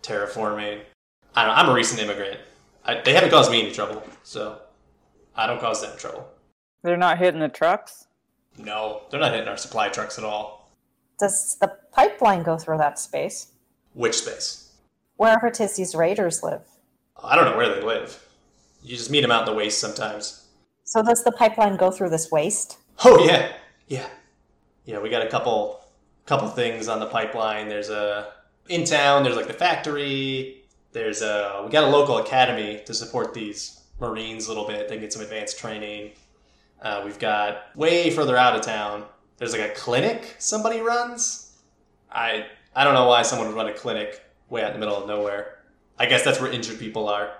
terraforming. 0.03 0.81
I 1.35 1.45
don't 1.45 1.55
know. 1.55 1.61
I'm 1.61 1.69
a 1.69 1.73
recent 1.73 1.99
immigrant. 2.01 2.39
I, 2.85 3.01
they 3.01 3.13
haven't 3.13 3.31
caused 3.31 3.51
me 3.51 3.61
any 3.61 3.71
trouble, 3.71 4.03
so 4.23 4.59
I 5.35 5.47
don't 5.47 5.59
cause 5.59 5.81
them 5.81 5.97
trouble. 5.97 6.27
They're 6.85 6.97
not 6.97 7.17
hitting 7.17 7.39
the 7.39 7.49
trucks. 7.49 8.05
No, 8.59 9.01
they're 9.09 9.19
not 9.19 9.31
hitting 9.31 9.47
our 9.47 9.57
supply 9.57 9.89
trucks 9.89 10.19
at 10.19 10.23
all. 10.23 10.71
Does 11.19 11.57
the 11.59 11.75
pipeline 11.91 12.43
go 12.43 12.59
through 12.59 12.77
that 12.77 12.99
space? 12.99 13.47
Which 13.95 14.17
space? 14.17 14.71
Wherever 15.17 15.47
it 15.47 15.59
is 15.59 15.75
these 15.75 15.95
raiders 15.95 16.43
live. 16.43 16.61
I 17.21 17.35
don't 17.35 17.45
know 17.45 17.57
where 17.57 17.73
they 17.73 17.81
live. 17.81 18.23
You 18.83 18.95
just 18.95 19.09
meet 19.09 19.21
them 19.21 19.31
out 19.31 19.47
in 19.47 19.53
the 19.53 19.57
waste 19.57 19.79
sometimes. 19.79 20.45
So, 20.83 21.01
does 21.01 21.23
the 21.23 21.31
pipeline 21.31 21.75
go 21.75 21.89
through 21.89 22.09
this 22.09 22.29
waste? 22.31 22.77
Oh 23.03 23.25
yeah, 23.25 23.53
yeah, 23.87 24.05
yeah. 24.85 24.99
We 24.99 25.09
got 25.09 25.25
a 25.25 25.29
couple, 25.29 25.81
couple 26.27 26.47
things 26.49 26.87
on 26.87 26.99
the 26.99 27.07
pipeline. 27.07 27.67
There's 27.67 27.89
a 27.89 28.27
in 28.69 28.83
town. 28.83 29.23
There's 29.23 29.35
like 29.35 29.47
the 29.47 29.53
factory. 29.53 30.61
There's 30.91 31.23
a 31.23 31.63
we 31.65 31.71
got 31.71 31.85
a 31.85 31.87
local 31.87 32.19
academy 32.19 32.83
to 32.85 32.93
support 32.93 33.33
these 33.33 33.81
Marines 33.99 34.45
a 34.45 34.49
little 34.49 34.67
bit. 34.67 34.87
They 34.87 34.95
can 34.95 35.01
get 35.01 35.13
some 35.13 35.23
advanced 35.23 35.57
training. 35.57 36.11
Uh, 36.85 37.01
we've 37.03 37.17
got 37.17 37.75
way 37.75 38.11
further 38.11 38.37
out 38.37 38.55
of 38.55 38.61
town. 38.61 39.03
There's 39.37 39.53
like 39.53 39.71
a 39.71 39.73
clinic 39.73 40.35
somebody 40.37 40.81
runs. 40.81 41.57
I 42.11 42.45
I 42.75 42.83
don't 42.83 42.93
know 42.93 43.07
why 43.07 43.23
someone 43.23 43.47
would 43.47 43.55
run 43.55 43.67
a 43.67 43.73
clinic 43.73 44.21
way 44.49 44.61
out 44.61 44.67
in 44.67 44.73
the 44.73 44.79
middle 44.79 44.95
of 44.95 45.07
nowhere. 45.07 45.63
I 45.97 46.05
guess 46.05 46.23
that's 46.23 46.39
where 46.39 46.51
injured 46.51 46.77
people 46.77 47.09
are. 47.09 47.31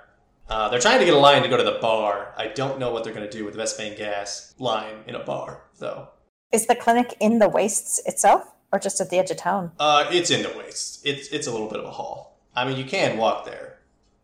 Uh, 0.50 0.70
they're 0.70 0.80
trying 0.80 0.98
to 1.00 1.06
get 1.06 1.14
a 1.14 1.20
line 1.20 1.44
to 1.44 1.48
go 1.48 1.58
to 1.58 1.64
the 1.64 1.78
bar. 1.80 2.34
I 2.36 2.48
don't 2.48 2.80
know 2.80 2.92
what 2.92 3.04
they're 3.04 3.14
going 3.14 3.30
to 3.30 3.38
do 3.38 3.46
with 3.46 3.54
the 3.54 3.62
Vespene 3.62 3.96
gas 3.96 4.56
line 4.58 5.04
in 5.06 5.14
a 5.14 5.24
bar, 5.24 5.62
though. 5.78 6.10
Is 6.52 6.66
the 6.66 6.76
clinic 6.76 7.16
in 7.20 7.38
the 7.38 7.50
wastes 7.50 8.02
itself 8.08 8.52
or 8.72 8.80
just 8.80 9.00
at 9.00 9.12
the 9.12 9.20
edge 9.20 9.30
of 9.30 9.38
town? 9.38 9.74
Uh, 9.80 10.08
it's 10.10 10.32
in 10.32 10.42
the 10.42 10.58
wastes. 10.58 11.02
It's 11.06 11.28
it's 11.28 11.46
a 11.46 11.52
little 11.52 11.70
bit 11.70 11.80
of 11.80 11.86
a 11.86 11.92
haul. 11.92 12.40
I 12.56 12.66
mean, 12.66 12.78
you 12.78 12.86
can 12.86 13.18
walk 13.18 13.46
there, 13.46 13.78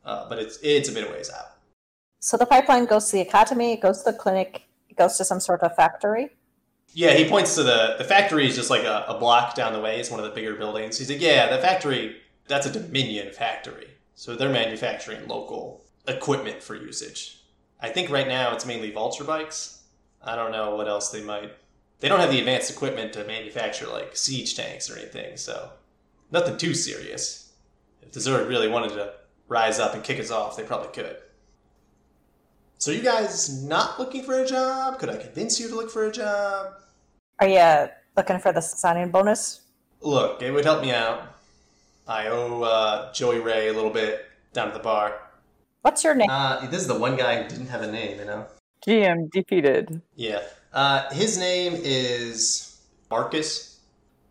uh, 0.03 0.27
but 0.27 0.39
it's 0.39 0.57
it's 0.63 0.89
a 0.89 0.91
bit 0.91 1.05
of 1.05 1.11
ways 1.11 1.29
out. 1.29 1.57
So, 2.19 2.37
the 2.37 2.47
pipeline 2.47 2.85
goes 2.85 3.05
to 3.07 3.13
the 3.13 3.21
academy, 3.21 3.73
it 3.73 3.81
goes 3.81 4.03
to 4.03 4.11
the 4.11 4.17
clinic, 4.17 4.63
goes 4.95 5.17
to 5.17 5.25
some 5.25 5.39
sort 5.39 5.61
of 5.61 5.75
factory. 5.75 6.29
Yeah, 6.93 7.13
he 7.13 7.27
points 7.27 7.55
to 7.55 7.63
the 7.63 7.95
the 7.97 8.03
factory 8.03 8.45
is 8.45 8.55
just 8.55 8.69
like 8.69 8.83
a, 8.83 9.05
a 9.07 9.17
block 9.17 9.55
down 9.55 9.73
the 9.73 9.79
way. 9.79 9.99
It's 9.99 10.11
one 10.11 10.19
of 10.19 10.25
the 10.25 10.35
bigger 10.35 10.55
buildings. 10.55 10.97
He's 10.97 11.09
like, 11.09 11.21
yeah, 11.21 11.55
the 11.55 11.61
factory 11.61 12.17
that's 12.47 12.65
a 12.65 12.71
Dominion 12.71 13.31
factory, 13.31 13.87
so 14.15 14.35
they're 14.35 14.49
manufacturing 14.49 15.27
local 15.27 15.85
equipment 16.07 16.61
for 16.61 16.75
usage. 16.75 17.41
I 17.79 17.89
think 17.89 18.09
right 18.09 18.27
now 18.27 18.53
it's 18.53 18.65
mainly 18.65 18.91
vulture 18.91 19.23
bikes. 19.23 19.83
I 20.21 20.35
don't 20.35 20.51
know 20.51 20.75
what 20.75 20.87
else 20.87 21.09
they 21.09 21.23
might. 21.23 21.53
They 21.99 22.09
don't 22.09 22.19
have 22.19 22.31
the 22.31 22.39
advanced 22.39 22.71
equipment 22.71 23.13
to 23.13 23.23
manufacture 23.23 23.87
like 23.87 24.15
siege 24.15 24.55
tanks 24.55 24.89
or 24.89 24.97
anything, 24.97 25.37
so 25.37 25.69
nothing 26.31 26.57
too 26.57 26.73
serious. 26.73 27.53
If 28.01 28.11
the 28.11 28.19
Zerg 28.19 28.49
really 28.49 28.67
wanted 28.67 28.89
to 28.89 29.13
rise 29.47 29.79
up 29.79 29.93
and 29.93 30.03
kick 30.03 30.19
us 30.19 30.31
off, 30.31 30.57
they 30.57 30.63
probably 30.63 30.89
could. 30.89 31.17
So, 32.81 32.89
you 32.89 33.03
guys 33.03 33.63
not 33.63 33.99
looking 33.99 34.23
for 34.23 34.41
a 34.41 34.47
job? 34.47 34.97
Could 34.97 35.09
I 35.09 35.17
convince 35.17 35.59
you 35.59 35.69
to 35.69 35.75
look 35.75 35.91
for 35.91 36.07
a 36.07 36.11
job? 36.11 36.73
Are 37.37 37.47
you 37.47 37.89
looking 38.17 38.39
for 38.39 38.51
the 38.51 38.61
signing 38.61 39.11
bonus? 39.11 39.61
Look, 40.01 40.41
it 40.41 40.49
would 40.49 40.65
help 40.65 40.81
me 40.81 40.91
out. 40.91 41.35
I 42.07 42.29
owe 42.29 42.63
uh, 42.63 43.13
Joey 43.13 43.37
Ray 43.37 43.67
a 43.67 43.73
little 43.73 43.91
bit 43.91 44.25
down 44.53 44.69
at 44.69 44.73
the 44.73 44.79
bar. 44.79 45.13
What's 45.83 46.03
your 46.03 46.15
name? 46.15 46.31
Uh, 46.31 46.65
this 46.71 46.81
is 46.81 46.87
the 46.87 46.97
one 46.97 47.15
guy 47.15 47.43
who 47.43 47.47
didn't 47.47 47.67
have 47.67 47.83
a 47.83 47.91
name, 47.91 48.17
you 48.17 48.25
know? 48.25 48.47
GM 48.87 49.29
defeated. 49.29 50.01
Yeah. 50.15 50.41
Uh, 50.73 51.07
his 51.11 51.37
name 51.37 51.73
is 51.83 52.81
Marcus. 53.11 53.79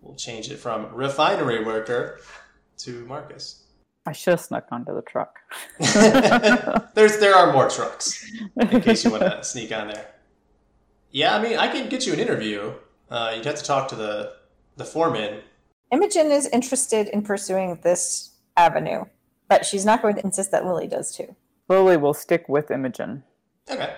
We'll 0.02 0.16
change 0.16 0.50
it 0.50 0.56
from 0.56 0.92
refinery 0.92 1.62
worker 1.64 2.18
to 2.78 3.04
Marcus. 3.06 3.59
I 4.06 4.12
should 4.12 4.32
have 4.32 4.40
snuck 4.40 4.66
onto 4.70 4.94
the 4.94 5.02
truck. 5.02 5.38
There's 6.94 7.18
there 7.18 7.34
are 7.34 7.52
more 7.52 7.68
trucks 7.68 8.30
in 8.56 8.80
case 8.80 9.04
you 9.04 9.10
want 9.10 9.22
to 9.22 9.44
sneak 9.52 9.72
on 9.72 9.88
there. 9.88 10.06
Yeah, 11.10 11.36
I 11.36 11.42
mean, 11.42 11.58
I 11.58 11.68
can 11.68 11.88
get 11.88 12.06
you 12.06 12.12
an 12.12 12.20
interview. 12.20 12.72
Uh, 13.10 13.32
you'd 13.36 13.44
have 13.44 13.56
to 13.56 13.64
talk 13.64 13.88
to 13.88 13.96
the 13.96 14.34
the 14.76 14.84
foreman. 14.84 15.42
Imogen 15.92 16.30
is 16.30 16.46
interested 16.46 17.08
in 17.08 17.22
pursuing 17.22 17.78
this 17.82 18.30
avenue, 18.56 19.04
but 19.48 19.66
she's 19.66 19.84
not 19.84 20.02
going 20.02 20.14
to 20.14 20.24
insist 20.24 20.52
that 20.52 20.64
Lily 20.64 20.86
does 20.86 21.14
too. 21.14 21.34
Lily 21.68 21.96
will 21.96 22.14
stick 22.14 22.48
with 22.48 22.70
Imogen. 22.70 23.24
Okay. 23.70 23.94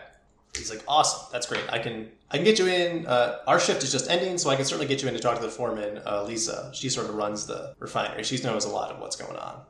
He's 0.57 0.71
like, 0.71 0.83
awesome. 0.87 1.29
That's 1.33 1.47
great. 1.47 1.65
I 1.71 1.79
can 1.79 2.11
I 2.31 2.37
can 2.37 2.45
get 2.45 2.59
you 2.59 2.67
in. 2.67 3.07
Uh, 3.07 3.39
our 3.47 3.61
shift 3.61 3.83
is 3.83 3.93
just 3.93 4.11
ending, 4.11 4.37
so 4.37 4.51
I 4.51 4.57
can 4.57 4.65
certainly 4.65 4.87
get 4.87 5.03
you 5.03 5.09
in 5.09 5.15
to 5.15 5.21
talk 5.21 5.37
to 5.37 5.43
the 5.43 5.51
foreman, 5.51 6.03
uh, 6.07 6.25
Lisa. 6.25 6.71
She 6.75 6.89
sort 6.89 7.09
of 7.09 7.15
runs 7.15 7.47
the 7.47 7.75
refinery. 7.79 8.25
She 8.25 8.43
knows 8.43 8.65
a 8.65 8.69
lot 8.69 8.91
of 8.91 9.01
what's 9.01 9.17
going 9.17 9.37
on. 9.37 9.63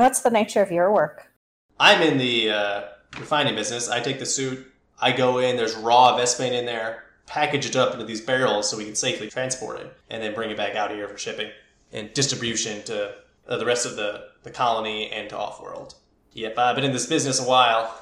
What's 0.00 0.22
the 0.22 0.30
nature 0.30 0.62
of 0.62 0.72
your 0.72 0.90
work? 0.90 1.30
I'm 1.78 2.00
in 2.00 2.16
the 2.16 2.50
uh, 2.50 2.82
refining 3.18 3.54
business. 3.54 3.90
I 3.90 4.00
take 4.00 4.18
the 4.18 4.24
suit. 4.24 4.66
I 4.98 5.12
go 5.12 5.38
in. 5.38 5.58
There's 5.58 5.74
raw 5.74 6.16
Vespene 6.16 6.52
in 6.52 6.64
there. 6.64 7.04
Package 7.26 7.66
it 7.66 7.76
up 7.76 7.92
into 7.92 8.06
these 8.06 8.22
barrels 8.22 8.68
so 8.70 8.78
we 8.78 8.86
can 8.86 8.94
safely 8.94 9.28
transport 9.28 9.78
it, 9.78 9.94
and 10.08 10.22
then 10.22 10.34
bring 10.34 10.50
it 10.50 10.56
back 10.56 10.74
out 10.74 10.90
here 10.90 11.06
for 11.06 11.18
shipping 11.18 11.50
and 11.92 12.12
distribution 12.14 12.82
to 12.84 13.14
uh, 13.46 13.58
the 13.58 13.66
rest 13.66 13.84
of 13.84 13.96
the, 13.96 14.28
the 14.42 14.50
colony 14.50 15.10
and 15.10 15.28
to 15.28 15.36
off-world. 15.36 15.94
Yep, 16.32 16.56
I've 16.56 16.76
been 16.76 16.84
in 16.84 16.92
this 16.92 17.06
business 17.06 17.38
a 17.38 17.46
while. 17.46 17.94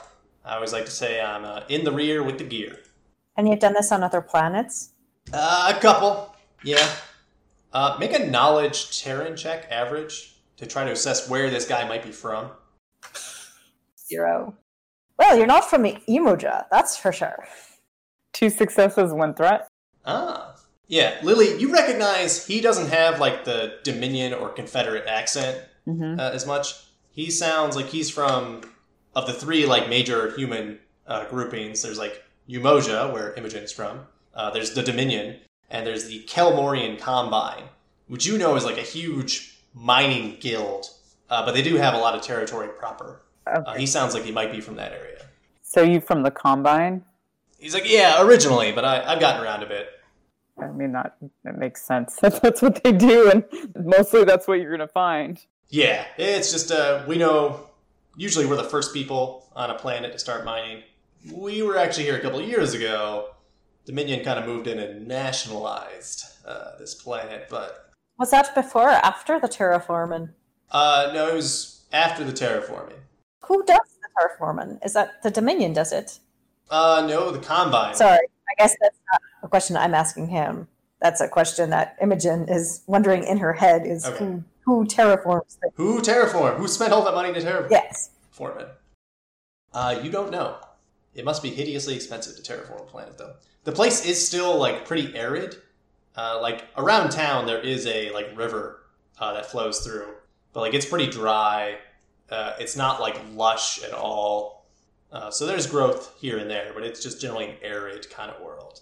I 0.45 0.55
always 0.55 0.73
like 0.73 0.85
to 0.85 0.93
say 0.93 1.21
I'm 1.21 1.45
uh, 1.45 1.63
in 1.69 1.83
the 1.83 1.93
rear 1.93 2.23
with 2.23 2.39
the 2.39 2.45
gear. 2.45 2.79
And 3.37 3.49
you've 3.49 3.59
done 3.59 3.75
this 3.75 3.91
on 3.91 4.05
other 4.05 4.21
planets? 4.21 4.91
Uh, 5.33 5.75
a 5.77 5.81
couple, 5.81 6.35
yeah. 6.63 6.89
Uh, 7.73 7.97
make 7.99 8.15
a 8.15 8.25
knowledge 8.25 9.03
Terran 9.03 9.37
check 9.37 9.67
average 9.71 10.37
to 10.59 10.67
try 10.67 10.85
to 10.85 10.93
assess 10.93 11.29
where 11.29 11.51
this 11.51 11.67
guy 11.67 11.89
might 11.89 12.03
be 12.05 12.13
from. 12.13 12.51
Zero. 14.09 14.55
Well, 15.19 15.37
you're 15.37 15.47
not 15.47 15.69
from 15.69 15.85
Umoja, 15.85 16.67
that's 16.71 16.97
for 16.97 17.13
sure. 17.13 17.47
Two 18.33 18.51
successes, 18.51 19.13
one 19.13 19.35
threat. 19.35 19.69
Ah. 20.05 20.55
Yeah, 20.87 21.19
Lily, 21.23 21.59
you 21.61 21.71
recognize 21.73 22.47
he 22.47 22.61
doesn't 22.63 22.89
have 22.89 23.21
like 23.21 23.45
the 23.45 23.75
Dominion 23.83 24.33
or 24.35 24.49
Confederate 24.51 25.07
accent 25.07 25.65
Mm-hmm. 25.87 26.21
uh, 26.21 26.31
as 26.31 26.47
much. 26.47 26.75
He 27.13 27.31
sounds 27.31 27.75
like 27.75 27.87
he's 27.87 28.11
from 28.11 28.61
of 29.15 29.27
the 29.27 29.33
three 29.33 29.65
like 29.65 29.89
major 29.89 30.37
human 30.37 30.81
uh, 31.07 31.25
groupings. 31.31 31.81
There's 31.81 31.97
like 31.99 32.23
Umoja, 32.47 33.11
where 33.11 33.33
Imogen 33.35 33.63
is 33.65 33.73
from. 33.73 34.01
Uh, 34.35 34.51
there's 34.51 34.75
the 34.75 34.83
Dominion, 34.83 35.37
and 35.71 35.87
there's 35.87 36.07
the 36.07 36.25
Kelmorian 36.25 36.99
Combine, 36.99 37.65
which 38.07 38.27
you 38.27 38.37
know 38.37 38.55
is 38.55 38.67
like 38.67 38.77
a 38.77 38.83
huge 38.83 39.58
mining 39.79 40.37
guild. 40.41 40.87
Uh, 41.31 41.45
but 41.45 41.55
they 41.55 41.62
do 41.62 41.76
have 41.76 41.95
a 41.95 41.99
lot 41.99 42.14
of 42.14 42.22
territory 42.22 42.68
proper. 42.68 43.22
Uh, 43.47 43.74
he 43.74 43.87
sounds 43.87 44.14
like 44.14 44.24
he 44.24 44.33
might 44.33 44.51
be 44.51 44.61
from 44.61 44.76
that 44.76 44.93
area. 44.93 45.24
So 45.62 45.83
you 45.83 46.01
from 46.01 46.22
the 46.22 46.31
Combine? 46.31 47.05
He's 47.59 47.74
like, 47.74 47.91
yeah, 47.91 48.22
originally, 48.22 48.72
but 48.72 48.85
I, 48.85 49.03
I've 49.05 49.20
gotten 49.20 49.43
around 49.43 49.62
a 49.62 49.66
bit. 49.66 49.89
I 50.61 50.68
mean, 50.68 50.93
that, 50.93 51.16
that 51.45 51.59
makes 51.59 51.83
sense. 51.83 52.16
That's 52.20 52.62
what 52.62 52.83
they 52.83 52.93
do, 52.93 53.31
and 53.31 53.45
mostly 53.76 54.24
that's 54.24 54.49
what 54.49 54.55
you're 54.55 54.76
going 54.76 54.87
to 54.87 54.93
find. 54.93 55.41
Yeah, 55.68 56.05
it's 56.16 56.51
just 56.51 56.72
uh, 56.72 57.05
we 57.07 57.16
know 57.16 57.68
usually 58.16 58.47
we're 58.47 58.57
the 58.57 58.64
first 58.64 58.93
people 58.93 59.49
on 59.55 59.70
a 59.70 59.74
planet 59.74 60.12
to 60.12 60.18
start 60.18 60.45
mining. 60.45 60.83
We 61.33 61.62
were 61.62 61.76
actually 61.76 62.05
here 62.05 62.16
a 62.16 62.20
couple 62.20 62.41
of 62.41 62.49
years 62.49 62.74
ago. 62.74 63.35
Dominion 63.87 64.24
kind 64.24 64.39
of 64.39 64.47
moved 64.47 64.66
in 64.66 64.79
and 64.79 65.07
nationalized 65.07 66.24
uh, 66.47 66.76
this 66.79 66.95
planet, 66.95 67.47
but 67.49 67.88
Was 68.19 68.31
that 68.33 68.55
before 68.55 68.89
or 68.89 68.91
after 68.91 69.39
the 69.39 69.49
terraforming? 69.49 70.31
uh, 70.71 71.11
no, 71.14 71.29
it 71.29 71.35
was 71.35 71.85
after 71.93 72.25
the 72.25 72.33
terraforming. 72.33 72.99
Who 73.45 73.64
does 73.64 73.79
the 74.03 74.09
terraforming? 74.21 74.85
Is 74.85 74.93
that 74.95 75.23
the 75.23 75.31
Dominion 75.31 75.73
does 75.73 75.93
it? 75.93 76.19
Uh, 76.71 77.07
no, 77.09 77.31
the 77.31 77.39
Combine. 77.39 77.95
Sorry, 77.95 78.19
I 78.51 78.55
guess 78.59 78.75
that's 78.81 78.99
not 79.12 79.23
a 79.43 79.49
question 79.49 79.77
I'm 79.77 79.95
asking 79.95 80.29
him. 80.29 80.69
That's 81.01 81.21
a 81.21 81.29
question 81.29 81.71
that 81.71 81.97
Imogen 82.03 82.47
is 82.49 82.83
wondering 82.87 83.23
in 83.25 83.39
her 83.39 83.53
head 83.53 83.87
is 83.87 84.05
Okay. 84.05 84.19
who, 84.19 84.45
who 84.64 84.85
terraforms 84.85 85.59
the 85.62 85.71
Who 85.77 86.01
terraformed? 86.01 86.57
Who 86.57 86.66
spent 86.69 86.93
all 86.93 87.05
that 87.05 87.14
money 87.14 87.33
to 87.33 87.41
terraform 87.41 87.71
Yes. 87.71 88.11
it? 88.41 88.69
Uh, 89.73 90.01
you 90.03 90.11
don't 90.11 90.31
know. 90.33 90.57
It 91.14 91.25
must 91.25 91.43
be 91.43 91.51
hideously 91.51 91.95
expensive 91.95 92.37
to 92.37 92.43
terraform 92.53 92.81
a 92.81 92.85
planet, 92.85 93.16
though. 93.16 93.35
The 93.64 93.73
place 93.73 94.05
is 94.05 94.25
still 94.27 94.57
like 94.59 94.85
pretty 94.87 95.16
arid. 95.16 95.57
Uh, 96.19 96.37
like 96.43 96.64
around 96.77 97.11
town, 97.11 97.47
there 97.47 97.61
is 97.61 97.87
a 97.87 98.11
like 98.11 98.37
river 98.37 98.81
uh, 99.21 99.33
that 99.35 99.47
flows 99.47 99.87
through, 99.87 100.14
but 100.53 100.59
like 100.59 100.75
it's 100.75 100.85
pretty 100.85 101.07
dry. 101.07 101.79
Uh, 102.29 102.55
it's 102.59 102.77
not 102.77 103.01
like 103.01 103.16
lush 103.35 103.85
at 103.85 103.93
all. 103.93 104.66
Uh, 105.12 105.31
so 105.31 105.47
there's 105.47 105.64
growth 105.69 106.12
here 106.21 106.39
and 106.39 106.51
there, 106.51 106.73
but 106.75 106.83
it's 106.83 107.01
just 107.01 107.21
generally 107.21 107.51
an 107.51 107.57
arid 107.62 108.11
kind 108.11 108.33
of 108.33 108.43
world. 108.43 108.81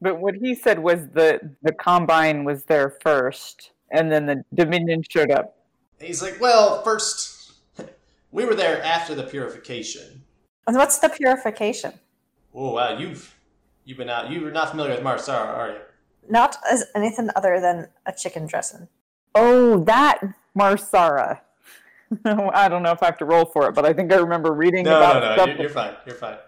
But 0.00 0.20
what 0.20 0.36
he 0.36 0.54
said 0.54 0.78
was 0.78 1.08
the 1.08 1.40
the 1.62 1.72
Combine 1.72 2.44
was 2.44 2.62
there 2.62 2.90
first, 3.02 3.72
and 3.90 4.12
then 4.12 4.26
the 4.26 4.44
Dominion 4.54 5.02
showed 5.02 5.32
up. 5.32 5.56
He's 6.00 6.22
like, 6.22 6.40
well, 6.40 6.84
first 6.84 7.54
we 8.30 8.44
were 8.44 8.54
there 8.54 8.80
after 8.84 9.16
the 9.16 9.24
purification. 9.24 10.22
And 10.68 10.76
what's 10.76 10.98
the 10.98 11.08
purification? 11.08 11.94
Oh 12.54 12.74
wow, 12.74 12.96
you've 12.96 13.34
you've 13.84 13.98
been 13.98 14.08
out. 14.08 14.30
You're 14.30 14.52
not 14.52 14.70
familiar 14.70 14.94
with 14.94 15.02
Mar 15.02 15.18
Sara, 15.18 15.52
are 15.52 15.70
you? 15.70 15.78
Not 16.28 16.56
as 16.70 16.84
anything 16.94 17.30
other 17.36 17.60
than 17.60 17.88
a 18.06 18.12
chicken 18.12 18.46
dressing. 18.46 18.88
Oh, 19.34 19.82
that 19.84 20.20
Mar 20.54 20.76
Sara. 20.76 21.42
I 22.24 22.68
don't 22.68 22.82
know 22.82 22.92
if 22.92 23.02
I 23.02 23.06
have 23.06 23.18
to 23.18 23.24
roll 23.24 23.44
for 23.44 23.68
it, 23.68 23.74
but 23.74 23.84
I 23.84 23.92
think 23.92 24.12
I 24.12 24.16
remember 24.16 24.52
reading 24.52 24.84
No, 24.84 24.96
about 24.98 25.22
no, 25.22 25.28
no. 25.28 25.34
stuff. 25.34 25.48
You're, 25.48 25.56
you're 25.58 25.68
fine. 25.70 25.94
You're 26.06 26.14
fine. 26.16 26.38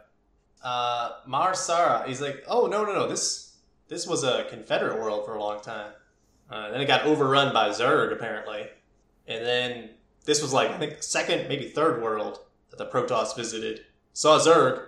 Uh, 0.62 1.10
Mar 1.26 1.54
Sara. 1.54 2.04
He's 2.06 2.20
like, 2.20 2.44
oh 2.48 2.66
no, 2.66 2.84
no, 2.84 2.92
no. 2.94 3.08
This 3.08 3.56
this 3.88 4.06
was 4.06 4.24
a 4.24 4.44
Confederate 4.50 4.98
world 5.00 5.24
for 5.26 5.34
a 5.34 5.40
long 5.40 5.60
time. 5.60 5.92
Uh, 6.50 6.70
then 6.70 6.80
it 6.80 6.86
got 6.86 7.04
overrun 7.04 7.52
by 7.52 7.68
Zerg 7.68 8.12
apparently, 8.12 8.66
and 9.28 9.44
then 9.46 9.90
this 10.24 10.42
was 10.42 10.52
like 10.52 10.70
I 10.70 10.78
think 10.78 10.96
the 10.96 11.02
second, 11.02 11.48
maybe 11.48 11.68
third 11.68 12.02
world 12.02 12.40
that 12.70 12.76
the 12.78 12.86
Protoss 12.86 13.36
visited. 13.36 13.84
Saw 14.12 14.38
Zerg 14.38 14.86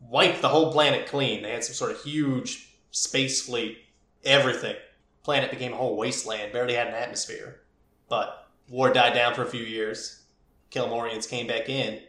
wipe 0.00 0.40
the 0.40 0.48
whole 0.48 0.72
planet 0.72 1.06
clean. 1.06 1.42
They 1.42 1.50
had 1.52 1.64
some 1.64 1.74
sort 1.74 1.90
of 1.92 2.02
huge 2.02 2.74
space 2.90 3.42
fleet. 3.42 3.78
Everything. 4.24 4.76
Planet 5.22 5.50
became 5.50 5.72
a 5.72 5.76
whole 5.76 5.96
wasteland. 5.96 6.52
Barely 6.52 6.74
had 6.74 6.88
an 6.88 6.94
atmosphere. 6.94 7.60
But 8.08 8.48
war 8.68 8.92
died 8.92 9.14
down 9.14 9.34
for 9.34 9.42
a 9.42 9.46
few 9.50 9.64
years. 9.64 10.22
Kelmorians 10.70 11.28
came 11.28 11.46
back 11.46 11.68
in. 11.68 12.00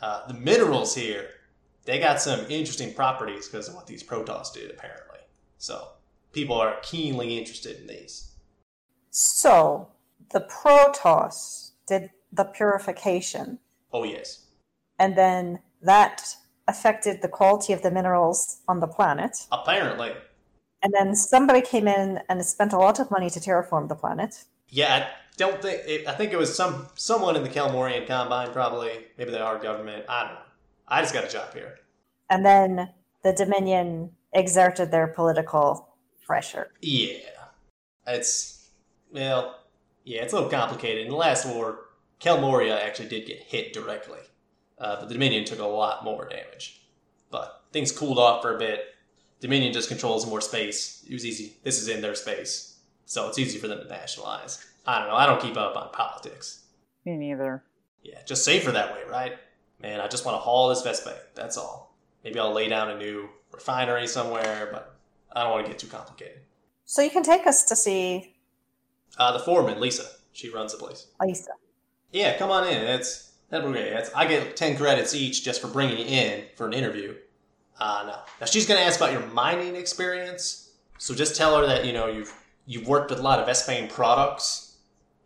Uh, 0.00 0.26
the 0.26 0.34
minerals 0.34 0.94
here, 0.94 1.28
they 1.84 1.98
got 1.98 2.20
some 2.20 2.40
interesting 2.48 2.94
properties 2.94 3.48
because 3.48 3.68
of 3.68 3.74
what 3.74 3.86
these 3.86 4.02
Protoss 4.02 4.52
did, 4.52 4.70
apparently. 4.70 5.18
So, 5.58 5.88
people 6.32 6.56
are 6.56 6.76
keenly 6.82 7.38
interested 7.38 7.80
in 7.80 7.86
these. 7.86 8.32
So 9.10 9.88
the 10.32 10.40
Protoss 10.40 11.70
did 11.86 12.10
the 12.32 12.44
purification, 12.44 13.60
Oh, 13.92 14.02
yes. 14.04 14.46
and 14.98 15.16
then 15.16 15.60
that 15.82 16.34
affected 16.66 17.22
the 17.22 17.28
quality 17.28 17.72
of 17.72 17.82
the 17.82 17.90
minerals 17.90 18.60
on 18.66 18.80
the 18.80 18.88
planet. 18.88 19.46
Apparently. 19.52 20.12
And 20.84 20.92
then 20.92 21.16
somebody 21.16 21.62
came 21.62 21.88
in 21.88 22.20
and 22.28 22.44
spent 22.44 22.74
a 22.74 22.78
lot 22.78 23.00
of 23.00 23.10
money 23.10 23.30
to 23.30 23.40
terraform 23.40 23.88
the 23.88 23.94
planet. 23.94 24.44
Yeah, 24.68 24.94
I 24.94 25.08
don't 25.38 25.60
think. 25.60 25.80
It, 25.86 26.06
I 26.06 26.12
think 26.12 26.32
it 26.32 26.36
was 26.36 26.54
some 26.54 26.86
someone 26.94 27.36
in 27.36 27.42
the 27.42 27.48
Kelmorian 27.48 28.06
Combine, 28.06 28.52
probably. 28.52 29.06
Maybe 29.16 29.30
they 29.30 29.38
are 29.38 29.58
government. 29.58 30.04
I 30.08 30.24
don't 30.24 30.34
know. 30.34 30.40
I 30.86 31.00
just 31.00 31.14
got 31.14 31.24
a 31.24 31.28
job 31.28 31.54
here. 31.54 31.76
And 32.28 32.44
then 32.44 32.90
the 33.22 33.32
Dominion 33.32 34.10
exerted 34.34 34.90
their 34.90 35.06
political 35.06 35.88
pressure. 36.26 36.70
Yeah. 36.82 37.18
It's, 38.06 38.68
well, 39.10 39.60
yeah, 40.04 40.22
it's 40.22 40.34
a 40.34 40.36
little 40.36 40.50
complicated. 40.50 41.06
In 41.06 41.10
the 41.10 41.16
last 41.16 41.46
war, 41.46 41.86
Kelmoria 42.20 42.78
actually 42.82 43.08
did 43.08 43.26
get 43.26 43.38
hit 43.38 43.72
directly, 43.72 44.20
uh, 44.78 44.96
but 45.00 45.08
the 45.08 45.14
Dominion 45.14 45.44
took 45.44 45.60
a 45.60 45.66
lot 45.66 46.04
more 46.04 46.28
damage. 46.28 46.82
But 47.30 47.62
things 47.72 47.90
cooled 47.92 48.18
off 48.18 48.42
for 48.42 48.54
a 48.54 48.58
bit. 48.58 48.93
Dominion 49.44 49.74
just 49.74 49.90
controls 49.90 50.26
more 50.26 50.40
space. 50.40 51.04
It 51.06 51.12
was 51.12 51.26
easy. 51.26 51.58
This 51.64 51.78
is 51.82 51.88
in 51.88 52.00
their 52.00 52.14
space, 52.14 52.78
so 53.04 53.28
it's 53.28 53.38
easy 53.38 53.58
for 53.58 53.68
them 53.68 53.78
to 53.78 53.86
nationalize. 53.86 54.64
I 54.86 54.98
don't 54.98 55.08
know. 55.08 55.16
I 55.16 55.26
don't 55.26 55.38
keep 55.42 55.58
up 55.58 55.76
on 55.76 55.90
politics. 55.92 56.62
Me 57.04 57.14
neither. 57.14 57.62
Yeah, 58.02 58.20
just 58.24 58.42
safer 58.42 58.70
that 58.70 58.94
way, 58.94 59.02
right? 59.06 59.34
Man, 59.82 60.00
I 60.00 60.08
just 60.08 60.24
want 60.24 60.36
to 60.36 60.40
haul 60.40 60.70
this 60.70 60.80
Vespa. 60.80 61.14
That's 61.34 61.58
all. 61.58 61.94
Maybe 62.24 62.38
I'll 62.38 62.54
lay 62.54 62.68
down 62.70 62.88
a 62.88 62.96
new 62.96 63.28
refinery 63.52 64.06
somewhere, 64.06 64.70
but 64.72 64.96
I 65.36 65.42
don't 65.42 65.52
want 65.52 65.66
to 65.66 65.70
get 65.70 65.78
too 65.78 65.88
complicated. 65.88 66.40
So 66.86 67.02
you 67.02 67.10
can 67.10 67.22
take 67.22 67.46
us 67.46 67.64
to 67.64 67.76
see 67.76 68.36
Uh, 69.18 69.32
the 69.32 69.40
foreman, 69.40 69.78
Lisa, 69.78 70.06
she 70.32 70.48
runs 70.48 70.72
the 70.72 70.78
place. 70.78 71.08
Lisa. 71.20 71.50
Yeah, 72.12 72.38
come 72.38 72.50
on 72.50 72.66
in. 72.66 72.82
That'd 72.82 73.66
be 73.66 73.72
great. 73.72 73.90
That's, 73.90 74.10
I 74.14 74.26
get 74.26 74.56
ten 74.56 74.74
credits 74.74 75.14
each 75.14 75.44
just 75.44 75.60
for 75.60 75.68
bringing 75.68 75.98
you 75.98 76.06
in 76.06 76.44
for 76.56 76.66
an 76.66 76.72
interview. 76.72 77.14
Uh, 77.78 78.04
no. 78.06 78.16
Now 78.40 78.46
she's 78.46 78.66
gonna 78.66 78.80
ask 78.80 79.00
about 79.00 79.12
your 79.12 79.26
mining 79.28 79.76
experience. 79.76 80.70
So 80.98 81.14
just 81.14 81.36
tell 81.36 81.58
her 81.58 81.66
that 81.66 81.84
you 81.84 81.92
know 81.92 82.06
you've 82.06 82.32
you've 82.66 82.86
worked 82.86 83.10
with 83.10 83.18
a 83.18 83.22
lot 83.22 83.40
of 83.40 83.48
Espanol 83.48 83.88
products 83.88 84.76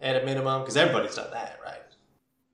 at 0.01 0.21
a 0.21 0.25
minimum, 0.25 0.63
because 0.63 0.77
everybody's 0.77 1.17
done 1.17 1.31
that, 1.33 1.59
right? 1.65 1.81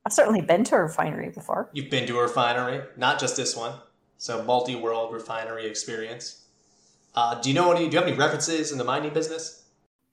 I've 0.07 0.13
certainly 0.13 0.41
been 0.41 0.65
to 0.65 0.77
a 0.77 0.83
refinery 0.83 1.31
before. 1.31 1.71
You've 1.73 1.91
been 1.91 2.07
to 2.07 2.19
a 2.19 2.23
refinery, 2.23 2.83
not 2.97 3.19
just 3.19 3.37
this 3.37 3.57
one. 3.57 3.75
So 4.19 4.43
multi-world 4.43 5.13
refinery 5.13 5.67
experience. 5.67 6.45
Uh, 7.15 7.41
do 7.41 7.49
you 7.49 7.55
know 7.55 7.71
any? 7.73 7.87
Do 7.87 7.93
you 7.93 7.99
have 7.99 8.09
any 8.09 8.17
references 8.17 8.73
in 8.73 8.79
the 8.79 8.85
mining 8.85 9.13
business? 9.13 9.65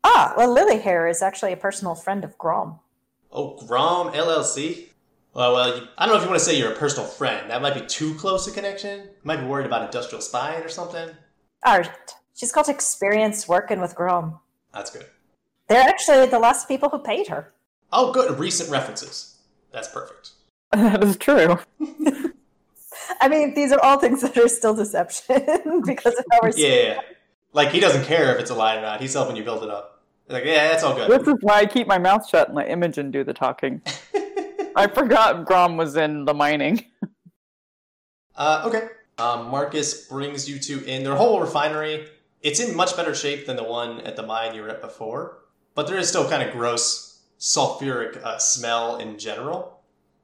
Ah, 0.04 0.34
well, 0.36 0.52
Lily 0.52 0.80
here 0.80 1.08
is 1.08 1.22
actually 1.22 1.54
a 1.54 1.58
personal 1.58 1.96
friend 1.96 2.24
of 2.24 2.38
Grom. 2.38 2.80
Oh, 3.32 3.58
Grom 3.66 4.12
LLC. 4.14 4.88
Well, 5.34 5.54
well, 5.54 5.78
you, 5.78 5.88
I 5.98 6.06
don't 6.06 6.14
know 6.14 6.18
if 6.18 6.24
you 6.24 6.30
want 6.30 6.40
to 6.40 6.46
say 6.46 6.58
you're 6.58 6.74
a 6.74 6.76
personal 6.76 7.08
friend. 7.08 7.50
That 7.50 7.62
might 7.62 7.74
be 7.74 7.86
too 7.86 8.14
close 8.16 8.48
a 8.48 8.52
connection. 8.52 9.00
You 9.00 9.10
might 9.24 9.38
be 9.38 9.46
worried 9.46 9.66
about 9.66 9.84
industrial 9.84 10.22
spying 10.22 10.64
or 10.64 10.70
something. 10.70 11.10
Art. 11.64 11.90
She's 12.36 12.52
got 12.52 12.68
experience 12.68 13.48
working 13.48 13.80
with 13.80 13.96
Grom. 13.96 14.40
That's 14.74 14.92
good. 14.92 15.06
They're 15.68 15.88
actually 15.88 16.26
the 16.26 16.40
last 16.40 16.68
people 16.68 16.90
who 16.90 17.00
paid 17.00 17.28
her. 17.28 17.54
Oh, 17.94 18.12
good. 18.12 18.38
Recent 18.40 18.70
references. 18.70 19.38
That's 19.72 19.88
perfect. 19.88 20.32
That 20.74 21.04
is 21.04 21.18
true. 21.18 21.60
I 23.20 23.28
mean, 23.28 23.54
these 23.56 23.74
are 23.74 23.80
all 23.84 24.00
things 24.00 24.22
that 24.22 24.38
are 24.38 24.48
still 24.48 24.74
deception 24.74 25.82
because 25.86 26.16
of 26.16 26.26
how 26.32 26.40
we're 26.42 26.52
Yeah. 26.56 27.02
Like 27.52 27.72
he 27.72 27.82
doesn't 27.82 28.06
care 28.06 28.34
if 28.34 28.40
it's 28.40 28.52
a 28.52 28.56
lie 28.56 28.78
or 28.78 28.82
not. 28.82 29.02
He's 29.02 29.14
helping 29.14 29.36
you 29.36 29.44
build 29.44 29.64
it 29.64 29.70
up. 29.70 30.02
He's 30.28 30.34
like, 30.34 30.46
yeah, 30.46 30.70
that's 30.70 30.84
all 30.84 30.96
good. 30.96 31.12
This 31.12 31.28
is 31.28 31.36
why 31.42 31.56
I 31.56 31.66
keep 31.66 31.88
my 31.88 31.98
mouth 31.98 32.28
shut 32.28 32.48
and 32.48 32.56
let 32.56 32.70
Imogen 32.70 33.12
do 33.12 33.26
the 33.26 33.34
talking. 33.34 33.82
I 34.76 34.88
forgot 34.88 35.46
Grom 35.46 35.78
was 35.78 35.96
in 35.96 36.26
the 36.26 36.34
mining. 36.34 36.86
Uh, 38.36 38.64
okay. 38.66 38.88
Um, 39.18 39.50
Marcus 39.50 40.08
brings 40.08 40.50
you 40.50 40.58
to 40.60 40.84
in 40.86 41.04
their 41.04 41.16
whole 41.16 41.40
refinery. 41.40 42.08
It's 42.42 42.60
in 42.60 42.76
much 42.76 42.96
better 42.96 43.14
shape 43.14 43.46
than 43.46 43.56
the 43.56 43.64
one 43.64 44.02
at 44.02 44.16
the 44.16 44.24
mine 44.24 44.56
you 44.56 44.62
were 44.64 44.70
at 44.70 44.82
before, 44.82 45.40
but 45.76 45.86
there 45.86 45.98
is 45.98 46.10
still 46.10 46.28
kind 46.28 46.42
of 46.42 46.52
gross 46.52 47.22
sulfuric 47.40 48.18
uh, 48.24 48.38
smell 48.38 48.98
in 48.98 49.20
general. 49.20 49.82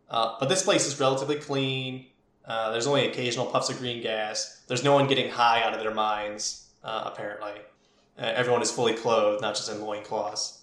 Uh, 0.10 0.36
but 0.40 0.50
this 0.50 0.64
place 0.64 0.88
is 0.88 1.00
relatively 1.00 1.36
clean. 1.36 2.06
Uh, 2.46 2.72
there's 2.72 2.88
only 2.88 3.08
occasional 3.08 3.46
puffs 3.46 3.70
of 3.70 3.78
green 3.78 4.02
gas. 4.02 4.64
There's 4.68 4.84
no 4.84 4.94
one 4.94 5.08
getting 5.08 5.30
high 5.30 5.62
out 5.64 5.74
of 5.74 5.82
their 5.82 5.94
minds, 5.94 6.70
uh, 6.84 7.04
apparently. 7.06 7.52
Uh, 8.18 8.32
everyone 8.34 8.62
is 8.62 8.72
fully 8.72 8.94
clothed, 8.94 9.42
not 9.42 9.54
just 9.54 9.70
in 9.70 9.82
loincloths. 9.82 10.62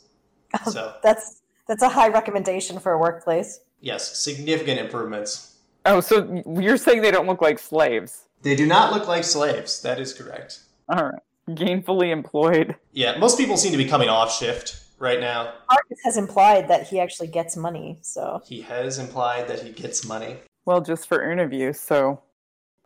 So, 0.71 0.95
That's 1.03 1.43
that's 1.67 1.83
a 1.83 1.89
high 1.89 2.09
recommendation 2.09 2.79
for 2.79 2.93
a 2.93 2.99
workplace. 2.99 3.61
Yes, 3.85 4.19
significant 4.19 4.81
improvements. 4.81 5.57
Oh, 5.87 6.01
so 6.01 6.43
you're 6.59 6.79
saying 6.79 7.03
they 7.03 7.11
don't 7.11 7.27
look 7.27 7.43
like 7.43 7.59
slaves? 7.59 8.25
They 8.43 8.57
do 8.57 8.67
not 8.67 8.93
look 8.93 9.07
like 9.07 9.25
slaves. 9.25 9.81
That 9.83 10.01
is 10.01 10.13
correct. 10.13 10.61
All 10.89 11.05
right. 11.05 11.21
Gainfully 11.51 12.11
employed. 12.11 12.77
Yeah, 12.93 13.19
most 13.19 13.39
people 13.39 13.57
seem 13.57 13.73
to 13.73 13.79
be 13.79 13.85
coming 13.85 14.09
off 14.09 14.35
shift 14.35 14.83
right 14.99 15.21
now. 15.21 15.53
Marcus 15.69 15.99
has 16.05 16.17
implied 16.17 16.69
that 16.69 16.89
he 16.89 16.99
actually 16.99 17.29
gets 17.29 17.57
money, 17.57 17.99
so 18.01 18.43
He 18.47 18.63
has 18.63 18.99
implied 18.99 19.49
that 19.49 19.61
he 19.61 19.71
gets 19.71 20.07
money. 20.07 20.39
Well, 20.65 20.81
just 20.81 21.07
for 21.07 21.31
interviews, 21.31 21.79
so 21.79 22.23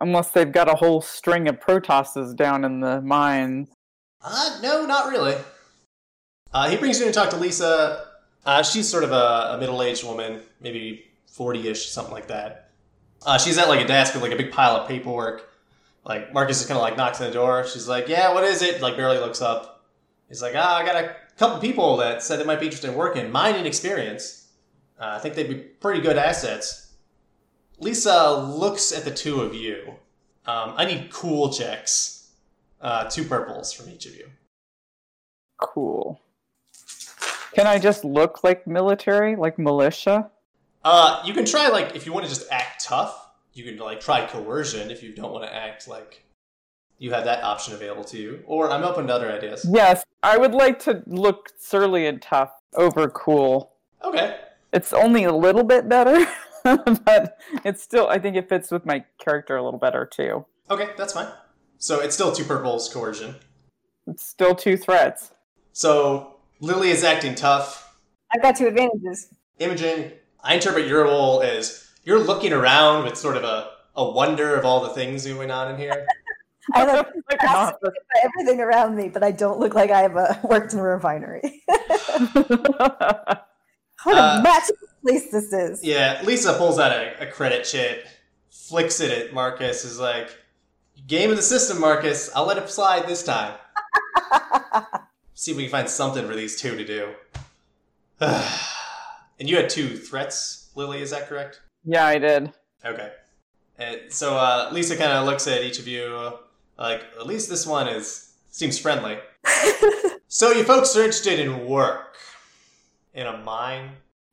unless 0.00 0.30
they've 0.30 0.50
got 0.50 0.68
a 0.68 0.74
whole 0.74 1.00
string 1.00 1.48
of 1.48 1.60
Protosses 1.60 2.34
down 2.34 2.64
in 2.64 2.80
the 2.80 3.00
mines. 3.00 3.68
Uh, 4.22 4.58
no, 4.60 4.84
not 4.86 5.08
really. 5.08 5.36
Uh, 6.52 6.68
he 6.68 6.76
brings 6.76 6.98
you 6.98 7.06
in 7.06 7.12
to 7.12 7.18
talk 7.18 7.30
to 7.30 7.36
Lisa. 7.36 8.07
Uh, 8.48 8.62
she's 8.62 8.88
sort 8.88 9.04
of 9.04 9.12
a, 9.12 9.50
a 9.52 9.58
middle-aged 9.60 10.02
woman, 10.04 10.40
maybe 10.58 11.04
40-ish, 11.36 11.90
something 11.90 12.14
like 12.14 12.28
that. 12.28 12.70
Uh, 13.26 13.36
she's 13.36 13.58
at 13.58 13.68
like 13.68 13.84
a 13.84 13.86
desk 13.86 14.14
with 14.14 14.22
like 14.22 14.32
a 14.32 14.36
big 14.36 14.50
pile 14.50 14.74
of 14.74 14.88
paperwork. 14.88 15.52
Like 16.02 16.32
Marcus 16.32 16.58
is 16.58 16.66
kind 16.66 16.78
of 16.78 16.82
like 16.82 16.96
knocks 16.96 17.20
on 17.20 17.26
the 17.26 17.32
door. 17.34 17.66
She's 17.66 17.86
like, 17.86 18.08
"Yeah, 18.08 18.32
what 18.32 18.44
is 18.44 18.62
it?" 18.62 18.80
Like 18.80 18.96
barely 18.96 19.18
looks 19.18 19.42
up. 19.42 19.84
He's 20.28 20.40
like, 20.40 20.54
"Ah, 20.56 20.78
I 20.78 20.86
got 20.86 20.96
a 20.96 21.14
couple 21.36 21.58
people 21.58 21.98
that 21.98 22.22
said 22.22 22.40
they 22.40 22.44
might 22.44 22.58
be 22.58 22.64
interested 22.64 22.88
in 22.88 22.96
working. 22.96 23.30
Mine 23.30 23.54
and 23.54 23.66
experience. 23.66 24.48
Uh, 24.98 25.16
I 25.16 25.18
think 25.18 25.34
they'd 25.34 25.48
be 25.48 25.56
pretty 25.56 26.00
good 26.00 26.16
assets." 26.16 26.94
Lisa 27.80 28.32
looks 28.32 28.92
at 28.92 29.04
the 29.04 29.10
two 29.10 29.42
of 29.42 29.54
you. 29.54 29.96
Um, 30.46 30.72
I 30.74 30.86
need 30.86 31.10
cool 31.10 31.52
checks. 31.52 32.30
Uh, 32.80 33.04
two 33.10 33.24
purples 33.24 33.74
from 33.74 33.90
each 33.90 34.06
of 34.06 34.14
you. 34.14 34.30
Cool. 35.58 36.18
Can 37.58 37.66
I 37.66 37.80
just 37.80 38.04
look 38.04 38.44
like 38.44 38.68
military, 38.68 39.34
like 39.34 39.58
militia? 39.58 40.30
Uh, 40.84 41.20
you 41.24 41.34
can 41.34 41.44
try 41.44 41.66
like 41.66 41.96
if 41.96 42.06
you 42.06 42.12
want 42.12 42.24
to 42.24 42.32
just 42.32 42.46
act 42.52 42.84
tough. 42.84 43.30
You 43.52 43.64
can 43.64 43.76
like 43.78 43.98
try 43.98 44.24
coercion 44.26 44.92
if 44.92 45.02
you 45.02 45.12
don't 45.12 45.32
want 45.32 45.42
to 45.42 45.52
act 45.52 45.88
like 45.88 46.24
you 46.98 47.10
have 47.10 47.24
that 47.24 47.42
option 47.42 47.74
available 47.74 48.04
to 48.04 48.16
you. 48.16 48.44
Or 48.46 48.70
I'm 48.70 48.84
open 48.84 49.08
to 49.08 49.12
other 49.12 49.28
ideas. 49.28 49.66
Yes, 49.68 50.04
I 50.22 50.38
would 50.38 50.54
like 50.54 50.78
to 50.84 51.02
look 51.08 51.50
surly 51.58 52.06
and 52.06 52.22
tough 52.22 52.52
over 52.74 53.10
cool. 53.10 53.72
Okay. 54.04 54.36
It's 54.72 54.92
only 54.92 55.24
a 55.24 55.34
little 55.34 55.64
bit 55.64 55.88
better, 55.88 56.30
but 56.62 57.40
it's 57.64 57.82
still, 57.82 58.06
I 58.06 58.20
think 58.20 58.36
it 58.36 58.48
fits 58.48 58.70
with 58.70 58.86
my 58.86 59.04
character 59.18 59.56
a 59.56 59.64
little 59.64 59.80
better 59.80 60.06
too. 60.06 60.46
Okay, 60.70 60.90
that's 60.96 61.14
fine. 61.14 61.32
So 61.78 61.98
it's 61.98 62.14
still 62.14 62.30
two 62.30 62.44
purples 62.44 62.88
coercion. 62.88 63.34
It's 64.06 64.24
still 64.24 64.54
two 64.54 64.76
threats. 64.76 65.32
So 65.72 66.37
Lily 66.60 66.90
is 66.90 67.04
acting 67.04 67.34
tough. 67.34 67.96
I've 68.32 68.42
got 68.42 68.56
two 68.56 68.66
advantages. 68.66 69.28
Imogen, 69.58 70.12
I 70.42 70.54
interpret 70.54 70.86
your 70.86 71.04
role 71.04 71.42
as 71.42 71.88
you're 72.04 72.18
looking 72.18 72.52
around 72.52 73.04
with 73.04 73.16
sort 73.16 73.36
of 73.36 73.44
a, 73.44 73.70
a 73.96 74.08
wonder 74.10 74.54
of 74.56 74.64
all 74.64 74.80
the 74.82 74.90
things 74.90 75.26
going 75.26 75.50
on 75.50 75.72
in 75.72 75.78
here. 75.78 76.06
I 76.74 76.84
look 76.84 77.06
Like 77.30 77.40
an 77.42 77.48
fascinated 77.48 77.80
by 78.12 78.20
everything 78.24 78.60
around 78.60 78.94
me, 78.94 79.08
but 79.08 79.22
I 79.22 79.30
don't 79.30 79.58
look 79.58 79.74
like 79.74 79.90
I've 79.90 80.16
uh, 80.16 80.34
worked 80.44 80.74
in 80.74 80.80
a 80.80 80.82
refinery. 80.82 81.62
officer. 81.68 82.44
what 84.04 84.16
Uh, 84.18 84.36
a 84.38 84.42
magical 84.42 84.88
place 85.02 85.30
this 85.30 85.52
is. 85.52 85.82
Yeah, 85.82 86.20
Lisa 86.24 86.52
pulls 86.54 86.78
out 86.78 86.92
a, 86.92 87.26
a 87.26 87.30
credit 87.30 87.64
chit, 87.64 88.06
flicks 88.50 89.00
it 89.00 89.10
at 89.10 89.32
Marcus, 89.32 89.84
is 89.84 89.98
like, 89.98 90.36
Game 91.06 91.30
of 91.30 91.36
the 91.36 91.42
system, 91.42 91.80
Marcus. 91.80 92.28
I'll 92.34 92.44
let 92.44 92.58
it 92.58 92.68
slide 92.68 93.06
this 93.08 93.22
time. 93.24 93.54
See 95.38 95.52
if 95.52 95.56
we 95.56 95.62
can 95.62 95.70
find 95.70 95.88
something 95.88 96.26
for 96.26 96.34
these 96.34 96.60
two 96.60 96.76
to 96.76 96.84
do. 96.84 97.14
and 98.20 99.48
you 99.48 99.54
had 99.54 99.70
two 99.70 99.96
threats, 99.96 100.70
Lily, 100.74 101.00
is 101.00 101.10
that 101.10 101.28
correct? 101.28 101.60
yeah, 101.84 102.04
I 102.06 102.18
did. 102.18 102.52
Okay. 102.84 103.12
And 103.78 104.00
so 104.08 104.36
uh, 104.36 104.68
Lisa 104.72 104.96
kind 104.96 105.12
of 105.12 105.26
looks 105.26 105.46
at 105.46 105.62
each 105.62 105.78
of 105.78 105.86
you, 105.86 106.32
like, 106.76 107.04
at 107.16 107.28
least 107.28 107.48
this 107.48 107.68
one 107.68 107.86
is 107.86 108.34
seems 108.50 108.80
friendly. 108.80 109.18
so 110.26 110.50
you 110.50 110.64
folks 110.64 110.96
are 110.96 111.02
interested 111.04 111.38
in 111.38 111.68
work 111.68 112.16
in 113.14 113.28
a 113.28 113.36
mine? 113.36 113.90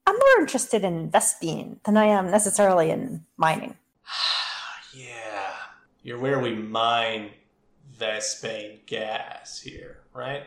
I'm 0.07 0.15
more 0.15 0.39
interested 0.39 0.83
in 0.83 0.95
investing 0.95 1.81
than 1.85 1.97
I 1.97 2.05
am 2.05 2.31
necessarily 2.31 2.89
in 2.89 3.25
mining. 3.37 3.75
yeah, 4.95 5.51
you're 6.01 6.17
where 6.17 6.39
we 6.39 6.55
mine 6.55 7.29
Vespene 7.95 8.83
gas 8.87 9.61
here, 9.61 9.99
right? 10.11 10.45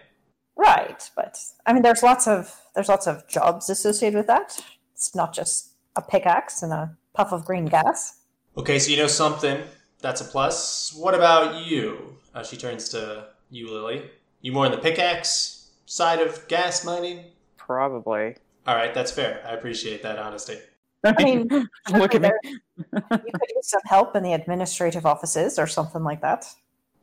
Right, 0.59 1.09
but 1.15 1.39
I 1.67 1.73
mean, 1.73 1.83
there's 1.83 2.03
lots 2.03 2.27
of 2.27 2.53
there's 2.75 2.89
lots 2.89 3.07
of 3.07 3.27
jobs 3.29 3.71
associated 3.71 4.17
with 4.17 4.27
that. 4.27 4.61
It's 4.93 5.15
not 5.15 5.33
just 5.33 5.71
a 5.95 6.03
pickaxe 6.03 6.63
and 6.63 6.73
a 6.73 6.97
puff 7.15 7.33
of 7.33 7.45
green 7.45 7.67
gas. 7.67 8.19
Okay, 8.57 8.81
so 8.81 8.91
you 8.91 8.97
know 8.97 9.07
something. 9.07 9.63
That's 10.01 10.21
a 10.21 10.25
plus. 10.25 10.93
What 10.95 11.15
about 11.15 11.65
you? 11.65 12.17
Uh, 12.35 12.43
she 12.43 12.57
turns 12.57 12.89
to 12.89 13.29
you, 13.51 13.73
Lily. 13.73 14.11
You 14.41 14.51
more 14.51 14.67
in 14.67 14.73
the 14.73 14.79
pickaxe 14.79 15.71
side 15.87 16.21
of 16.21 16.47
gas 16.49 16.85
mining? 16.85 17.27
Probably. 17.57 18.37
All 18.67 18.75
right, 18.75 18.93
that's 18.93 19.13
fair. 19.13 19.45
I 19.47 19.53
appreciate 19.53 20.03
that 20.03 20.19
honesty. 20.19 20.59
I 21.05 21.23
mean, 21.23 21.49
look 21.93 22.17
at 22.17 22.23
me. 22.23 22.31
you 22.77 23.01
could 23.01 23.51
use 23.55 23.71
some 23.71 23.81
help 23.85 24.17
in 24.17 24.25
the 24.25 24.33
administrative 24.33 25.07
offices 25.07 25.57
or 25.57 25.69
something 25.69 26.03
like 26.03 26.21
that. 26.23 26.47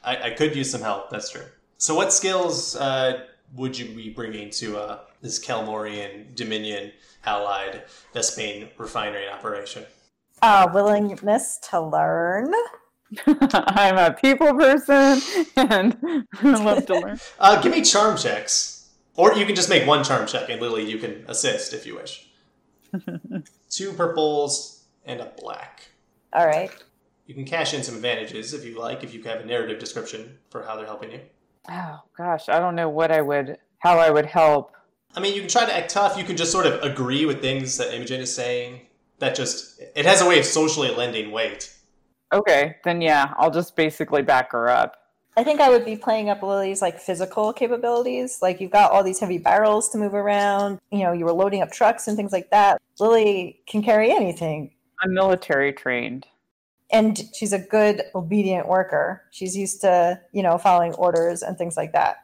I, 0.03 0.23
I 0.23 0.29
could 0.31 0.55
use 0.55 0.69
some 0.69 0.81
help. 0.81 1.09
That's 1.09 1.29
true. 1.29 1.45
So, 1.77 1.95
what 1.95 2.13
skills 2.13 2.75
uh, 2.75 3.25
would 3.53 3.77
you 3.77 3.93
be 3.95 4.09
bringing 4.09 4.49
to 4.51 4.77
uh, 4.77 4.99
this 5.21 5.43
Kelmorian 5.43 6.35
Dominion 6.35 6.91
allied 7.25 7.83
Vespene 8.13 8.69
refinery 8.77 9.27
operation? 9.29 9.85
Uh, 10.41 10.69
willingness 10.73 11.57
to 11.69 11.81
learn. 11.81 12.53
I'm 13.27 13.97
a 13.97 14.13
people 14.13 14.53
person 14.53 15.21
and 15.55 15.97
I 16.41 16.63
love 16.63 16.85
to 16.87 16.99
learn. 16.99 17.19
Uh, 17.39 17.61
give 17.61 17.71
me 17.71 17.81
charm 17.81 18.17
checks, 18.17 18.89
or 19.15 19.33
you 19.33 19.45
can 19.45 19.55
just 19.55 19.69
make 19.69 19.87
one 19.87 20.03
charm 20.03 20.25
check, 20.27 20.49
and 20.49 20.61
Lily, 20.61 20.89
you 20.89 20.97
can 20.97 21.23
assist 21.27 21.73
if 21.73 21.85
you 21.85 21.95
wish. 21.95 22.27
Two 23.69 23.93
purples 23.93 24.85
and 25.05 25.21
a 25.21 25.31
black. 25.37 25.89
All 26.33 26.45
right. 26.45 26.71
You 27.25 27.33
can 27.33 27.45
cash 27.45 27.73
in 27.73 27.83
some 27.83 27.95
advantages 27.95 28.53
if 28.53 28.65
you 28.65 28.79
like, 28.79 29.03
if 29.03 29.13
you 29.13 29.23
have 29.23 29.41
a 29.41 29.45
narrative 29.45 29.79
description 29.79 30.37
for 30.49 30.63
how 30.63 30.75
they're 30.75 30.85
helping 30.85 31.11
you. 31.11 31.21
Oh 31.69 32.01
gosh, 32.17 32.49
I 32.49 32.59
don't 32.59 32.75
know 32.75 32.89
what 32.89 33.11
I 33.11 33.21
would, 33.21 33.57
how 33.79 33.97
I 33.97 34.09
would 34.09 34.25
help. 34.25 34.71
I 35.15 35.19
mean, 35.19 35.33
you 35.33 35.41
can 35.41 35.49
try 35.49 35.65
to 35.65 35.75
act 35.75 35.91
tough. 35.91 36.17
You 36.17 36.23
can 36.23 36.37
just 36.37 36.51
sort 36.51 36.65
of 36.65 36.81
agree 36.83 37.25
with 37.25 37.41
things 37.41 37.77
that 37.77 37.93
Imogen 37.93 38.21
is 38.21 38.33
saying. 38.33 38.81
That 39.19 39.33
just 39.33 39.81
it 39.95 40.05
has 40.05 40.21
a 40.21 40.27
way 40.27 40.39
of 40.39 40.45
socially 40.45 40.93
lending 40.93 41.31
weight. 41.31 41.73
Okay, 42.33 42.75
then 42.83 43.01
yeah, 43.01 43.33
I'll 43.37 43.51
just 43.51 43.75
basically 43.75 44.21
back 44.21 44.51
her 44.51 44.69
up. 44.69 44.97
I 45.37 45.43
think 45.43 45.59
I 45.59 45.69
would 45.69 45.85
be 45.85 45.97
playing 45.97 46.29
up 46.29 46.41
Lily's 46.41 46.81
like 46.81 46.99
physical 46.99 47.53
capabilities. 47.53 48.39
Like 48.41 48.61
you've 48.61 48.71
got 48.71 48.91
all 48.91 49.03
these 49.03 49.19
heavy 49.19 49.37
barrels 49.37 49.89
to 49.89 49.97
move 49.97 50.13
around. 50.13 50.79
You 50.91 51.03
know, 51.03 51.11
you 51.13 51.25
were 51.25 51.33
loading 51.33 51.61
up 51.61 51.71
trucks 51.71 52.07
and 52.07 52.15
things 52.15 52.31
like 52.31 52.49
that. 52.51 52.81
Lily 52.99 53.61
can 53.67 53.83
carry 53.83 54.11
anything. 54.11 54.71
I'm 55.01 55.13
military 55.13 55.73
trained. 55.73 56.25
And 56.95 57.21
she's 57.33 57.51
a 57.51 57.59
good 57.59 58.01
obedient 58.15 58.67
worker 58.67 59.23
she's 59.31 59.55
used 59.55 59.81
to 59.81 60.19
you 60.31 60.41
know 60.41 60.57
following 60.57 60.93
orders 60.95 61.43
and 61.43 61.57
things 61.57 61.75
like 61.75 61.91
that 61.91 62.17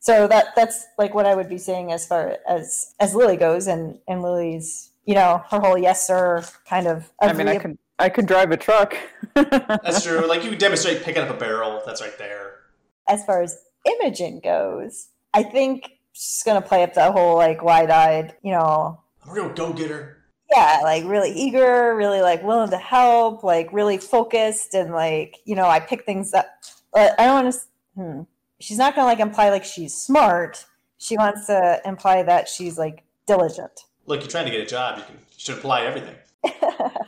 so 0.00 0.26
that 0.26 0.46
that's 0.56 0.86
like 0.98 1.14
what 1.14 1.26
i 1.26 1.34
would 1.34 1.48
be 1.48 1.58
saying 1.58 1.92
as 1.92 2.06
far 2.06 2.38
as 2.48 2.94
as 2.98 3.14
lily 3.14 3.36
goes 3.36 3.66
and 3.66 3.98
and 4.08 4.22
lily's 4.22 4.90
you 5.04 5.14
know 5.14 5.42
her 5.50 5.60
whole 5.60 5.78
yes 5.78 6.06
sir 6.06 6.42
kind 6.68 6.86
of 6.86 7.12
I 7.20 7.32
mean, 7.32 7.48
I 7.48 7.58
can, 7.58 7.78
I 7.98 8.08
can 8.08 8.26
drive 8.26 8.50
a 8.50 8.56
truck. 8.56 8.94
That's 9.34 10.02
true. 10.04 10.26
like 10.26 10.44
you 10.44 10.54
demonstrate 10.56 11.02
picking 11.02 11.22
up 11.22 11.30
a 11.30 11.34
barrel. 11.38 11.82
That's 11.86 12.02
right 12.02 12.16
there. 12.18 12.60
as 13.08 13.24
far 13.24 13.42
as 13.42 13.56
imogen 13.84 14.40
goes 14.42 15.08
i 15.32 15.42
think 15.42 15.90
she's 16.12 16.42
gonna 16.44 16.62
play 16.62 16.82
up 16.82 16.94
that 16.94 17.12
whole 17.12 17.36
like 17.36 17.62
wide-eyed 17.62 18.34
you 18.42 18.50
know 18.52 19.00
I'm 19.22 19.30
a 19.30 19.34
real 19.34 19.48
go-getter. 19.52 20.15
Yeah, 20.50 20.80
like 20.82 21.04
really 21.04 21.30
eager, 21.32 21.94
really 21.96 22.20
like 22.20 22.42
willing 22.42 22.70
to 22.70 22.78
help, 22.78 23.42
like 23.42 23.72
really 23.72 23.98
focused, 23.98 24.74
and 24.74 24.92
like 24.92 25.38
you 25.44 25.54
know, 25.54 25.66
I 25.66 25.80
pick 25.80 26.04
things 26.04 26.32
up. 26.34 26.46
But 26.92 27.18
I 27.18 27.24
don't 27.24 27.44
want 27.44 27.54
to. 27.54 27.60
Hmm. 28.00 28.20
She's 28.60 28.78
not 28.78 28.94
gonna 28.94 29.06
like 29.06 29.20
imply 29.20 29.50
like 29.50 29.64
she's 29.64 29.94
smart. 29.94 30.64
She 30.98 31.16
wants 31.16 31.46
to 31.46 31.80
imply 31.84 32.22
that 32.22 32.48
she's 32.48 32.78
like 32.78 33.02
diligent. 33.26 33.82
Look, 34.06 34.20
you're 34.20 34.30
trying 34.30 34.46
to 34.46 34.50
get 34.50 34.60
a 34.60 34.66
job. 34.66 34.98
You 34.98 35.04
can 35.04 35.14
you 35.14 35.38
should 35.38 35.58
apply 35.58 35.82
everything. 35.82 36.14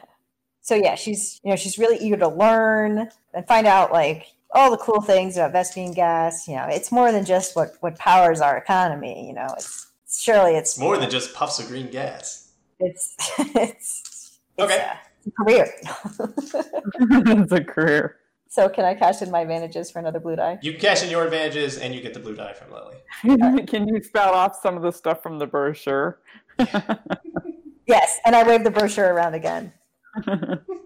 So 0.69 0.75
yeah, 0.75 0.97
she's 0.97 1.41
you 1.43 1.49
know 1.49 1.57
she's 1.57 1.79
really 1.79 1.97
eager 1.97 2.19
to 2.19 2.29
learn 2.29 3.09
and 3.33 3.47
find 3.47 3.67
out 3.67 3.91
like 3.91 4.27
all 4.51 4.71
the 4.71 4.77
cool 4.77 5.01
things 5.01 5.39
about 5.39 5.55
Vespene 5.55 5.95
gas. 5.95 6.47
You 6.47 6.57
know, 6.57 6.67
it's 6.69 6.93
more 6.93 7.11
than 7.11 7.25
just 7.25 7.57
what 7.57 7.73
what 7.81 7.99
powers 7.99 8.43
our 8.43 8.59
economy. 8.59 9.27
You 9.27 9.33
know, 9.33 9.47
it's 9.57 9.91
surely 10.11 10.57
It's 10.57 10.79
more 10.79 10.99
than 10.99 11.09
just 11.09 11.33
puffs 11.33 11.59
of 11.59 11.69
green 11.69 11.91
gas. 11.91 12.38
It's 12.81 13.15
it's, 13.39 13.55
it's 13.55 14.39
Okay. 14.59 14.91
it's 15.25 15.27
a 15.27 15.45
career. 15.45 15.75
it's 17.43 17.53
a 17.53 17.63
career. 17.65 18.17
so 18.49 18.69
can 18.69 18.85
I 18.85 18.95
cash 18.95 19.23
in 19.23 19.31
my 19.31 19.41
advantages 19.41 19.91
for 19.91 19.99
another 19.99 20.21
blue 20.21 20.37
die? 20.37 20.59
You 20.63 20.75
cash 20.77 21.03
in 21.03 21.11
your 21.11 21.25
advantages 21.25 21.79
and 21.79 21.95
you 21.95 22.01
get 22.01 22.15
the 22.15 22.21
blue 22.21 22.35
die 22.35 22.55
from 22.55 22.73
Lily. 22.73 22.97
Can 23.67 23.87
you 23.89 24.03
spout 24.03 24.35
off 24.35 24.59
some 24.61 24.77
of 24.77 24.83
the 24.83 24.93
stuff 24.93 25.23
from 25.23 25.39
the 25.39 25.47
brochure? 25.47 26.19
Yes, 27.87 28.19
and 28.27 28.37
I 28.37 28.47
wave 28.47 28.65
the 28.65 28.71
brochure 28.71 29.13
around 29.15 29.35
again. 29.35 29.73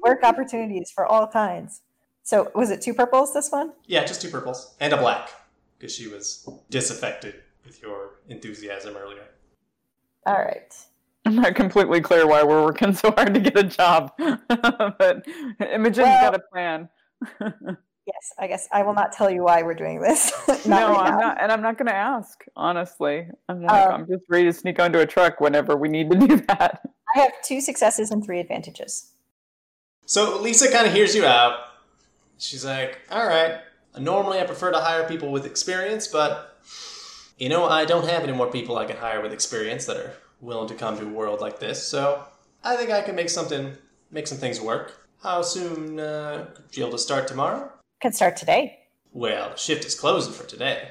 Work 0.03 0.23
opportunities 0.23 0.91
for 0.95 1.05
all 1.07 1.27
kinds. 1.27 1.81
So 2.23 2.51
was 2.55 2.71
it 2.71 2.81
two 2.83 2.95
purples 2.95 3.35
this 3.35 3.51
one? 3.51 3.73
Yeah, 3.87 4.05
just 4.05 4.23
two 4.23 4.29
purples 4.31 4.77
and 4.81 4.93
a 4.93 4.97
black 4.97 5.31
because 5.79 5.95
she 5.95 6.07
was 6.09 6.49
disaffected 6.71 7.43
with 7.65 7.83
your 7.83 8.11
enthusiasm 8.29 8.97
earlier. 8.97 9.25
All 10.27 10.35
right. 10.39 10.73
I'm 11.25 11.37
not 11.37 11.55
completely 11.55 12.01
clear 12.01 12.27
why 12.27 12.43
we're 12.43 12.65
working 12.65 12.95
so 12.95 13.13
hard 13.13 13.35
to 13.35 13.41
get 13.41 13.57
a 13.57 13.63
job, 13.63 14.13
but 14.19 15.27
Imogen's 15.61 16.07
Well- 16.07 16.31
got 16.31 16.35
a 16.35 16.43
plan. 16.53 16.89
Yes, 18.05 18.33
I 18.37 18.49
guess 18.49 18.69
I 18.73 18.83
will 18.83 18.95
not 18.95 19.13
tell 19.13 19.31
you 19.31 19.45
why 19.45 19.63
we're 19.63 19.75
doing 19.75 20.01
this. 20.01 20.33
no, 20.67 20.91
right 20.91 21.13
I'm 21.13 21.21
not, 21.21 21.41
and 21.41 21.53
I'm 21.53 21.63
not 21.63 21.79
going 21.79 21.87
to 21.87 21.95
ask. 21.95 22.45
Honestly, 22.57 23.29
I'm 23.49 23.63
not. 23.63 23.93
Um, 23.93 24.01
I'm 24.01 24.07
just 24.09 24.25
ready 24.29 24.47
to 24.47 24.53
sneak 24.53 24.81
onto 24.81 24.99
a 24.99 25.07
truck 25.07 25.41
whenever 25.41 25.77
we 25.77 25.89
need 25.89 26.11
to 26.11 26.19
do 26.19 26.37
that. 26.49 26.83
I 27.15 27.21
have 27.21 27.31
two 27.45 27.61
successes 27.61 28.11
and 28.11 28.25
three 28.25 28.41
advantages. 28.41 29.13
So 30.05 30.41
Lisa 30.41 30.71
kind 30.73 30.87
of 30.87 30.93
hears 30.93 31.15
you 31.15 31.25
out. 31.25 31.61
She's 32.39 32.65
like, 32.65 32.99
all 33.11 33.27
right, 33.27 33.61
normally 33.97 34.41
I 34.41 34.45
prefer 34.45 34.73
to 34.73 34.81
hire 34.81 35.07
people 35.07 35.31
with 35.31 35.47
experience, 35.47 36.09
but 36.09 36.59
you 37.39 37.49
know, 37.49 37.67
I 37.67 37.85
don't 37.85 38.09
have 38.09 38.25
any 38.25 38.33
more 38.33 38.51
people 38.51 38.79
I 38.79 38.85
can 38.85 38.97
hire 38.97 39.21
with 39.21 39.33
experience 39.33 39.87
that 39.87 39.97
are 39.97 40.15
willing 40.43 40.69
to 40.69 40.75
come 40.75 40.99
to 40.99 41.07
a 41.07 41.09
world 41.09 41.41
like 41.41 41.59
this, 41.59 41.87
so 41.87 42.25
I 42.63 42.77
think 42.77 42.91
I 42.91 43.01
can 43.01 43.15
make 43.15 43.31
something, 43.31 43.77
make 44.11 44.27
some 44.27 44.39
things 44.39 44.61
work. 44.61 45.09
How 45.23 45.41
soon 45.41 45.99
uh, 45.99 46.49
could 46.55 46.77
you 46.77 46.85
able 46.85 46.93
to 46.93 46.99
start 46.99 47.29
tomorrow? 47.29 47.73
Could 48.03 48.15
start 48.15 48.37
today. 48.37 48.81
Well, 49.13 49.51
the 49.51 49.57
shift 49.57 49.85
is 49.85 49.95
closing 49.95 50.33
for 50.33 50.45
today. 50.45 50.89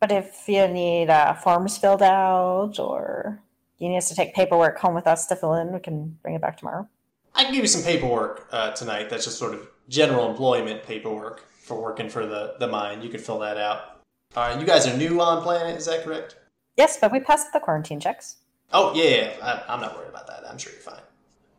But 0.00 0.12
if 0.12 0.46
you 0.46 0.68
need 0.68 1.08
uh, 1.08 1.32
forms 1.34 1.78
filled 1.78 2.02
out 2.02 2.78
or 2.78 3.40
you 3.78 3.88
need 3.88 3.96
us 3.96 4.08
to 4.10 4.14
take 4.14 4.34
paperwork 4.34 4.78
home 4.78 4.94
with 4.94 5.06
us 5.06 5.26
to 5.28 5.36
fill 5.36 5.54
in, 5.54 5.72
we 5.72 5.80
can 5.80 6.18
bring 6.22 6.34
it 6.34 6.42
back 6.42 6.58
tomorrow. 6.58 6.86
I 7.34 7.44
can 7.44 7.54
give 7.54 7.62
you 7.62 7.68
some 7.68 7.82
paperwork 7.82 8.46
uh, 8.52 8.72
tonight. 8.72 9.08
That's 9.08 9.24
just 9.24 9.38
sort 9.38 9.54
of 9.54 9.66
general 9.88 10.30
employment 10.30 10.82
paperwork 10.82 11.46
for 11.62 11.80
working 11.80 12.10
for 12.10 12.26
the, 12.26 12.54
the 12.60 12.68
mine. 12.68 13.02
You 13.02 13.08
can 13.08 13.20
fill 13.20 13.38
that 13.38 13.56
out. 13.56 14.02
All 14.36 14.48
right, 14.48 14.60
you 14.60 14.66
guys 14.66 14.86
are 14.86 14.96
new 14.96 15.20
on 15.20 15.42
planet, 15.42 15.76
is 15.76 15.86
that 15.86 16.04
correct? 16.04 16.36
Yes, 16.76 16.98
but 17.00 17.12
we 17.12 17.20
passed 17.20 17.52
the 17.52 17.60
quarantine 17.60 18.00
checks. 18.00 18.36
Oh 18.74 18.92
yeah, 18.94 19.04
yeah. 19.04 19.32
I, 19.40 19.72
I'm 19.72 19.80
not 19.80 19.96
worried 19.96 20.10
about 20.10 20.26
that. 20.26 20.42
I'm 20.46 20.58
sure 20.58 20.72
you're 20.72 20.82
fine. 20.82 21.00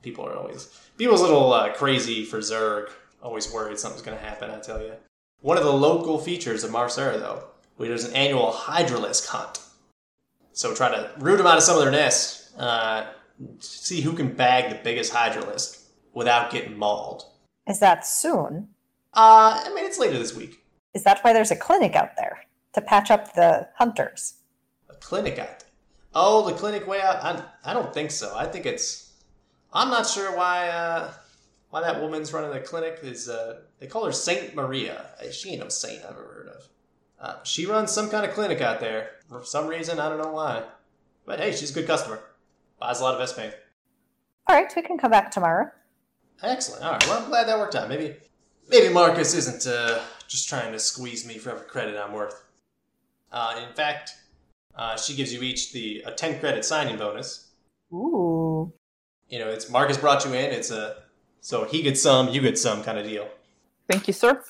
People 0.03 0.27
are 0.27 0.35
always 0.35 0.67
people's 0.97 1.21
a 1.21 1.23
little 1.23 1.51
uh, 1.51 1.73
crazy 1.73 2.25
for 2.25 2.39
Zerg. 2.39 2.89
Always 3.23 3.51
worried 3.51 3.79
something's 3.79 4.03
going 4.03 4.17
to 4.17 4.23
happen. 4.23 4.51
I 4.51 4.59
tell 4.59 4.81
you. 4.81 4.93
One 5.41 5.57
of 5.57 5.63
the 5.63 5.73
local 5.73 6.19
features 6.19 6.63
of 6.63 6.71
Mar 6.71 6.89
Sara, 6.89 7.17
though, 7.17 7.43
there's 7.79 8.03
an 8.03 8.13
annual 8.13 8.51
Hydralisk 8.51 9.27
hunt. 9.27 9.61
So 10.53 10.75
try 10.75 10.89
to 10.89 11.11
root 11.17 11.37
them 11.37 11.47
out 11.47 11.57
of 11.57 11.63
some 11.63 11.77
of 11.77 11.83
their 11.83 11.91
nests. 11.91 12.55
Uh, 12.57 13.07
see 13.59 14.01
who 14.01 14.13
can 14.13 14.33
bag 14.33 14.69
the 14.69 14.79
biggest 14.83 15.13
Hydralisk 15.13 15.83
without 16.13 16.51
getting 16.51 16.77
mauled. 16.77 17.25
Is 17.67 17.79
that 17.79 18.05
soon? 18.05 18.69
Uh, 19.13 19.61
I 19.65 19.73
mean, 19.73 19.85
it's 19.85 19.99
later 19.99 20.17
this 20.17 20.35
week. 20.35 20.63
Is 20.93 21.03
that 21.03 21.19
why 21.21 21.33
there's 21.33 21.51
a 21.51 21.55
clinic 21.55 21.95
out 21.95 22.15
there 22.17 22.39
to 22.73 22.81
patch 22.81 23.11
up 23.11 23.33
the 23.33 23.67
hunters? 23.75 24.35
A 24.89 24.93
clinic 24.95 25.39
out 25.39 25.59
there. 25.59 25.64
Oh, 26.15 26.47
the 26.49 26.53
clinic 26.55 26.87
way 26.87 27.01
out. 27.01 27.23
I, 27.23 27.43
I 27.69 27.73
don't 27.73 27.93
think 27.93 28.09
so. 28.11 28.33
I 28.35 28.45
think 28.45 28.65
it's. 28.65 29.11
I'm 29.73 29.89
not 29.89 30.07
sure 30.07 30.35
why. 30.35 30.69
Uh, 30.69 31.11
why 31.69 31.81
that 31.81 32.01
woman's 32.01 32.31
running 32.31 32.51
the 32.51 32.61
clinic 32.61 32.99
is. 33.03 33.27
Uh, 33.27 33.59
they 33.79 33.87
call 33.87 34.05
her 34.05 34.11
Saint 34.13 34.55
Maria. 34.55 35.07
Uh, 35.21 35.29
She 35.31 35.51
ain't 35.51 35.59
no 35.61 35.69
saint 35.69 36.03
I've 36.03 36.11
ever 36.11 36.23
heard 36.23 36.47
of. 36.47 36.61
Uh, 37.19 37.43
she 37.43 37.65
runs 37.65 37.91
some 37.91 38.09
kind 38.09 38.25
of 38.25 38.33
clinic 38.33 38.61
out 38.61 38.79
there 38.79 39.11
for 39.27 39.43
some 39.43 39.67
reason. 39.67 39.99
I 39.99 40.09
don't 40.09 40.21
know 40.21 40.31
why. 40.31 40.63
But 41.25 41.39
hey, 41.39 41.51
she's 41.51 41.71
a 41.71 41.73
good 41.73 41.87
customer. 41.87 42.19
Buys 42.79 42.99
a 42.99 43.03
lot 43.03 43.19
of 43.19 43.29
Vespene. 43.29 43.53
All 44.47 44.55
right, 44.55 44.71
we 44.75 44.81
can 44.83 44.97
come 44.97 45.11
back 45.11 45.31
tomorrow. 45.31 45.69
Excellent. 46.43 46.83
All 46.83 46.91
right. 46.91 47.07
Well, 47.07 47.21
I'm 47.23 47.29
glad 47.29 47.47
that 47.47 47.57
worked 47.57 47.75
out. 47.75 47.89
Maybe, 47.89 48.15
maybe 48.69 48.93
Marcus 48.93 49.33
isn't 49.33 49.65
uh, 49.65 49.99
just 50.27 50.47
trying 50.47 50.71
to 50.71 50.79
squeeze 50.79 51.25
me 51.25 51.37
for 51.37 51.49
every 51.51 51.65
credit 51.65 51.97
I'm 51.97 52.13
worth. 52.13 52.43
Uh, 53.31 53.61
in 53.67 53.73
fact, 53.73 54.11
uh, 54.75 54.97
she 54.97 55.15
gives 55.15 55.33
you 55.33 55.41
each 55.41 55.71
the 55.73 56.03
a 56.05 56.11
10 56.11 56.39
credit 56.39 56.65
signing 56.65 56.97
bonus. 56.97 57.49
Ooh. 57.93 58.71
You 59.29 59.39
know, 59.39 59.49
it's 59.49 59.69
Marcus 59.69 59.97
brought 59.97 60.25
you 60.25 60.33
in. 60.33 60.51
It's 60.51 60.71
a 60.71 61.03
so 61.41 61.63
he 61.63 61.81
gets 61.83 62.01
some, 62.01 62.29
you 62.29 62.41
get 62.41 62.57
some 62.57 62.83
kind 62.83 62.97
of 62.97 63.05
deal. 63.05 63.27
Thank 63.89 64.07
you, 64.07 64.13
sir. 64.13 64.41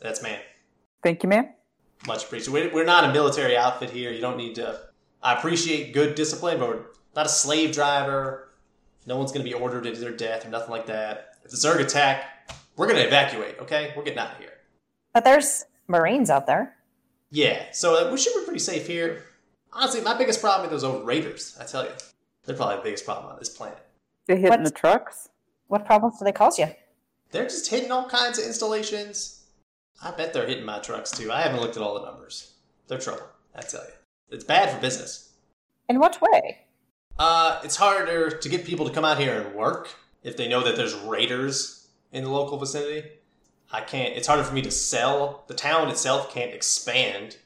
That's 0.00 0.22
man. 0.22 0.38
Thank 1.02 1.22
you, 1.22 1.28
ma'am. 1.28 1.48
Much 2.06 2.24
appreciated. 2.24 2.72
We- 2.72 2.74
We're 2.74 2.84
not 2.84 3.04
a 3.08 3.12
military 3.12 3.56
outfit 3.56 3.90
here. 3.90 4.10
You 4.12 4.20
don't 4.20 4.36
need 4.36 4.54
to. 4.56 4.80
I 5.22 5.34
appreciate 5.34 5.92
good 5.94 6.14
discipline, 6.14 6.58
but 6.58 6.68
we're 6.68 6.82
not 7.14 7.26
a 7.26 7.30
slave 7.30 7.72
driver. 7.72 8.50
No 9.06 9.16
one's 9.16 9.32
going 9.32 9.44
to 9.44 9.50
be 9.50 9.54
ordered 9.54 9.84
to 9.84 9.92
their 9.92 10.10
death 10.12 10.44
or 10.44 10.50
nothing 10.50 10.70
like 10.70 10.86
that. 10.86 11.36
If 11.44 11.50
the 11.52 11.56
Zerg 11.56 11.80
attack, 11.80 12.50
we're 12.76 12.86
going 12.86 12.98
to 12.98 13.06
evacuate. 13.06 13.58
Okay, 13.60 13.92
we're 13.96 14.02
getting 14.04 14.18
out 14.18 14.32
of 14.32 14.38
here. 14.38 14.52
But 15.14 15.24
there's 15.24 15.64
Marines 15.88 16.28
out 16.28 16.46
there. 16.46 16.76
Yeah, 17.30 17.72
so 17.72 18.06
uh, 18.08 18.10
we 18.10 18.18
should 18.18 18.34
be 18.34 18.44
pretty 18.44 18.58
safe 18.60 18.86
here. 18.86 19.24
Honestly, 19.76 20.00
my 20.00 20.16
biggest 20.16 20.40
problem 20.40 20.66
are 20.66 20.70
those 20.70 20.84
old 20.84 21.06
raiders. 21.06 21.54
I 21.60 21.64
tell 21.64 21.84
you, 21.84 21.90
they're 22.44 22.56
probably 22.56 22.76
the 22.76 22.82
biggest 22.82 23.04
problem 23.04 23.30
on 23.30 23.38
this 23.38 23.50
planet. 23.50 23.78
They 24.26 24.36
hitting 24.36 24.48
What's- 24.50 24.70
the 24.70 24.76
trucks. 24.76 25.28
What 25.68 25.84
problems 25.84 26.18
do 26.18 26.24
they 26.24 26.32
cause 26.32 26.58
you? 26.58 26.68
They're 27.30 27.44
just 27.44 27.68
hitting 27.68 27.90
all 27.92 28.08
kinds 28.08 28.38
of 28.38 28.46
installations. 28.46 29.44
I 30.02 30.12
bet 30.12 30.32
they're 30.32 30.46
hitting 30.46 30.64
my 30.64 30.78
trucks 30.78 31.10
too. 31.10 31.30
I 31.30 31.42
haven't 31.42 31.60
looked 31.60 31.76
at 31.76 31.82
all 31.82 31.94
the 32.00 32.06
numbers. 32.06 32.52
They're 32.88 32.98
trouble. 32.98 33.24
I 33.54 33.60
tell 33.62 33.82
you, 33.82 33.92
it's 34.30 34.44
bad 34.44 34.70
for 34.70 34.80
business. 34.80 35.32
In 35.88 35.98
what 35.98 36.20
way? 36.22 36.58
Uh, 37.18 37.60
it's 37.64 37.76
harder 37.76 38.30
to 38.30 38.48
get 38.48 38.64
people 38.64 38.86
to 38.86 38.92
come 38.94 39.04
out 39.04 39.18
here 39.18 39.40
and 39.42 39.54
work 39.54 39.94
if 40.22 40.36
they 40.36 40.48
know 40.48 40.62
that 40.62 40.76
there's 40.76 40.94
raiders 40.94 41.88
in 42.12 42.24
the 42.24 42.30
local 42.30 42.58
vicinity. 42.58 43.08
I 43.72 43.80
can't. 43.80 44.14
It's 44.16 44.26
harder 44.28 44.44
for 44.44 44.54
me 44.54 44.62
to 44.62 44.70
sell. 44.70 45.44
The 45.48 45.54
town 45.54 45.88
itself 45.88 46.32
can't 46.32 46.52
expand 46.54 47.36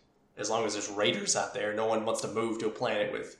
as 0.41 0.51
long 0.51 0.64
as 0.64 0.72
there's 0.72 0.91
raiders 0.91 1.36
out 1.36 1.55
there. 1.55 1.74
No 1.74 1.86
one 1.86 2.05
wants 2.05 2.20
to 2.22 2.28
move 2.28 2.59
to 2.59 2.66
a 2.66 2.70
planet 2.70 3.12
with 3.12 3.36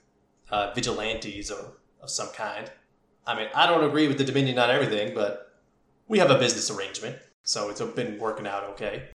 uh, 0.51 0.73
vigilantes 0.75 1.51
or 1.51 1.73
of 2.03 2.11
some 2.11 2.29
kind. 2.29 2.71
I 3.27 3.37
mean, 3.37 3.49
I 3.55 3.67
don't 3.67 3.85
agree 3.85 4.09
with 4.09 4.19
the 4.19 4.25
Dominion 4.25 4.59
on 4.59 4.71
everything, 4.71 5.15
but 5.15 5.55
we 6.09 6.19
have 6.19 6.31
a 6.31 6.39
business 6.39 6.71
arrangement, 6.71 7.17
so 7.43 7.71
it's 7.71 7.81
been 7.81 8.19
working 8.19 8.47
out 8.47 8.65
okay. 8.71 9.11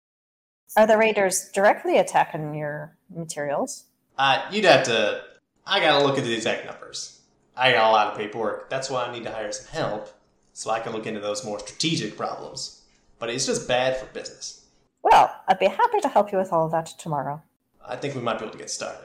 Are 0.76 0.86
the 0.86 0.98
raiders 0.98 1.50
directly 1.52 1.98
attacking 1.98 2.54
your 2.54 2.96
materials? 3.14 3.84
Uh, 4.18 4.44
you'd 4.50 4.64
have 4.64 4.84
to. 4.84 5.22
I 5.66 5.80
gotta 5.80 6.04
look 6.04 6.18
at 6.18 6.24
the 6.24 6.34
exact 6.34 6.66
numbers. 6.66 7.20
I 7.56 7.72
got 7.72 7.88
a 7.88 7.92
lot 7.92 8.08
of 8.08 8.18
paperwork. 8.18 8.68
That's 8.68 8.90
why 8.90 9.04
I 9.04 9.12
need 9.12 9.24
to 9.24 9.30
hire 9.30 9.52
some 9.52 9.72
help 9.72 10.12
so 10.52 10.70
I 10.70 10.80
can 10.80 10.92
look 10.92 11.06
into 11.06 11.20
those 11.20 11.44
more 11.44 11.58
strategic 11.60 12.16
problems. 12.16 12.82
But 13.18 13.30
it's 13.30 13.46
just 13.46 13.68
bad 13.68 13.96
for 13.96 14.06
business. 14.06 14.66
Well, 15.02 15.34
I'd 15.46 15.58
be 15.58 15.66
happy 15.66 16.00
to 16.00 16.08
help 16.08 16.32
you 16.32 16.38
with 16.38 16.52
all 16.52 16.66
of 16.66 16.72
that 16.72 16.86
tomorrow. 16.98 17.42
I 17.86 17.96
think 17.96 18.14
we 18.14 18.20
might 18.20 18.38
be 18.38 18.44
able 18.44 18.52
to 18.52 18.58
get 18.58 18.70
started. 18.70 19.04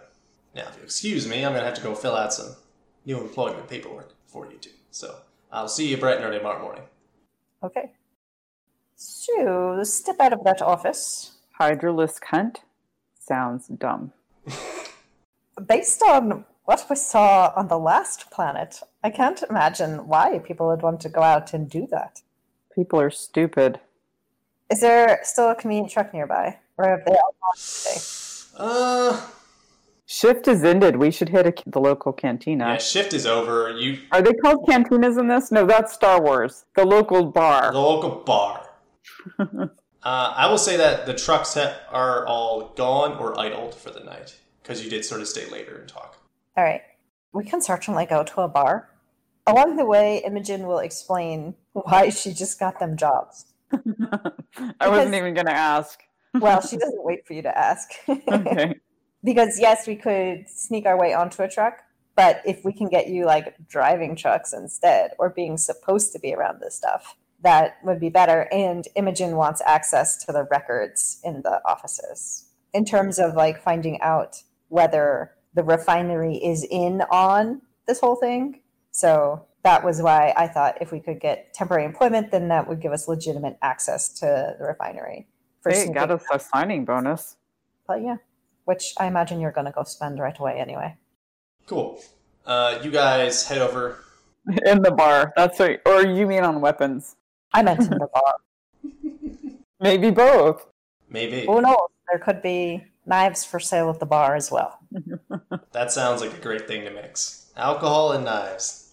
Now, 0.56 0.68
if 0.68 0.76
you'll 0.76 0.86
excuse 0.86 1.28
me, 1.28 1.46
I'm 1.46 1.54
gonna 1.54 1.66
have 1.66 1.76
to 1.76 1.82
go 1.82 1.94
fill 1.96 2.16
out 2.16 2.34
some 2.34 2.56
new 3.06 3.20
employment 3.20 3.68
paperwork 3.68 4.14
for 4.28 4.46
you 4.50 4.58
two. 4.58 4.72
So 4.92 5.20
I'll 5.52 5.68
see 5.68 5.88
you 5.88 5.98
bright 5.98 6.18
and 6.18 6.26
early 6.26 6.38
tomorrow 6.38 6.62
morning. 6.62 6.84
Okay. 7.64 7.92
So, 8.96 9.82
step 9.84 10.20
out 10.20 10.34
of 10.34 10.44
that 10.44 10.62
office. 10.62 11.38
Hydralisk 11.60 12.24
hunt 12.26 12.62
sounds 13.18 13.68
dumb. 13.68 14.12
Based 15.68 16.02
on 16.04 16.46
what 16.66 16.86
we 16.90 16.96
saw 16.96 17.54
on 17.56 17.68
the 17.68 17.78
last 17.78 18.30
planet, 18.30 18.82
I 19.04 19.10
can't 19.10 19.42
imagine 19.50 20.08
why 20.08 20.40
people 20.40 20.68
would 20.68 20.82
want 20.82 21.02
to 21.02 21.10
go 21.10 21.22
out 21.22 21.54
and 21.54 21.70
do 21.70 21.88
that. 21.92 22.22
People 22.76 23.00
are 23.00 23.10
stupid. 23.10 23.80
Is 24.70 24.82
there 24.82 25.20
still 25.24 25.50
a 25.50 25.56
convenient 25.56 25.92
truck 25.92 26.14
nearby? 26.14 26.60
Or 26.78 26.88
have 26.88 27.06
they 27.06 27.12
all 27.12 27.36
gone 27.42 27.56
today? 27.58 28.00
Uh, 28.60 29.20
Shift 30.12 30.48
is 30.48 30.64
ended. 30.64 30.96
We 30.96 31.12
should 31.12 31.30
hit 31.30 31.46
a, 31.46 31.54
the 31.70 31.80
local 31.80 32.12
cantina. 32.12 32.66
yeah, 32.66 32.78
shift 32.80 33.14
is 33.14 33.28
over. 33.28 33.78
You, 33.78 34.00
Are 34.12 34.24
they 34.24 34.34
called 34.34 34.66
cantinas 34.68 35.20
in 35.20 35.28
this? 35.28 35.52
No, 35.52 35.68
that's 35.68 35.94
Star 35.94 36.20
Wars. 36.20 36.66
The 36.76 36.84
local 36.84 37.26
bar. 37.26 37.72
the 37.72 37.80
local 37.80 38.24
bar. 38.26 38.68
uh, 39.40 39.68
I 40.04 40.48
will 40.50 40.58
say 40.58 40.78
that 40.78 41.06
the 41.06 41.14
trucks 41.14 41.54
ha- 41.54 41.78
are 41.92 42.26
all 42.26 42.70
gone 42.70 43.20
or 43.20 43.40
idled 43.40 43.76
for 43.76 43.92
the 43.92 44.00
night 44.00 44.36
because 44.64 44.84
you 44.84 44.90
did 44.90 45.06
sort 45.06 45.22
of 45.22 45.28
stay 45.28 45.48
later 45.48 45.78
and 45.78 45.88
talk. 45.88 46.18
All 46.58 46.64
right. 46.64 46.82
We 47.32 47.44
can 47.46 47.62
certainly 47.62 48.08
go 48.08 48.24
to 48.24 48.42
a 48.42 48.48
bar. 48.48 48.90
Along 49.46 49.76
the 49.76 49.86
way, 49.86 50.24
Imogen 50.26 50.66
will 50.66 50.80
explain 50.80 51.54
why 51.74 52.10
she 52.10 52.34
just 52.34 52.60
got 52.60 52.80
them 52.80 52.98
jobs. 52.98 53.46
I 54.80 54.90
wasn't 54.90 55.14
even 55.14 55.36
going 55.36 55.46
to 55.46 55.56
ask. 55.56 56.00
Well, 56.34 56.62
she 56.62 56.78
doesn't 56.78 57.04
wait 57.04 57.26
for 57.26 57.34
you 57.34 57.42
to 57.44 57.58
ask. 57.58 57.90
Okay. 58.08 58.76
because 59.24 59.60
yes, 59.60 59.88
we 59.88 59.96
could 59.96 60.48
sneak 60.48 60.86
our 60.86 60.98
way 60.98 61.14
onto 61.14 61.42
a 61.44 61.50
truck, 61.50 61.80
but 62.16 62.42
if 62.46 62.64
we 62.64 62.74
can 62.74 62.88
get 62.88 63.08
you 63.08 63.26
like 63.26 63.56
driving 63.68 64.16
trucks 64.16 64.54
instead 64.54 65.12
or 65.20 65.30
being 65.30 65.58
supposed 65.58 66.14
to 66.14 66.20
be 66.20 66.34
around 66.34 66.60
this 66.62 66.76
stuff, 66.76 67.16
that 67.42 67.78
would 67.84 68.00
be 68.00 68.10
better. 68.10 68.48
And 68.52 68.88
Imogen 68.96 69.36
wants 69.36 69.62
access 69.66 70.24
to 70.26 70.32
the 70.32 70.48
records 70.52 71.20
in 71.24 71.42
the 71.42 71.62
offices 71.66 72.50
in 72.74 72.86
terms 72.86 73.20
of 73.20 73.36
like 73.36 73.62
finding 73.62 74.00
out 74.02 74.44
whether 74.68 75.32
the 75.54 75.64
refinery 75.64 76.36
is 76.36 76.66
in 76.70 77.02
on 77.10 77.62
this 77.88 78.00
whole 78.00 78.16
thing. 78.16 78.62
So 78.92 79.46
that 79.64 79.84
was 79.84 80.02
why 80.02 80.34
I 80.38 80.48
thought 80.48 80.82
if 80.82 80.92
we 80.92 81.00
could 81.00 81.20
get 81.20 81.54
temporary 81.54 81.86
employment, 81.86 82.32
then 82.32 82.48
that 82.50 82.68
would 82.68 82.82
give 82.82 82.92
us 82.92 83.08
legitimate 83.08 83.58
access 83.62 84.10
to 84.20 84.56
the 84.58 84.66
refinery. 84.66 85.28
For 85.70 85.76
Hey, 85.76 85.82
sneaking 85.82 85.94
got 85.94 86.10
us 86.12 86.24
a 86.34 86.40
signing 86.40 86.84
bonus. 86.84 87.36
But 87.88 88.02
yeah, 88.02 88.18
which 88.66 88.94
I 88.98 89.06
imagine 89.06 89.40
you're 89.40 89.52
going 89.52 89.66
to 89.66 89.72
go 89.72 89.84
spend 89.84 90.20
right 90.20 90.38
away 90.38 90.60
anyway. 90.60 90.96
Cool. 91.68 92.02
Uh, 92.44 92.80
you 92.84 92.90
guys 92.90 93.48
head 93.48 93.62
over. 93.62 94.04
In 94.66 94.82
the 94.82 94.90
bar. 94.90 95.32
That's 95.38 95.60
right. 95.60 95.80
Or 95.86 96.04
you 96.04 96.26
mean 96.26 96.44
on 96.44 96.60
weapons? 96.60 97.18
I 97.54 97.62
meant 97.62 97.82
in 97.82 97.90
the 97.90 98.10
bar. 98.14 98.36
Maybe 99.80 100.10
both. 100.10 100.66
Maybe. 101.10 101.46
Who 101.46 101.62
knows? 101.62 101.90
There 102.10 102.20
could 102.20 102.42
be 102.42 102.84
knives 103.06 103.46
for 103.46 103.60
sale 103.60 103.92
at 103.92 104.00
the 104.00 104.08
bar 104.08 104.36
as 104.36 104.52
well. 104.52 104.80
That 105.72 105.92
sounds 105.92 106.22
like 106.22 106.34
a 106.34 106.42
great 106.42 106.68
thing 106.68 106.86
to 106.86 106.92
mix. 106.92 107.52
Alcohol 107.56 108.14
and 108.14 108.26
knives. 108.26 108.89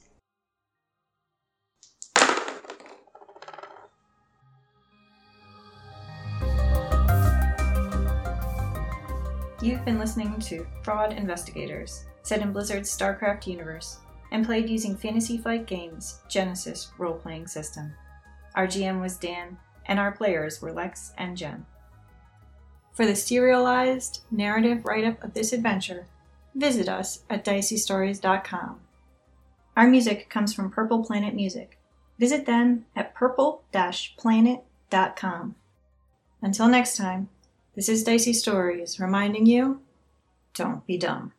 You've 9.62 9.86
been 9.86 9.98
listening 9.98 10.38
to 10.40 10.66
Fraud 10.82 11.14
Investigators, 11.14 12.04
set 12.22 12.42
in 12.42 12.52
Blizzard's 12.52 12.94
StarCraft 12.94 13.46
universe, 13.46 14.00
and 14.30 14.44
played 14.44 14.68
using 14.68 14.94
Fantasy 14.94 15.38
Flight 15.38 15.66
Games' 15.66 16.20
Genesys 16.28 16.88
role 16.98 17.14
playing 17.14 17.46
system. 17.46 17.94
Our 18.54 18.66
GM 18.66 19.00
was 19.00 19.16
Dan, 19.16 19.56
and 19.86 19.98
our 19.98 20.12
players 20.12 20.60
were 20.60 20.72
Lex 20.72 21.12
and 21.16 21.38
Jen. 21.38 21.64
For 22.92 23.06
the 23.06 23.16
serialized 23.16 24.24
narrative 24.30 24.84
write 24.84 25.06
up 25.06 25.24
of 25.24 25.32
this 25.32 25.54
adventure, 25.54 26.06
visit 26.54 26.86
us 26.86 27.24
at 27.30 27.42
diceystories.com. 27.42 28.80
Our 29.74 29.86
music 29.86 30.28
comes 30.28 30.52
from 30.52 30.70
Purple 30.70 31.02
Planet 31.02 31.34
Music. 31.34 31.78
Visit 32.18 32.44
them 32.44 32.84
at 32.94 33.14
purple 33.14 33.62
planet.com. 33.72 35.54
Until 36.42 36.68
next 36.68 36.96
time, 36.96 37.30
this 37.76 37.90
is 37.90 38.02
Dicey 38.02 38.32
Stories 38.32 38.98
reminding 38.98 39.44
you 39.44 39.82
don't 40.54 40.84
be 40.86 40.96
dumb. 40.96 41.34